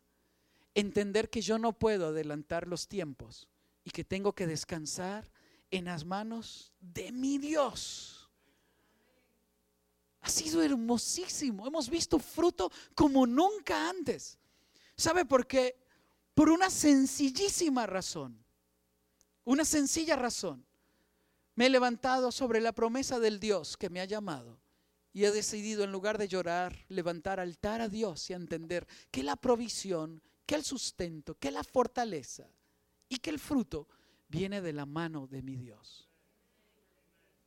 Entender 0.74 1.30
que 1.30 1.40
yo 1.40 1.56
no 1.56 1.72
puedo 1.72 2.08
adelantar 2.08 2.66
los 2.66 2.88
tiempos 2.88 3.46
y 3.84 3.92
que 3.92 4.02
tengo 4.02 4.34
que 4.34 4.48
descansar 4.48 5.30
en 5.70 5.86
las 5.86 6.04
manos 6.04 6.72
de 6.80 7.12
mi 7.12 7.38
Dios. 7.38 8.30
Ha 10.20 10.28
sido 10.28 10.62
hermosísimo. 10.62 11.66
Hemos 11.66 11.88
visto 11.88 12.18
fruto 12.18 12.70
como 12.94 13.26
nunca 13.26 13.88
antes. 13.88 14.38
¿Sabe 14.96 15.24
por 15.24 15.46
qué? 15.46 15.76
Por 16.34 16.50
una 16.50 16.70
sencillísima 16.70 17.86
razón. 17.86 18.44
Una 19.44 19.64
sencilla 19.64 20.16
razón. 20.16 20.64
Me 21.54 21.66
he 21.66 21.70
levantado 21.70 22.30
sobre 22.30 22.60
la 22.60 22.72
promesa 22.72 23.18
del 23.18 23.40
Dios 23.40 23.76
que 23.76 23.90
me 23.90 24.00
ha 24.00 24.04
llamado 24.04 24.60
y 25.12 25.24
he 25.24 25.32
decidido 25.32 25.82
en 25.82 25.90
lugar 25.90 26.18
de 26.18 26.28
llorar, 26.28 26.84
levantar 26.88 27.40
altar 27.40 27.80
a 27.80 27.88
Dios 27.88 28.30
y 28.30 28.34
entender 28.34 28.86
que 29.10 29.22
la 29.22 29.34
provisión, 29.34 30.22
que 30.46 30.54
el 30.54 30.64
sustento, 30.64 31.34
que 31.34 31.50
la 31.50 31.64
fortaleza 31.64 32.48
y 33.08 33.16
que 33.16 33.30
el 33.30 33.38
fruto 33.40 33.88
viene 34.28 34.60
de 34.60 34.72
la 34.72 34.86
mano 34.86 35.26
de 35.26 35.42
mi 35.42 35.56
Dios. 35.56 36.08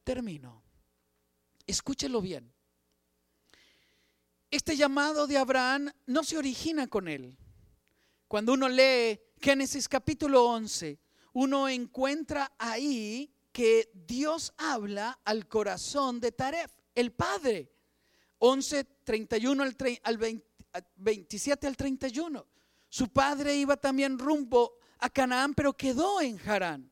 Termino. 0.03 0.63
Escúchelo 1.65 2.21
bien. 2.21 2.51
Este 4.49 4.75
llamado 4.75 5.27
de 5.27 5.37
Abraham 5.37 5.91
no 6.07 6.23
se 6.23 6.37
origina 6.37 6.87
con 6.87 7.07
él. 7.07 7.37
Cuando 8.27 8.53
uno 8.53 8.67
lee 8.67 9.19
Génesis 9.39 9.87
capítulo 9.87 10.45
11, 10.45 10.99
uno 11.33 11.69
encuentra 11.69 12.51
ahí 12.57 13.33
que 13.51 13.91
Dios 13.93 14.53
habla 14.57 15.19
al 15.23 15.47
corazón 15.47 16.19
de 16.19 16.31
Taref, 16.31 16.71
el 16.95 17.11
padre. 17.11 17.71
11, 18.39 18.83
31 19.03 19.63
al, 19.63 19.77
al 20.03 20.41
27 20.95 21.67
al 21.67 21.77
31. 21.77 22.47
Su 22.89 23.07
padre 23.09 23.55
iba 23.55 23.77
también 23.77 24.17
rumbo 24.17 24.80
a 25.01 25.09
Canaán, 25.09 25.53
pero 25.53 25.73
quedó 25.73 26.21
en 26.21 26.39
Harán. 26.47 26.89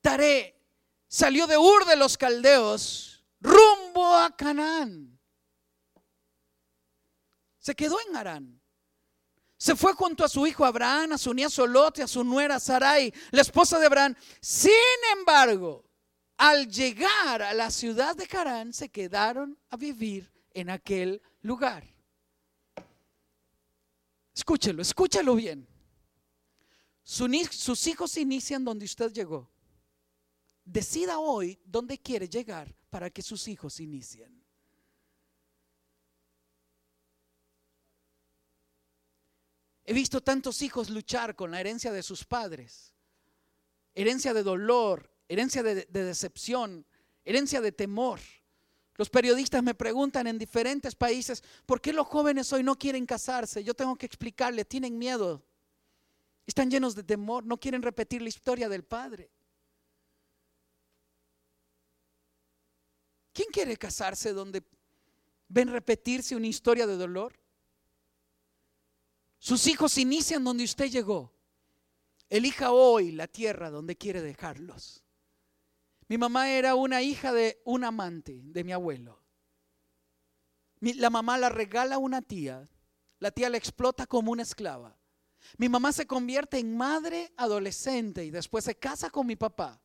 Taré 0.00 0.60
salió 1.06 1.46
de 1.46 1.56
Ur 1.56 1.86
de 1.86 1.96
los 1.96 2.18
Caldeos 2.18 3.24
rumbo 3.40 4.14
a 4.14 4.36
Canaán. 4.36 5.18
Se 7.58 7.74
quedó 7.74 7.96
en 8.06 8.16
Harán. 8.16 8.60
Se 9.56 9.74
fue 9.74 9.92
junto 9.94 10.24
a 10.24 10.28
su 10.28 10.46
hijo 10.46 10.64
Abraham, 10.64 11.12
a 11.12 11.18
su 11.18 11.34
nieto 11.34 11.66
Lot 11.66 11.98
y 11.98 12.02
a 12.02 12.06
su 12.06 12.22
nuera 12.22 12.60
Sarai, 12.60 13.12
la 13.32 13.42
esposa 13.42 13.78
de 13.78 13.86
Abraham. 13.86 14.14
Sin 14.40 14.70
embargo, 15.16 15.84
al 16.36 16.68
llegar 16.68 17.42
a 17.42 17.52
la 17.54 17.70
ciudad 17.70 18.14
de 18.14 18.28
Harán, 18.30 18.72
se 18.72 18.88
quedaron 18.88 19.58
a 19.70 19.76
vivir 19.76 20.32
en 20.54 20.70
aquel 20.70 21.20
lugar. 21.42 21.84
Escúchelo, 24.32 24.80
escúchelo 24.80 25.34
bien. 25.34 25.66
Sus 27.08 27.86
hijos 27.86 28.18
inician 28.18 28.62
donde 28.62 28.84
usted 28.84 29.10
llegó. 29.10 29.50
Decida 30.62 31.18
hoy 31.18 31.58
dónde 31.64 31.96
quiere 31.96 32.28
llegar 32.28 32.74
para 32.90 33.08
que 33.08 33.22
sus 33.22 33.48
hijos 33.48 33.80
inicien. 33.80 34.44
He 39.86 39.94
visto 39.94 40.20
tantos 40.20 40.60
hijos 40.60 40.90
luchar 40.90 41.34
con 41.34 41.50
la 41.50 41.60
herencia 41.60 41.90
de 41.90 42.02
sus 42.02 42.26
padres, 42.26 42.92
herencia 43.94 44.34
de 44.34 44.42
dolor, 44.42 45.10
herencia 45.28 45.62
de, 45.62 45.86
decepción, 45.86 46.84
herencia 47.24 47.62
de 47.62 47.72
temor. 47.72 48.20
Los 48.96 49.08
periodistas 49.08 49.62
me 49.62 49.74
preguntan 49.74 50.26
en 50.26 50.36
diferentes 50.36 50.94
países, 50.94 51.42
¿por 51.64 51.80
qué 51.80 51.94
los 51.94 52.06
jóvenes 52.06 52.52
hoy 52.52 52.62
no 52.62 52.76
quieren 52.76 53.06
casarse? 53.06 53.64
Yo 53.64 53.72
tengo 53.72 53.96
que 53.96 54.04
explicarles, 54.04 54.68
tienen 54.68 54.98
miedo, 54.98 55.42
están 56.48 56.70
llenos 56.70 56.94
de 56.94 57.04
temor, 57.04 57.44
no 57.44 57.60
quieren 57.60 57.82
repetir 57.82 58.22
la 58.22 58.30
historia 58.30 58.70
del 58.70 58.82
padre. 58.82 59.30
¿Quién 63.34 63.48
quiere 63.52 63.76
casarse 63.76 64.32
donde 64.32 64.64
ven 65.48 65.68
repetirse 65.68 66.34
una 66.34 66.46
historia 66.46 66.86
de 66.86 66.96
dolor? 66.96 67.38
Sus 69.38 69.66
hijos 69.66 69.98
inician 69.98 70.42
donde 70.42 70.64
usted 70.64 70.86
llegó. 70.86 71.34
Elija 72.30 72.72
hoy 72.72 73.12
la 73.12 73.28
tierra 73.28 73.68
donde 73.68 73.96
quiere 73.96 74.22
dejarlos. 74.22 75.04
Mi 76.08 76.16
mamá 76.16 76.50
era 76.50 76.74
una 76.74 77.02
hija 77.02 77.30
de 77.30 77.60
un 77.66 77.84
amante 77.84 78.40
de 78.42 78.64
mi 78.64 78.72
abuelo. 78.72 79.22
la 80.80 81.10
mamá 81.10 81.36
la 81.36 81.50
regala 81.50 81.96
a 81.96 81.98
una 81.98 82.22
tía. 82.22 82.66
La 83.18 83.30
tía 83.32 83.50
la 83.50 83.58
explota 83.58 84.06
como 84.06 84.32
una 84.32 84.44
esclava. 84.44 84.97
Mi 85.56 85.68
mamá 85.68 85.92
se 85.92 86.06
convierte 86.06 86.58
en 86.58 86.76
madre 86.76 87.32
adolescente 87.36 88.24
y 88.24 88.30
después 88.30 88.64
se 88.64 88.76
casa 88.76 89.10
con 89.10 89.26
mi 89.26 89.36
papá. 89.36 89.80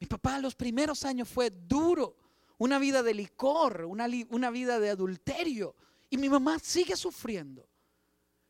Mi 0.00 0.06
papá 0.06 0.38
los 0.38 0.54
primeros 0.54 1.04
años 1.04 1.28
fue 1.28 1.50
duro, 1.50 2.16
una 2.58 2.78
vida 2.78 3.02
de 3.02 3.14
licor, 3.14 3.84
una, 3.84 4.06
una 4.30 4.50
vida 4.50 4.80
de 4.80 4.90
adulterio. 4.90 5.76
Y 6.10 6.18
mi 6.18 6.28
mamá 6.28 6.58
sigue 6.58 6.96
sufriendo. 6.96 7.68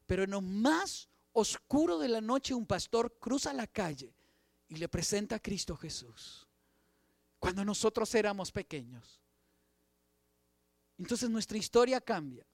Pero 0.06 0.24
en 0.24 0.30
lo 0.30 0.40
más 0.40 1.08
oscuro 1.32 1.98
de 1.98 2.08
la 2.08 2.20
noche 2.20 2.54
un 2.54 2.66
pastor 2.66 3.18
cruza 3.18 3.52
la 3.52 3.66
calle 3.66 4.14
y 4.68 4.76
le 4.76 4.88
presenta 4.88 5.36
a 5.36 5.40
Cristo 5.40 5.76
Jesús. 5.76 6.48
Cuando 7.38 7.64
nosotros 7.64 8.14
éramos 8.14 8.50
pequeños. 8.50 9.20
Entonces 10.98 11.28
nuestra 11.28 11.58
historia 11.58 12.00
cambia. 12.00 12.46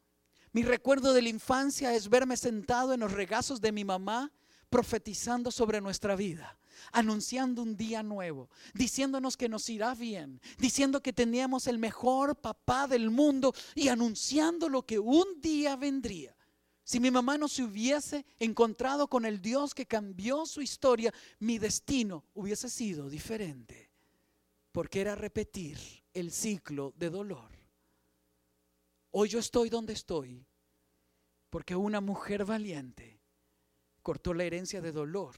Mi 0.53 0.63
recuerdo 0.63 1.13
de 1.13 1.23
la 1.23 1.29
infancia 1.29 1.95
es 1.95 2.09
verme 2.09 2.37
sentado 2.37 2.95
en 2.95 3.01
los 3.01 3.13
regazos 3.13 3.61
de 3.61 3.73
mi 3.73 3.85
mamá 3.85 4.33
profetizando 4.71 5.51
sobre 5.51 5.81
nuestra 5.81 6.15
vida, 6.17 6.59
anunciando 6.93 7.63
un 7.63 7.77
día 7.77 8.03
nuevo, 8.03 8.51
diciéndonos 8.75 9.37
que 9.37 9.49
nos 9.49 9.69
irá 9.69 9.95
bien, 9.95 10.41
diciendo 10.59 11.03
que 11.03 11.13
teníamos 11.13 11.67
el 11.67 11.79
mejor 11.79 12.37
papá 12.37 12.87
del 12.87 13.11
mundo 13.11 13.55
y 13.75 13.89
anunciando 13.89 14.69
lo 14.69 14.85
que 14.85 14.99
un 14.99 15.41
día 15.41 15.77
vendría. 15.77 16.35
Si 16.85 17.01
mi 17.01 17.11
mamá 17.11 17.37
no 17.37 17.49
se 17.49 17.63
hubiese 17.65 18.25
encontrado 18.39 19.09
con 19.09 19.27
el 19.27 19.43
Dios 19.43 19.75
que 19.75 19.87
cambió 19.87 20.47
su 20.47 20.63
historia, 20.63 21.13
mi 21.39 21.59
destino 21.59 22.25
hubiese 22.35 22.71
sido 22.71 23.11
diferente, 23.11 23.91
porque 24.73 25.03
era 25.03 25.15
repetir 25.15 25.79
el 26.15 26.33
ciclo 26.33 26.95
de 26.97 27.11
dolor. 27.11 27.58
Hoy 29.11 29.29
yo 29.29 29.39
estoy 29.39 29.71
donde 29.71 29.95
estoy, 29.95 30.47
porque 31.51 31.75
una 31.75 32.01
mujer 32.01 32.45
valiente 32.45 33.21
cortó 34.03 34.35
la 34.35 34.45
herencia 34.45 34.81
de 34.81 34.93
dolor 34.93 35.37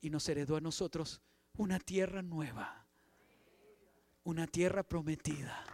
y 0.00 0.10
nos 0.10 0.28
heredó 0.28 0.56
a 0.56 0.60
nosotros 0.60 1.22
una 1.54 1.78
tierra 1.78 2.22
nueva, 2.22 2.86
una 4.24 4.46
tierra 4.46 4.82
prometida. 4.82 5.64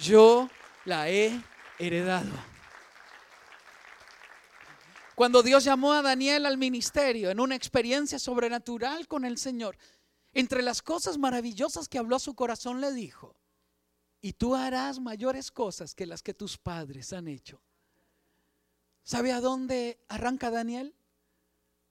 Yo 0.00 0.48
la 0.84 1.08
he 1.08 1.40
heredado. 1.78 2.32
Cuando 5.14 5.42
Dios 5.42 5.64
llamó 5.64 5.92
a 5.92 6.02
Daniel 6.02 6.44
al 6.44 6.58
ministerio 6.58 7.30
en 7.30 7.38
una 7.38 7.54
experiencia 7.54 8.18
sobrenatural 8.18 9.06
con 9.06 9.24
el 9.24 9.38
Señor, 9.38 9.78
entre 10.32 10.62
las 10.62 10.82
cosas 10.82 11.18
maravillosas 11.18 11.88
que 11.88 11.98
habló 11.98 12.16
a 12.16 12.20
su 12.20 12.34
corazón 12.34 12.80
le 12.80 12.92
dijo, 12.92 13.36
y 14.24 14.32
tú 14.32 14.54
harás 14.54 14.98
mayores 14.98 15.50
cosas 15.50 15.94
que 15.94 16.06
las 16.06 16.22
que 16.22 16.32
tus 16.32 16.56
padres 16.56 17.12
han 17.12 17.28
hecho. 17.28 17.60
¿Sabe 19.02 19.32
a 19.32 19.40
dónde 19.42 20.02
arranca 20.08 20.50
Daniel? 20.50 20.94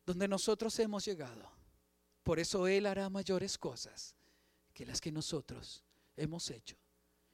Donde 0.03 0.27
nosotros 0.27 0.79
hemos 0.79 1.05
llegado. 1.05 1.47
Por 2.23 2.39
eso 2.39 2.65
Él 2.65 2.87
hará 2.87 3.07
mayores 3.11 3.55
cosas 3.59 4.15
que 4.73 4.83
las 4.83 4.99
que 4.99 5.11
nosotros 5.11 5.83
hemos 6.17 6.49
hecho. 6.49 6.75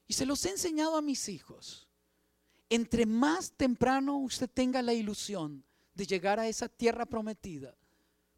Y 0.06 0.16
se 0.16 0.26
los 0.26 0.43
he 0.45 0.50
enseñado 0.50 0.97
a 0.97 1.02
mis 1.02 1.30
hijos. 1.30 1.88
Entre 2.68 3.06
más 3.06 3.54
temprano 3.54 4.18
usted 4.18 4.50
tenga 4.50 4.82
la 4.82 4.93
ilusión 4.93 5.64
de 5.93 6.08
llegar 6.08 6.41
a 6.41 6.50
esa 6.50 6.68
tierra 6.68 7.06
prometida, 7.06 7.74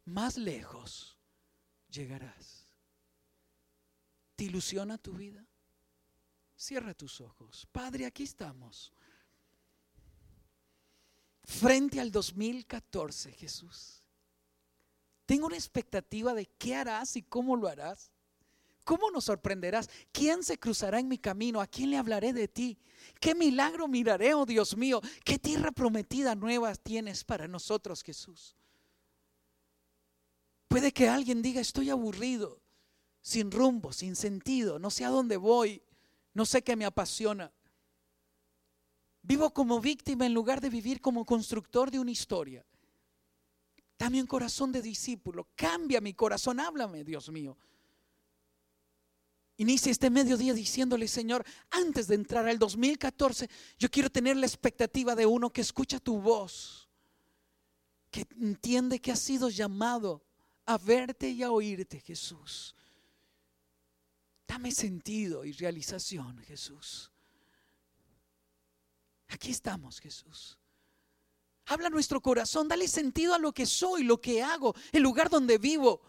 más 0.04 0.38
lejos 0.38 1.18
llegarás. 1.90 2.68
¿Te 4.36 4.44
ilusiona 4.44 4.96
tu 4.96 5.14
vida? 5.14 5.44
Cierra 6.62 6.94
tus 6.94 7.20
ojos. 7.20 7.66
Padre, 7.72 8.06
aquí 8.06 8.22
estamos 8.22 8.92
frente 11.42 11.98
al 11.98 12.12
2014, 12.12 13.32
Jesús. 13.32 14.00
Tengo 15.26 15.48
una 15.48 15.56
expectativa 15.56 16.34
de 16.34 16.46
qué 16.46 16.76
harás 16.76 17.16
y 17.16 17.22
cómo 17.22 17.56
lo 17.56 17.66
harás. 17.66 18.12
¿Cómo 18.84 19.10
nos 19.10 19.24
sorprenderás? 19.24 19.90
¿Quién 20.12 20.44
se 20.44 20.56
cruzará 20.56 21.00
en 21.00 21.08
mi 21.08 21.18
camino? 21.18 21.60
¿A 21.60 21.66
quién 21.66 21.90
le 21.90 21.98
hablaré 21.98 22.32
de 22.32 22.46
ti? 22.46 22.78
¿Qué 23.18 23.34
milagro 23.34 23.88
miraré, 23.88 24.32
oh 24.34 24.46
Dios 24.46 24.76
mío? 24.76 25.00
¿Qué 25.24 25.40
tierra 25.40 25.72
prometida 25.72 26.36
nueva 26.36 26.76
tienes 26.76 27.24
para 27.24 27.48
nosotros, 27.48 28.04
Jesús? 28.04 28.54
Puede 30.68 30.92
que 30.92 31.08
alguien 31.08 31.42
diga, 31.42 31.60
estoy 31.60 31.90
aburrido, 31.90 32.60
sin 33.20 33.50
rumbo, 33.50 33.92
sin 33.92 34.14
sentido, 34.14 34.78
no 34.78 34.90
sé 34.90 35.04
a 35.04 35.08
dónde 35.08 35.36
voy, 35.36 35.82
no 36.34 36.46
sé 36.46 36.62
qué 36.62 36.76
me 36.76 36.84
apasiona. 36.84 37.52
Vivo 39.22 39.52
como 39.52 39.80
víctima 39.80 40.26
en 40.26 40.34
lugar 40.34 40.60
de 40.60 40.70
vivir 40.70 41.00
como 41.00 41.24
constructor 41.24 41.90
de 41.90 41.98
una 41.98 42.10
historia. 42.10 42.64
Dame 43.98 44.20
un 44.20 44.26
corazón 44.26 44.72
de 44.72 44.82
discípulo, 44.82 45.46
cambia 45.54 46.00
mi 46.00 46.12
corazón, 46.12 46.58
háblame, 46.58 47.04
Dios 47.04 47.30
mío. 47.30 47.56
Inicia 49.58 49.92
este 49.92 50.10
mediodía 50.10 50.54
diciéndole, 50.54 51.06
Señor, 51.06 51.44
antes 51.70 52.08
de 52.08 52.16
entrar 52.16 52.48
al 52.48 52.58
2014, 52.58 53.48
yo 53.78 53.90
quiero 53.90 54.10
tener 54.10 54.36
la 54.36 54.46
expectativa 54.46 55.14
de 55.14 55.26
uno 55.26 55.52
que 55.52 55.60
escucha 55.60 56.00
tu 56.00 56.20
voz, 56.20 56.88
que 58.10 58.26
entiende 58.40 59.00
que 59.00 59.12
ha 59.12 59.16
sido 59.16 59.50
llamado 59.50 60.24
a 60.66 60.78
verte 60.78 61.30
y 61.30 61.44
a 61.44 61.52
oírte, 61.52 62.00
Jesús. 62.00 62.74
Dame 64.52 64.70
sentido 64.70 65.46
y 65.46 65.52
realización, 65.52 66.36
Jesús. 66.40 67.10
Aquí 69.28 69.50
estamos, 69.50 69.98
Jesús. 69.98 70.58
Habla 71.64 71.88
nuestro 71.88 72.20
corazón, 72.20 72.68
dale 72.68 72.86
sentido 72.86 73.32
a 73.32 73.38
lo 73.38 73.52
que 73.52 73.64
soy, 73.64 74.02
lo 74.02 74.20
que 74.20 74.42
hago, 74.42 74.74
el 74.92 75.02
lugar 75.02 75.30
donde 75.30 75.56
vivo, 75.56 76.02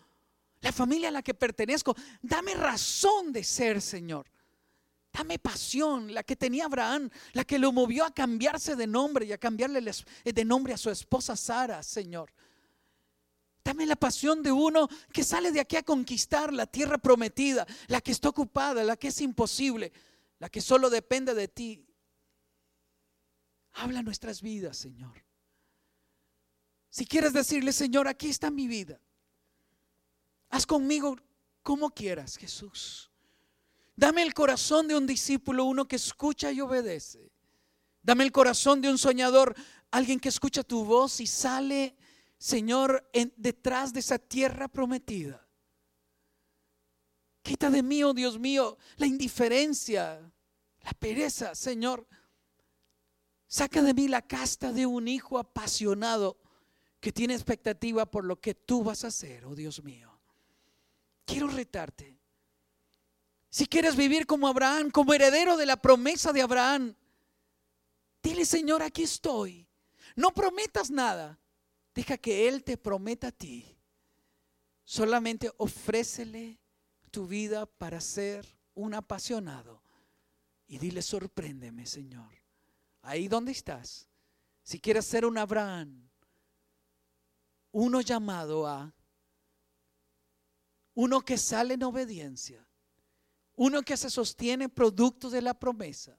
la 0.60 0.74
familia 0.74 1.08
a 1.08 1.12
la 1.12 1.22
que 1.22 1.34
pertenezco. 1.34 1.96
Dame 2.22 2.54
razón 2.54 3.32
de 3.32 3.46
ser, 3.46 3.82
Señor. 3.82 4.30
Dame 5.14 5.40
pasión, 5.40 6.14
la 6.14 6.24
que 6.24 6.36
tenía 6.36 6.66
Abraham, 6.66 7.10
la 7.32 7.46
que 7.46 7.58
lo 7.58 7.72
movió 7.72 8.04
a 8.04 8.14
cambiarse 8.14 8.76
de 8.76 8.88
nombre 8.88 9.26
y 9.26 9.32
a 9.32 9.38
cambiarle 9.38 9.90
de 10.26 10.44
nombre 10.44 10.74
a 10.74 10.78
su 10.78 10.90
esposa 10.90 11.38
Sara, 11.38 11.82
Señor. 11.82 12.30
Dame 13.64 13.86
la 13.86 13.96
pasión 13.96 14.44
de 14.44 14.52
uno 14.52 14.90
que 15.12 15.24
sale 15.24 15.52
de 15.52 15.62
aquí 15.62 15.78
a 15.78 15.84
conquistar 15.84 16.52
la 16.52 16.68
tierra 16.68 16.98
prometida, 16.98 17.66
la 17.88 18.02
que 18.02 18.12
está 18.12 18.30
ocupada, 18.30 18.84
la 18.84 18.98
que 18.98 19.08
es 19.08 19.22
imposible, 19.22 19.94
la 20.40 20.50
que 20.50 20.60
solo 20.60 20.90
depende 20.90 21.34
de 21.34 21.48
ti. 21.48 21.86
Habla 23.74 24.02
nuestras 24.02 24.42
vidas, 24.42 24.78
Señor. 24.78 25.24
Si 26.90 27.06
quieres 27.06 27.34
decirle, 27.34 27.72
Señor, 27.72 28.08
aquí 28.08 28.30
está 28.30 28.52
mi 28.52 28.68
vida. 28.68 29.00
Haz 30.50 30.66
conmigo 30.66 31.18
como 31.64 31.90
quieras, 31.90 32.38
Jesús. 32.38 33.10
Dame 33.96 34.24
el 34.24 34.34
corazón 34.34 34.88
de 34.88 34.96
un 34.96 35.08
discípulo, 35.08 35.66
uno 35.66 35.88
que 35.88 35.96
escucha 35.96 36.52
y 36.52 36.62
obedece. 36.62 37.32
Dame 38.02 38.24
el 38.24 38.32
corazón 38.32 38.82
de 38.82 38.90
un 38.90 38.98
soñador, 38.98 39.56
alguien 39.90 40.20
que 40.20 40.30
escucha 40.30 40.64
tu 40.64 40.84
voz 40.84 41.20
y 41.22 41.28
sale, 41.28 41.96
Señor, 42.44 43.10
detrás 43.38 43.94
de 43.94 44.02
esa 44.02 44.20
tierra 44.20 44.68
prometida. 44.68 45.48
Quita 47.42 47.70
de 47.70 47.82
mí, 47.82 48.04
oh 48.04 48.14
Dios 48.14 48.38
mío, 48.38 48.78
la 48.98 49.08
indiferencia, 49.08 50.20
la 50.82 50.92
pereza, 50.92 51.56
Señor. 51.56 52.06
Saca 53.48 53.82
de 53.82 53.94
mí 53.94 54.10
la 54.10 54.22
casta 54.22 54.74
de 54.74 54.86
un 54.86 55.08
hijo 55.08 55.40
apasionado 55.40 56.38
que 57.00 57.14
tiene 57.14 57.34
expectativa 57.34 58.12
por 58.12 58.26
lo 58.26 58.42
que 58.42 58.54
tú 58.54 58.84
vas 58.84 59.06
a 59.06 59.08
hacer, 59.08 59.46
oh 59.46 59.56
Dios 59.56 59.82
mío. 59.82 60.12
Quiero 61.24 61.48
retarte. 61.48 62.20
Si 63.50 63.68
quieres 63.68 63.96
vivir 63.96 64.26
como 64.26 64.50
Abraham, 64.50 64.92
como 64.92 65.14
heredero 65.14 65.56
de 65.56 65.66
la 65.66 65.78
promesa 65.78 66.34
de 66.34 66.42
Abraham, 66.42 66.94
dile, 68.22 68.44
Señor, 68.44 68.84
aquí 68.84 69.04
estoy. 69.04 69.66
No 70.18 70.32
prometas 70.32 70.92
nada. 70.92 71.40
Deja 71.94 72.18
que 72.18 72.48
Él 72.48 72.64
te 72.64 72.78
prometa 72.78 73.28
a 73.28 73.32
ti. 73.32 73.78
Solamente 74.84 75.52
ofrécele 75.58 76.60
tu 77.12 77.28
vida 77.28 77.66
para 77.66 78.02
ser 78.02 78.46
un 78.74 78.94
apasionado. 78.94 79.82
Y 80.68 80.80
dile, 80.80 81.02
sorpréndeme, 81.02 81.86
Señor. 81.86 82.32
Ahí 83.02 83.28
donde 83.28 83.52
estás. 83.52 84.08
Si 84.64 84.80
quieres 84.80 85.06
ser 85.06 85.26
un 85.26 85.38
Abraham, 85.38 86.10
uno 87.72 88.02
llamado 88.02 88.66
a, 88.66 88.94
uno 90.96 91.22
que 91.22 91.38
sale 91.38 91.74
en 91.74 91.84
obediencia, 91.84 92.66
uno 93.56 93.82
que 93.82 93.98
se 93.98 94.10
sostiene 94.10 94.70
producto 94.70 95.30
de 95.30 95.42
la 95.42 95.54
promesa, 95.54 96.18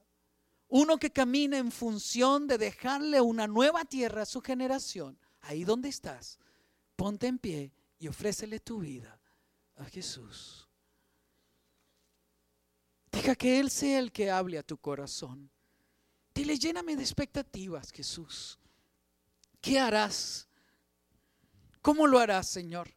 uno 0.67 0.97
que 0.97 1.11
camina 1.11 1.57
en 1.57 1.71
función 1.71 2.47
de 2.47 2.57
dejarle 2.57 3.21
una 3.21 3.47
nueva 3.47 3.85
tierra 3.85 4.23
a 4.23 4.25
su 4.25 4.41
generación, 4.41 5.17
ahí 5.45 5.63
donde 5.63 5.89
estás, 5.89 6.39
ponte 6.95 7.27
en 7.27 7.39
pie 7.39 7.71
y 7.99 8.07
ofrécele 8.07 8.59
tu 8.59 8.79
vida 8.79 9.19
a 9.77 9.85
Jesús. 9.85 10.67
Deja 13.11 13.35
que 13.35 13.59
Él 13.59 13.69
sea 13.69 13.99
el 13.99 14.11
que 14.11 14.29
hable 14.29 14.57
a 14.57 14.63
tu 14.63 14.77
corazón. 14.77 15.49
Dile, 16.33 16.57
lléname 16.57 16.95
de 16.95 17.01
expectativas, 17.01 17.91
Jesús. 17.91 18.59
¿Qué 19.61 19.79
harás? 19.79 20.47
¿Cómo 21.81 22.07
lo 22.07 22.19
harás, 22.19 22.47
Señor? 22.47 22.93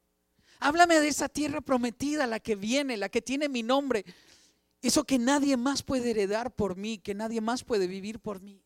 Háblame 0.59 0.99
de 0.99 1.09
esa 1.09 1.29
tierra 1.29 1.61
prometida, 1.61 2.27
la 2.27 2.41
que 2.41 2.57
viene, 2.57 2.97
la 2.97 3.09
que 3.09 3.23
tiene 3.23 3.49
mi 3.49 3.63
nombre. 3.63 4.05
Eso 4.83 5.05
que 5.05 5.19
nadie 5.19 5.57
más 5.57 5.83
puede 5.83 6.11
heredar 6.11 6.55
por 6.55 6.77
mí, 6.77 6.99
que 6.99 7.15
nadie 7.15 7.41
más 7.41 7.63
puede 7.63 7.87
vivir 7.87 8.19
por 8.19 8.41
mí. 8.41 8.61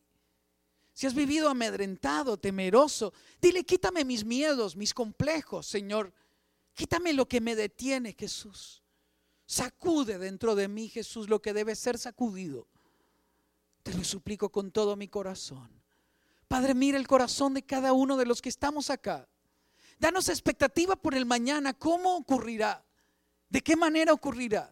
Si 0.93 1.07
has 1.07 1.15
vivido 1.15 1.49
amedrentado, 1.49 2.37
temeroso, 2.37 3.13
dile, 3.41 3.63
quítame 3.63 4.05
mis 4.05 4.23
miedos, 4.23 4.75
mis 4.75 4.93
complejos, 4.93 5.65
Señor. 5.65 6.13
Quítame 6.75 7.13
lo 7.13 7.27
que 7.27 7.41
me 7.41 7.55
detiene, 7.55 8.15
Jesús. 8.17 8.83
Sacude 9.45 10.19
dentro 10.19 10.55
de 10.55 10.67
mí, 10.67 10.89
Jesús, 10.89 11.29
lo 11.29 11.41
que 11.41 11.53
debe 11.53 11.75
ser 11.75 11.97
sacudido. 11.97 12.67
Te 13.81 13.93
lo 13.93 14.03
suplico 14.03 14.51
con 14.51 14.71
todo 14.71 14.95
mi 14.95 15.07
corazón. 15.07 15.69
Padre, 16.47 16.75
mira 16.75 16.97
el 16.97 17.07
corazón 17.07 17.55
de 17.55 17.63
cada 17.63 17.93
uno 17.93 18.15
de 18.15 18.25
los 18.25 18.41
que 18.41 18.49
estamos 18.49 18.89
acá. 18.89 19.27
Danos 19.99 20.29
expectativa 20.29 20.95
por 20.95 21.15
el 21.15 21.25
mañana. 21.25 21.73
¿Cómo 21.73 22.15
ocurrirá? 22.15 22.85
¿De 23.49 23.61
qué 23.61 23.75
manera 23.75 24.13
ocurrirá? 24.13 24.71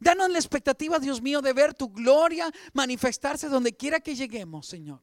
Danos 0.00 0.30
la 0.30 0.38
expectativa, 0.38 0.98
Dios 0.98 1.20
mío, 1.22 1.40
de 1.40 1.52
ver 1.52 1.74
tu 1.74 1.90
gloria 1.90 2.50
manifestarse 2.72 3.48
donde 3.48 3.76
quiera 3.76 4.00
que 4.00 4.14
lleguemos, 4.14 4.66
Señor. 4.66 5.02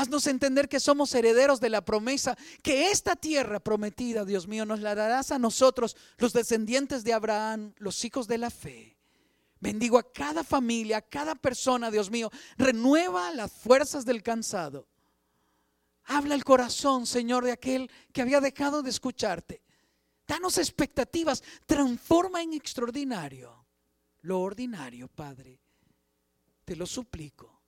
Haznos 0.00 0.26
entender 0.28 0.66
que 0.66 0.80
somos 0.80 1.14
herederos 1.14 1.60
de 1.60 1.68
la 1.68 1.84
promesa, 1.84 2.34
que 2.62 2.90
esta 2.90 3.16
tierra 3.16 3.60
prometida, 3.60 4.24
Dios 4.24 4.48
mío, 4.48 4.64
nos 4.64 4.80
la 4.80 4.94
darás 4.94 5.30
a 5.30 5.38
nosotros, 5.38 5.94
los 6.16 6.32
descendientes 6.32 7.04
de 7.04 7.12
Abraham, 7.12 7.74
los 7.76 8.02
hijos 8.06 8.26
de 8.26 8.38
la 8.38 8.48
fe. 8.48 8.96
Bendigo 9.60 9.98
a 9.98 10.10
cada 10.10 10.42
familia, 10.42 10.96
a 10.96 11.02
cada 11.02 11.34
persona, 11.34 11.90
Dios 11.90 12.10
mío. 12.10 12.30
Renueva 12.56 13.30
las 13.32 13.52
fuerzas 13.52 14.06
del 14.06 14.22
cansado. 14.22 14.88
Habla 16.04 16.34
el 16.34 16.44
corazón, 16.44 17.06
Señor, 17.06 17.44
de 17.44 17.52
aquel 17.52 17.90
que 18.14 18.22
había 18.22 18.40
dejado 18.40 18.82
de 18.82 18.88
escucharte. 18.88 19.60
Danos 20.26 20.56
expectativas. 20.56 21.42
Transforma 21.66 22.40
en 22.40 22.54
extraordinario 22.54 23.66
lo 24.22 24.40
ordinario, 24.40 25.08
Padre. 25.08 25.60
Te 26.64 26.74
lo 26.74 26.86
suplico 26.86 27.60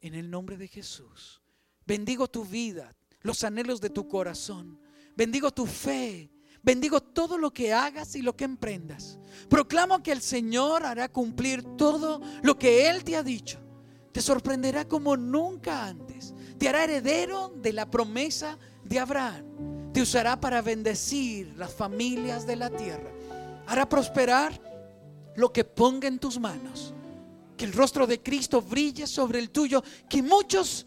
en 0.00 0.16
el 0.16 0.28
nombre 0.28 0.56
de 0.56 0.66
Jesús. 0.66 1.41
Bendigo 1.86 2.28
tu 2.28 2.44
vida, 2.44 2.94
los 3.20 3.44
anhelos 3.44 3.80
de 3.80 3.90
tu 3.90 4.08
corazón. 4.08 4.78
Bendigo 5.16 5.50
tu 5.50 5.66
fe. 5.66 6.30
Bendigo 6.64 7.00
todo 7.00 7.38
lo 7.38 7.52
que 7.52 7.72
hagas 7.72 8.14
y 8.14 8.22
lo 8.22 8.36
que 8.36 8.44
emprendas. 8.44 9.18
Proclamo 9.48 10.02
que 10.02 10.12
el 10.12 10.22
Señor 10.22 10.84
hará 10.84 11.08
cumplir 11.08 11.64
todo 11.76 12.20
lo 12.42 12.56
que 12.56 12.88
Él 12.88 13.02
te 13.02 13.16
ha 13.16 13.22
dicho. 13.22 13.58
Te 14.12 14.22
sorprenderá 14.22 14.86
como 14.86 15.16
nunca 15.16 15.86
antes 15.86 16.34
te 16.62 16.68
hará 16.68 16.84
heredero 16.84 17.52
de 17.56 17.72
la 17.72 17.90
promesa 17.90 18.56
de 18.84 19.00
Abraham. 19.00 19.90
Te 19.92 20.00
usará 20.00 20.40
para 20.40 20.62
bendecir 20.62 21.52
las 21.56 21.74
familias 21.74 22.46
de 22.46 22.54
la 22.54 22.70
tierra. 22.70 23.10
Hará 23.66 23.88
prosperar 23.88 24.62
lo 25.34 25.52
que 25.52 25.64
ponga 25.64 26.06
en 26.06 26.20
tus 26.20 26.38
manos. 26.38 26.94
Que 27.56 27.64
el 27.64 27.72
rostro 27.72 28.06
de 28.06 28.22
Cristo 28.22 28.62
brille 28.62 29.08
sobre 29.08 29.40
el 29.40 29.50
tuyo. 29.50 29.82
Que 30.08 30.22
muchos 30.22 30.86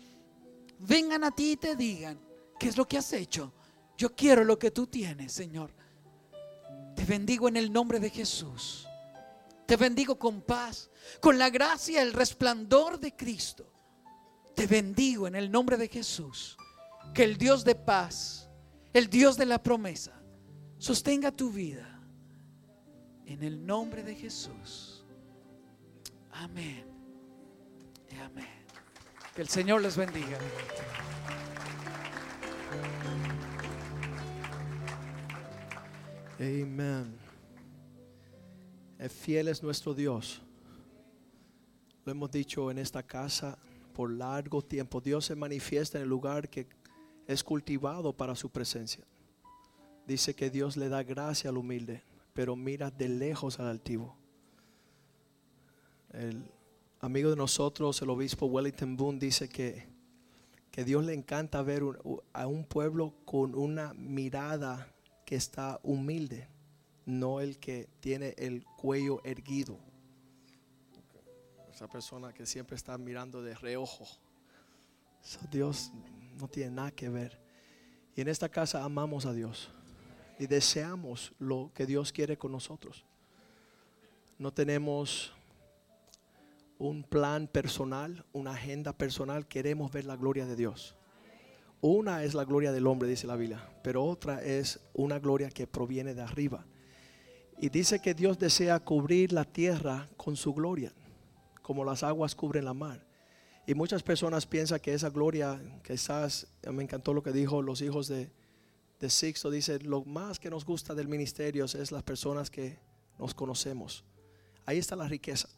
vengan 0.86 1.24
a 1.24 1.32
ti 1.32 1.54
y 1.54 1.58
te 1.58 1.76
digan, 1.76 2.20
¿qué 2.60 2.68
es 2.68 2.78
lo 2.78 2.88
que 2.88 2.98
has 2.98 3.12
hecho? 3.14 3.54
Yo 3.98 4.16
quiero 4.16 4.44
lo 4.44 4.60
que 4.60 4.72
tú 4.72 4.88
tienes, 4.88 5.32
Señor. 5.32 5.72
Te 6.96 7.06
bendigo 7.06 7.48
en 7.48 7.58
el 7.58 7.72
nombre 7.72 8.00
de 8.00 8.10
Jesús. 8.10 8.88
Te 9.66 9.78
bendigo 9.78 10.18
con 10.20 10.42
paz, 10.42 10.90
con 11.20 11.38
la 11.38 11.50
gracia, 11.50 12.02
el 12.02 12.14
resplandor 12.14 13.00
de 13.00 13.16
Cristo. 13.16 13.72
Te 14.54 14.68
bendigo 14.68 15.28
en 15.28 15.36
el 15.36 15.52
nombre 15.52 15.78
de 15.78 15.88
Jesús. 15.88 16.58
Que 17.14 17.24
el 17.24 17.38
Dios 17.38 17.64
de 17.64 17.76
paz, 17.76 18.50
el 18.94 19.10
Dios 19.10 19.38
de 19.38 19.46
la 19.46 19.62
promesa, 19.62 20.22
sostenga 20.78 21.32
tu 21.32 21.52
vida. 21.52 21.92
En 23.26 23.42
el 23.44 23.66
nombre 23.66 24.04
de 24.04 24.16
Jesús. 24.16 25.04
Amén. 26.32 26.86
Amén. 28.24 28.55
Que 29.36 29.42
el 29.42 29.50
Señor 29.50 29.82
les 29.82 29.98
bendiga. 29.98 30.40
Amén. 36.40 37.20
Fiel 39.10 39.50
es 39.50 39.62
nuestro 39.62 39.94
Dios. 39.94 40.42
Lo 42.06 42.14
hemos 42.14 42.32
dicho 42.32 42.72
en 42.72 42.78
esta 42.78 43.04
casa 43.04 43.58
por 43.94 44.10
largo 44.10 44.62
tiempo. 44.62 45.02
Dios 45.02 45.26
se 45.26 45.36
manifiesta 45.36 45.98
en 45.98 46.04
el 46.04 46.10
lugar 46.10 46.50
que 46.50 46.68
es 47.28 47.44
cultivado 47.44 48.14
para 48.14 48.36
su 48.36 48.50
presencia. 48.50 49.04
Dice 50.08 50.34
que 50.34 50.50
Dios 50.50 50.78
le 50.78 50.88
da 50.88 51.04
gracia 51.04 51.50
al 51.50 51.58
humilde, 51.58 52.04
pero 52.34 52.56
mira 52.56 52.90
de 52.90 53.10
lejos 53.10 53.60
al 53.60 53.68
altivo. 53.68 54.16
El 56.14 56.55
amigo 57.02 57.30
de 57.30 57.36
nosotros, 57.36 58.02
el 58.02 58.10
obispo 58.10 58.46
Wellington 58.46 58.96
Boone, 58.98 59.20
dice 59.20 59.50
que, 59.50 59.88
que 60.72 60.84
Dios 60.84 61.06
le 61.06 61.14
encanta 61.14 61.62
ver 61.62 61.84
a 62.34 62.48
un 62.48 62.66
pueblo 62.66 63.14
con 63.26 63.56
una 63.56 63.94
mirada 63.94 64.94
que 65.26 65.36
está 65.36 65.80
humilde, 65.84 66.48
no 67.06 67.42
el 67.42 67.60
que 67.60 67.90
tiene 68.00 68.36
el 68.38 68.64
cuello 68.78 69.22
erguido. 69.24 69.80
Esa 71.72 71.88
persona 71.88 72.34
que 72.34 72.46
siempre 72.46 72.76
está 72.76 72.98
mirando 72.98 73.42
de 73.42 73.54
reojo. 73.54 74.06
So, 75.22 75.40
Dios 75.52 75.92
no 76.40 76.48
tiene 76.48 76.72
nada 76.72 76.92
que 76.92 77.10
ver. 77.10 77.40
Y 78.16 78.22
en 78.22 78.30
esta 78.30 78.48
casa 78.48 78.84
amamos 78.84 79.26
a 79.26 79.34
Dios 79.34 79.70
y 80.40 80.48
deseamos 80.48 81.34
lo 81.40 81.72
que 81.74 81.86
Dios 81.86 82.12
quiere 82.12 82.38
con 82.38 82.52
nosotros. 82.52 83.06
No 84.38 84.54
tenemos 84.54 85.34
un 86.78 87.04
plan 87.04 87.48
personal, 87.48 88.26
una 88.34 88.52
agenda 88.52 88.94
personal, 88.94 89.48
queremos 89.48 89.92
ver 89.92 90.06
la 90.06 90.16
gloria 90.16 90.46
de 90.46 90.56
Dios. 90.56 90.96
Una 91.82 92.24
es 92.24 92.34
la 92.34 92.46
gloria 92.46 92.72
del 92.72 92.88
hombre, 92.88 93.08
dice 93.08 93.28
la 93.28 93.36
Biblia, 93.36 93.70
pero 93.84 94.04
otra 94.04 94.44
es 94.44 94.80
una 94.94 95.20
gloria 95.20 95.50
que 95.50 95.68
proviene 95.68 96.14
de 96.14 96.22
arriba. 96.22 96.66
Y 97.60 97.70
dice 97.70 98.00
que 98.00 98.14
Dios 98.14 98.38
desea 98.38 98.80
cubrir 98.80 99.32
la 99.32 99.46
tierra 99.46 100.10
con 100.18 100.36
su 100.36 100.54
gloria, 100.54 100.94
como 101.62 101.86
las 101.86 102.04
aguas 102.04 102.36
cubren 102.36 102.66
la 102.66 102.74
mar. 102.74 103.06
Y 103.68 103.74
muchas 103.74 104.04
personas 104.04 104.46
piensan 104.46 104.80
que 104.80 104.94
esa 104.94 105.10
gloria, 105.10 105.62
quizás, 105.84 106.48
me 106.72 106.84
encantó 106.84 107.14
lo 107.14 107.24
que 107.24 107.32
dijo 107.32 107.62
los 107.62 107.82
hijos 107.82 108.08
de, 108.08 108.30
de 109.00 109.10
Sixto, 109.10 109.50
dice, 109.50 109.80
lo 109.80 110.04
más 110.04 110.40
que 110.40 110.50
nos 110.50 110.66
gusta 110.66 110.94
del 110.94 111.08
ministerio 111.08 111.66
es 111.66 111.92
las 111.92 112.04
personas 112.04 112.50
que 112.50 112.78
nos 113.18 113.34
conocemos. 113.34 114.04
Ahí 114.66 114.78
está 114.78 114.96
la 114.96 115.08
riqueza, 115.08 115.50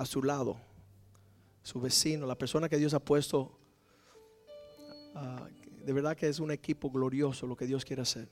a 0.00 0.06
su 0.06 0.22
lado, 0.22 0.56
su 1.62 1.78
vecino, 1.78 2.26
la 2.26 2.34
persona 2.34 2.70
que 2.70 2.78
Dios 2.78 2.94
ha 2.94 3.00
puesto. 3.00 3.58
ah, 5.14 5.46
de 5.84 5.92
verdad 5.92 6.16
que 6.16 6.26
es 6.26 6.40
un 6.40 6.50
equipo 6.50 6.90
glorioso 6.90 7.46
lo 7.46 7.54
que 7.54 7.66
Dios 7.66 7.84
quiere 7.84 8.00
hacer. 8.00 8.26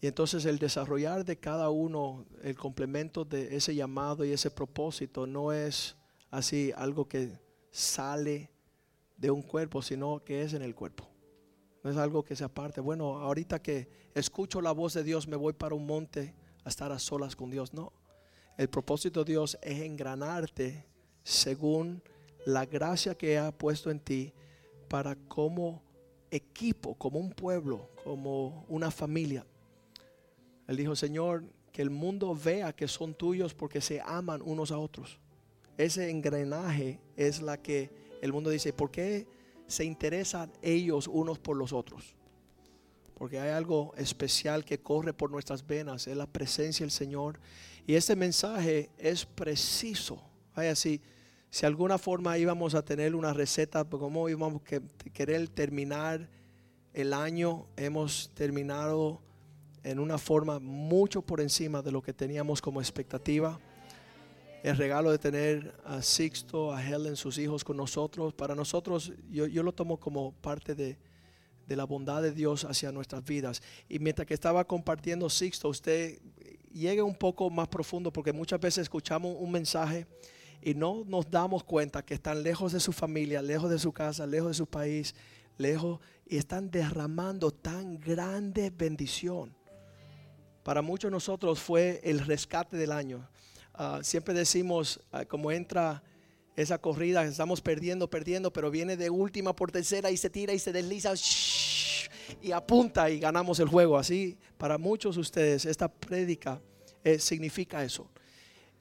Y 0.00 0.06
entonces 0.06 0.46
el 0.46 0.58
desarrollar 0.58 1.26
de 1.26 1.36
cada 1.36 1.68
uno 1.68 2.24
el 2.42 2.56
complemento 2.56 3.26
de 3.26 3.56
ese 3.56 3.74
llamado 3.74 4.24
y 4.24 4.32
ese 4.32 4.50
propósito 4.50 5.26
no 5.26 5.52
es 5.52 5.96
así 6.30 6.72
algo 6.74 7.06
que 7.06 7.38
sale 7.70 8.50
de 9.18 9.30
un 9.30 9.42
cuerpo, 9.42 9.82
sino 9.82 10.24
que 10.24 10.40
es 10.40 10.54
en 10.54 10.62
el 10.62 10.74
cuerpo. 10.74 11.06
No 11.84 11.90
es 11.90 11.98
algo 11.98 12.24
que 12.24 12.36
se 12.36 12.44
aparte. 12.44 12.80
Bueno, 12.80 13.18
ahorita 13.18 13.60
que 13.60 13.90
escucho 14.14 14.62
la 14.62 14.72
voz 14.72 14.94
de 14.94 15.04
Dios 15.04 15.28
me 15.28 15.36
voy 15.36 15.52
para 15.52 15.74
un 15.74 15.84
monte 15.84 16.34
a 16.64 16.70
estar 16.70 16.90
a 16.90 16.98
solas 16.98 17.36
con 17.36 17.50
Dios. 17.50 17.74
No. 17.74 17.92
El 18.58 18.68
propósito 18.68 19.22
de 19.22 19.32
Dios 19.32 19.56
es 19.62 19.80
engranarte 19.82 20.84
según 21.22 22.02
la 22.44 22.66
gracia 22.66 23.14
que 23.16 23.38
ha 23.38 23.52
puesto 23.52 23.88
en 23.88 24.00
ti 24.00 24.32
para 24.88 25.14
como 25.14 25.80
equipo, 26.28 26.96
como 26.96 27.20
un 27.20 27.30
pueblo, 27.30 27.88
como 28.02 28.66
una 28.68 28.90
familia. 28.90 29.46
Él 30.66 30.76
dijo, 30.76 30.96
Señor, 30.96 31.44
que 31.70 31.82
el 31.82 31.90
mundo 31.90 32.34
vea 32.34 32.74
que 32.74 32.88
son 32.88 33.14
tuyos 33.14 33.54
porque 33.54 33.80
se 33.80 34.00
aman 34.00 34.42
unos 34.42 34.72
a 34.72 34.78
otros. 34.78 35.20
Ese 35.76 36.10
engranaje 36.10 36.98
es 37.16 37.40
la 37.40 37.58
que 37.58 37.92
el 38.20 38.32
mundo 38.32 38.50
dice, 38.50 38.72
¿por 38.72 38.90
qué 38.90 39.28
se 39.68 39.84
interesan 39.84 40.50
ellos 40.62 41.06
unos 41.06 41.38
por 41.38 41.56
los 41.56 41.72
otros? 41.72 42.17
Porque 43.18 43.40
hay 43.40 43.50
algo 43.50 43.92
especial 43.96 44.64
que 44.64 44.78
corre 44.78 45.12
por 45.12 45.28
nuestras 45.28 45.66
venas, 45.66 46.06
es 46.06 46.16
la 46.16 46.28
presencia 46.28 46.84
del 46.84 46.92
Señor. 46.92 47.40
Y 47.84 47.94
este 47.94 48.14
mensaje 48.14 48.90
es 48.96 49.26
preciso. 49.26 50.22
Vaya, 50.54 50.76
si, 50.76 51.00
si 51.50 51.62
de 51.62 51.66
alguna 51.66 51.98
forma 51.98 52.38
íbamos 52.38 52.76
a 52.76 52.84
tener 52.84 53.16
una 53.16 53.32
receta, 53.32 53.84
como 53.84 54.28
íbamos 54.28 54.62
a 54.62 55.10
querer 55.10 55.48
terminar 55.48 56.30
el 56.92 57.12
año, 57.12 57.66
hemos 57.76 58.30
terminado 58.34 59.20
en 59.82 59.98
una 59.98 60.18
forma 60.18 60.60
mucho 60.60 61.20
por 61.20 61.40
encima 61.40 61.82
de 61.82 61.90
lo 61.90 62.00
que 62.00 62.12
teníamos 62.12 62.62
como 62.62 62.80
expectativa. 62.80 63.58
El 64.62 64.76
regalo 64.76 65.10
de 65.10 65.18
tener 65.18 65.74
a 65.84 66.02
Sixto, 66.02 66.72
a 66.72 66.84
Helen, 66.84 67.16
sus 67.16 67.36
hijos 67.38 67.64
con 67.64 67.76
nosotros, 67.76 68.32
para 68.32 68.54
nosotros 68.54 69.12
yo, 69.28 69.46
yo 69.46 69.64
lo 69.64 69.72
tomo 69.72 69.98
como 69.98 70.32
parte 70.32 70.76
de, 70.76 70.98
de 71.68 71.76
la 71.76 71.84
bondad 71.84 72.22
de 72.22 72.32
Dios 72.32 72.64
hacia 72.64 72.90
nuestras 72.90 73.22
vidas. 73.24 73.62
Y 73.88 73.98
mientras 73.98 74.26
que 74.26 74.34
estaba 74.34 74.64
compartiendo 74.64 75.28
Sixto, 75.28 75.68
usted 75.68 76.18
llegue 76.72 77.02
un 77.02 77.14
poco 77.14 77.50
más 77.50 77.68
profundo 77.68 78.12
porque 78.12 78.32
muchas 78.32 78.58
veces 78.58 78.82
escuchamos 78.82 79.36
un 79.38 79.52
mensaje 79.52 80.06
y 80.62 80.74
no 80.74 81.04
nos 81.06 81.30
damos 81.30 81.62
cuenta 81.62 82.04
que 82.04 82.14
están 82.14 82.42
lejos 82.42 82.72
de 82.72 82.80
su 82.80 82.92
familia, 82.92 83.42
lejos 83.42 83.70
de 83.70 83.78
su 83.78 83.92
casa, 83.92 84.26
lejos 84.26 84.48
de 84.48 84.54
su 84.54 84.66
país, 84.66 85.14
lejos 85.58 86.00
y 86.26 86.38
están 86.38 86.70
derramando 86.70 87.50
tan 87.50 88.00
grande 88.00 88.70
bendición. 88.70 89.54
Para 90.62 90.82
muchos 90.82 91.10
de 91.10 91.12
nosotros 91.12 91.60
fue 91.60 92.00
el 92.02 92.20
rescate 92.20 92.76
del 92.76 92.92
año. 92.92 93.28
Uh, 93.78 94.02
siempre 94.02 94.34
decimos, 94.34 95.00
uh, 95.12 95.26
como 95.28 95.52
entra 95.52 96.02
esa 96.56 96.78
corrida, 96.78 97.24
estamos 97.24 97.60
perdiendo, 97.60 98.10
perdiendo, 98.10 98.52
pero 98.52 98.68
viene 98.68 98.96
de 98.96 99.10
última 99.10 99.54
por 99.54 99.70
tercera 99.70 100.10
y 100.10 100.16
se 100.16 100.28
tira 100.28 100.52
y 100.52 100.58
se 100.58 100.72
desliza 100.72 101.14
shh, 101.14 101.57
y 102.42 102.52
apunta 102.52 103.10
y 103.10 103.18
ganamos 103.18 103.60
el 103.60 103.68
juego. 103.68 103.96
Así, 103.96 104.36
para 104.56 104.78
muchos 104.78 105.16
de 105.16 105.20
ustedes, 105.20 105.64
esta 105.64 105.88
prédica 105.88 106.60
eh, 107.04 107.18
significa 107.18 107.84
eso. 107.84 108.08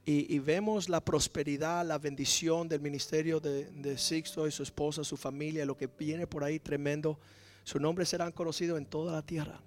Y, 0.10 0.40
vemos 0.40 0.88
la 0.88 1.04
prosperidad, 1.04 1.86
la 1.86 1.98
bendición 1.98 2.70
del 2.70 2.80
ministerio 2.80 3.42
de, 3.42 3.66
de 3.66 3.98
Sixto 3.98 4.48
y 4.48 4.52
su 4.52 4.64
esposa, 4.64 5.04
su 5.04 5.18
familia, 5.18 5.66
lo 5.66 5.76
que 5.76 5.88
viene 5.88 6.26
por 6.26 6.46
ahí 6.46 6.60
tremendo. 6.60 7.20
Su 7.66 7.78
nombre 7.78 8.06
será 8.06 8.32
conocido 8.32 8.78
en 8.78 8.86
toda 8.86 9.12
la 9.12 9.22
tierra. 9.22 9.62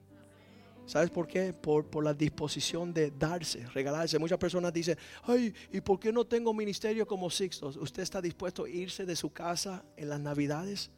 ¿Sabes 0.87 1.11
por 1.11 1.29
qué? 1.29 1.53
Por, 1.53 1.87
por, 1.87 2.03
la 2.03 2.15
disposición 2.15 2.93
de 2.93 3.11
darse, 3.11 3.67
regalarse. 3.69 4.19
Muchas 4.19 4.39
personas 4.39 4.73
dicen, 4.73 4.97
ay, 5.25 5.55
¿y 5.71 5.81
por 5.83 6.01
qué 6.01 6.11
no 6.11 6.25
tengo 6.27 6.55
ministerio 6.55 7.07
como 7.07 7.29
Sixto? 7.31 7.69
¿Usted 7.79 8.03
está 8.03 8.23
dispuesto 8.23 8.65
a 8.65 8.69
irse 8.69 9.05
de 9.05 9.15
su 9.15 9.31
casa 9.31 9.85
en 9.97 10.09
las 10.09 10.19
navidades? 10.21 10.91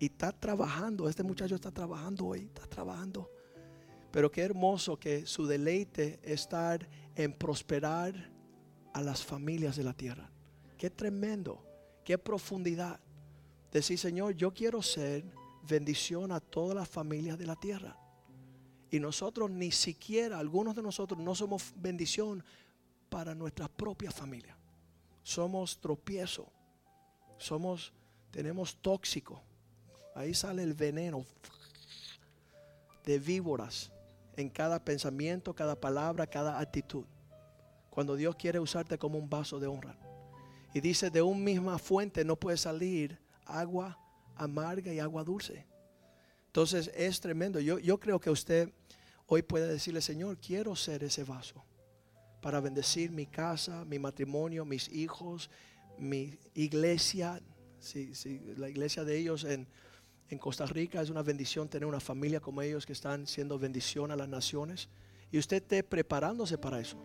Y 0.00 0.06
está 0.06 0.32
trabajando, 0.32 1.10
este 1.10 1.22
muchacho 1.22 1.54
está 1.54 1.70
trabajando 1.70 2.24
hoy, 2.24 2.46
está 2.46 2.66
trabajando. 2.66 3.30
Pero 4.10 4.32
qué 4.32 4.40
hermoso 4.40 4.98
que 4.98 5.26
su 5.26 5.46
deleite 5.46 6.18
es 6.22 6.40
estar 6.40 6.88
en 7.14 7.34
prosperar 7.34 8.32
a 8.94 9.02
las 9.02 9.22
familias 9.22 9.76
de 9.76 9.84
la 9.84 9.92
tierra. 9.92 10.30
Qué 10.78 10.88
tremendo, 10.88 11.62
qué 12.02 12.16
profundidad. 12.16 12.98
Decir, 13.70 13.98
Señor, 13.98 14.34
yo 14.34 14.54
quiero 14.54 14.80
ser 14.80 15.22
bendición 15.68 16.32
a 16.32 16.40
todas 16.40 16.74
las 16.74 16.88
familias 16.88 17.38
de 17.38 17.46
la 17.46 17.56
tierra. 17.56 17.94
Y 18.90 19.00
nosotros 19.00 19.50
ni 19.50 19.70
siquiera, 19.70 20.38
algunos 20.38 20.74
de 20.74 20.82
nosotros 20.82 21.20
no 21.20 21.34
somos 21.34 21.74
bendición 21.76 22.42
para 23.10 23.34
nuestra 23.34 23.68
propia 23.68 24.10
familia. 24.10 24.56
Somos 25.22 25.78
tropiezo. 25.78 26.50
Somos, 27.36 27.92
tenemos 28.30 28.78
tóxico. 28.78 29.42
Ahí 30.14 30.34
sale 30.34 30.62
el 30.62 30.74
veneno 30.74 31.24
de 33.04 33.18
víboras 33.18 33.90
en 34.36 34.48
cada 34.48 34.84
pensamiento, 34.84 35.54
cada 35.54 35.78
palabra, 35.78 36.26
cada 36.26 36.58
actitud. 36.58 37.04
Cuando 37.90 38.16
Dios 38.16 38.36
quiere 38.36 38.60
usarte 38.60 38.98
como 38.98 39.18
un 39.18 39.28
vaso 39.28 39.58
de 39.58 39.66
honra. 39.66 39.96
Y 40.72 40.80
dice, 40.80 41.10
de 41.10 41.22
una 41.22 41.40
misma 41.40 41.78
fuente 41.78 42.24
no 42.24 42.36
puede 42.36 42.56
salir 42.56 43.18
agua 43.44 43.98
amarga 44.36 44.92
y 44.92 45.00
agua 45.00 45.24
dulce. 45.24 45.66
Entonces 46.46 46.90
es 46.94 47.20
tremendo. 47.20 47.60
Yo, 47.60 47.78
yo 47.78 47.98
creo 47.98 48.20
que 48.20 48.30
usted 48.30 48.72
hoy 49.26 49.42
puede 49.42 49.66
decirle, 49.66 50.00
Señor, 50.00 50.38
quiero 50.38 50.74
ser 50.74 51.04
ese 51.04 51.24
vaso 51.24 51.64
para 52.40 52.60
bendecir 52.60 53.10
mi 53.10 53.26
casa, 53.26 53.84
mi 53.84 53.98
matrimonio, 53.98 54.64
mis 54.64 54.88
hijos, 54.88 55.50
mi 55.98 56.38
iglesia. 56.54 57.40
Sí, 57.80 58.12
la 58.56 58.68
iglesia 58.68 59.04
de 59.04 59.18
ellos 59.18 59.44
en, 59.44 59.66
en 60.30 60.38
Costa 60.38 60.64
Rica 60.64 61.02
es 61.02 61.10
una 61.10 61.22
bendición 61.22 61.68
tener 61.68 61.86
una 61.86 62.00
familia 62.00 62.40
como 62.40 62.62
ellos 62.62 62.86
que 62.86 62.92
están 62.92 63.26
siendo 63.26 63.58
bendición 63.58 64.12
a 64.12 64.16
las 64.16 64.28
naciones. 64.28 64.88
y 65.32 65.38
usted 65.38 65.58
esté 65.58 65.84
preparándose 65.84 66.58
para 66.58 66.80
eso. 66.80 66.96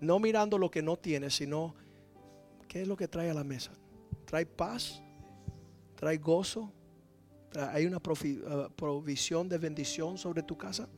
No 0.00 0.20
mirando 0.20 0.58
lo 0.58 0.70
que 0.70 0.80
no 0.80 0.96
tiene, 0.96 1.28
sino 1.28 1.74
qué 2.68 2.82
es 2.82 2.88
lo 2.88 2.96
que 2.96 3.08
trae 3.08 3.30
a 3.30 3.34
la 3.34 3.42
mesa. 3.42 3.72
Trae 4.24 4.46
paz, 4.46 5.02
trae 5.96 6.18
gozo, 6.18 6.72
hay 7.56 7.86
una 7.86 7.96
uh, 7.96 8.70
provisión 8.76 9.48
de 9.48 9.58
bendición 9.58 10.18
sobre 10.18 10.42
tu 10.44 10.56
casa. 10.56 10.88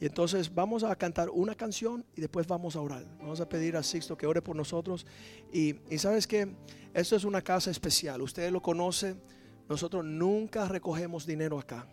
Y 0.00 0.06
entonces 0.06 0.52
vamos 0.52 0.84
a 0.84 0.94
cantar 0.94 1.30
una 1.30 1.56
canción 1.56 2.04
y 2.14 2.20
después 2.20 2.46
vamos 2.46 2.76
a 2.76 2.80
orar. 2.80 3.04
Vamos 3.18 3.40
a 3.40 3.48
pedir 3.48 3.76
a 3.76 3.82
Sixto 3.82 4.16
que 4.16 4.26
ore 4.26 4.42
por 4.42 4.54
nosotros. 4.54 5.06
Y, 5.52 5.76
y 5.92 5.98
sabes 5.98 6.26
que 6.26 6.54
esto 6.94 7.16
es 7.16 7.24
una 7.24 7.42
casa 7.42 7.70
especial. 7.70 8.20
Ustedes 8.22 8.52
lo 8.52 8.60
conocen. 8.60 9.20
Nosotros 9.68 10.04
nunca 10.04 10.68
recogemos 10.68 11.26
dinero 11.26 11.58
acá. 11.58 11.86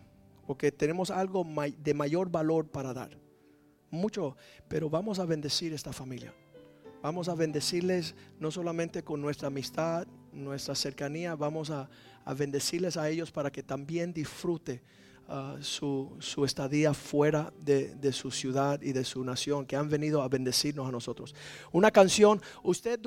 Porque 0.46 0.72
tenemos 0.72 1.10
algo 1.10 1.46
de 1.78 1.94
mayor 1.94 2.30
valor 2.30 2.68
para 2.68 2.92
dar. 2.92 3.16
Mucho. 3.90 4.36
Pero 4.68 4.90
vamos 4.90 5.18
a 5.18 5.24
bendecir 5.24 5.72
esta 5.72 5.92
familia. 5.92 6.34
Vamos 7.02 7.28
a 7.28 7.34
bendecirles 7.34 8.14
no 8.38 8.50
solamente 8.50 9.02
con 9.02 9.22
nuestra 9.22 9.48
amistad, 9.48 10.06
nuestra 10.32 10.74
cercanía. 10.74 11.34
Vamos 11.34 11.70
a, 11.70 11.88
a 12.24 12.34
bendecirles 12.34 12.96
a 12.96 13.08
ellos 13.08 13.30
para 13.30 13.50
que 13.50 13.62
también 13.62 14.12
disfrute 14.12 14.82
ah, 15.26 15.56
su, 15.60 16.14
su 16.18 16.44
estadía 16.44 16.92
fuera 16.92 17.52
de, 17.58 17.94
de 17.94 18.12
su 18.12 18.30
ciudad 18.30 18.82
y 18.82 18.92
de 18.92 19.04
su 19.04 19.24
nación, 19.24 19.64
que 19.64 19.76
han 19.76 19.88
venido 19.88 20.20
a 20.20 20.28
bendecirnos 20.28 20.86
a 20.86 20.92
nosotros. 20.92 21.34
Una 21.72 21.90
canción, 21.90 22.42
usted 22.62 23.00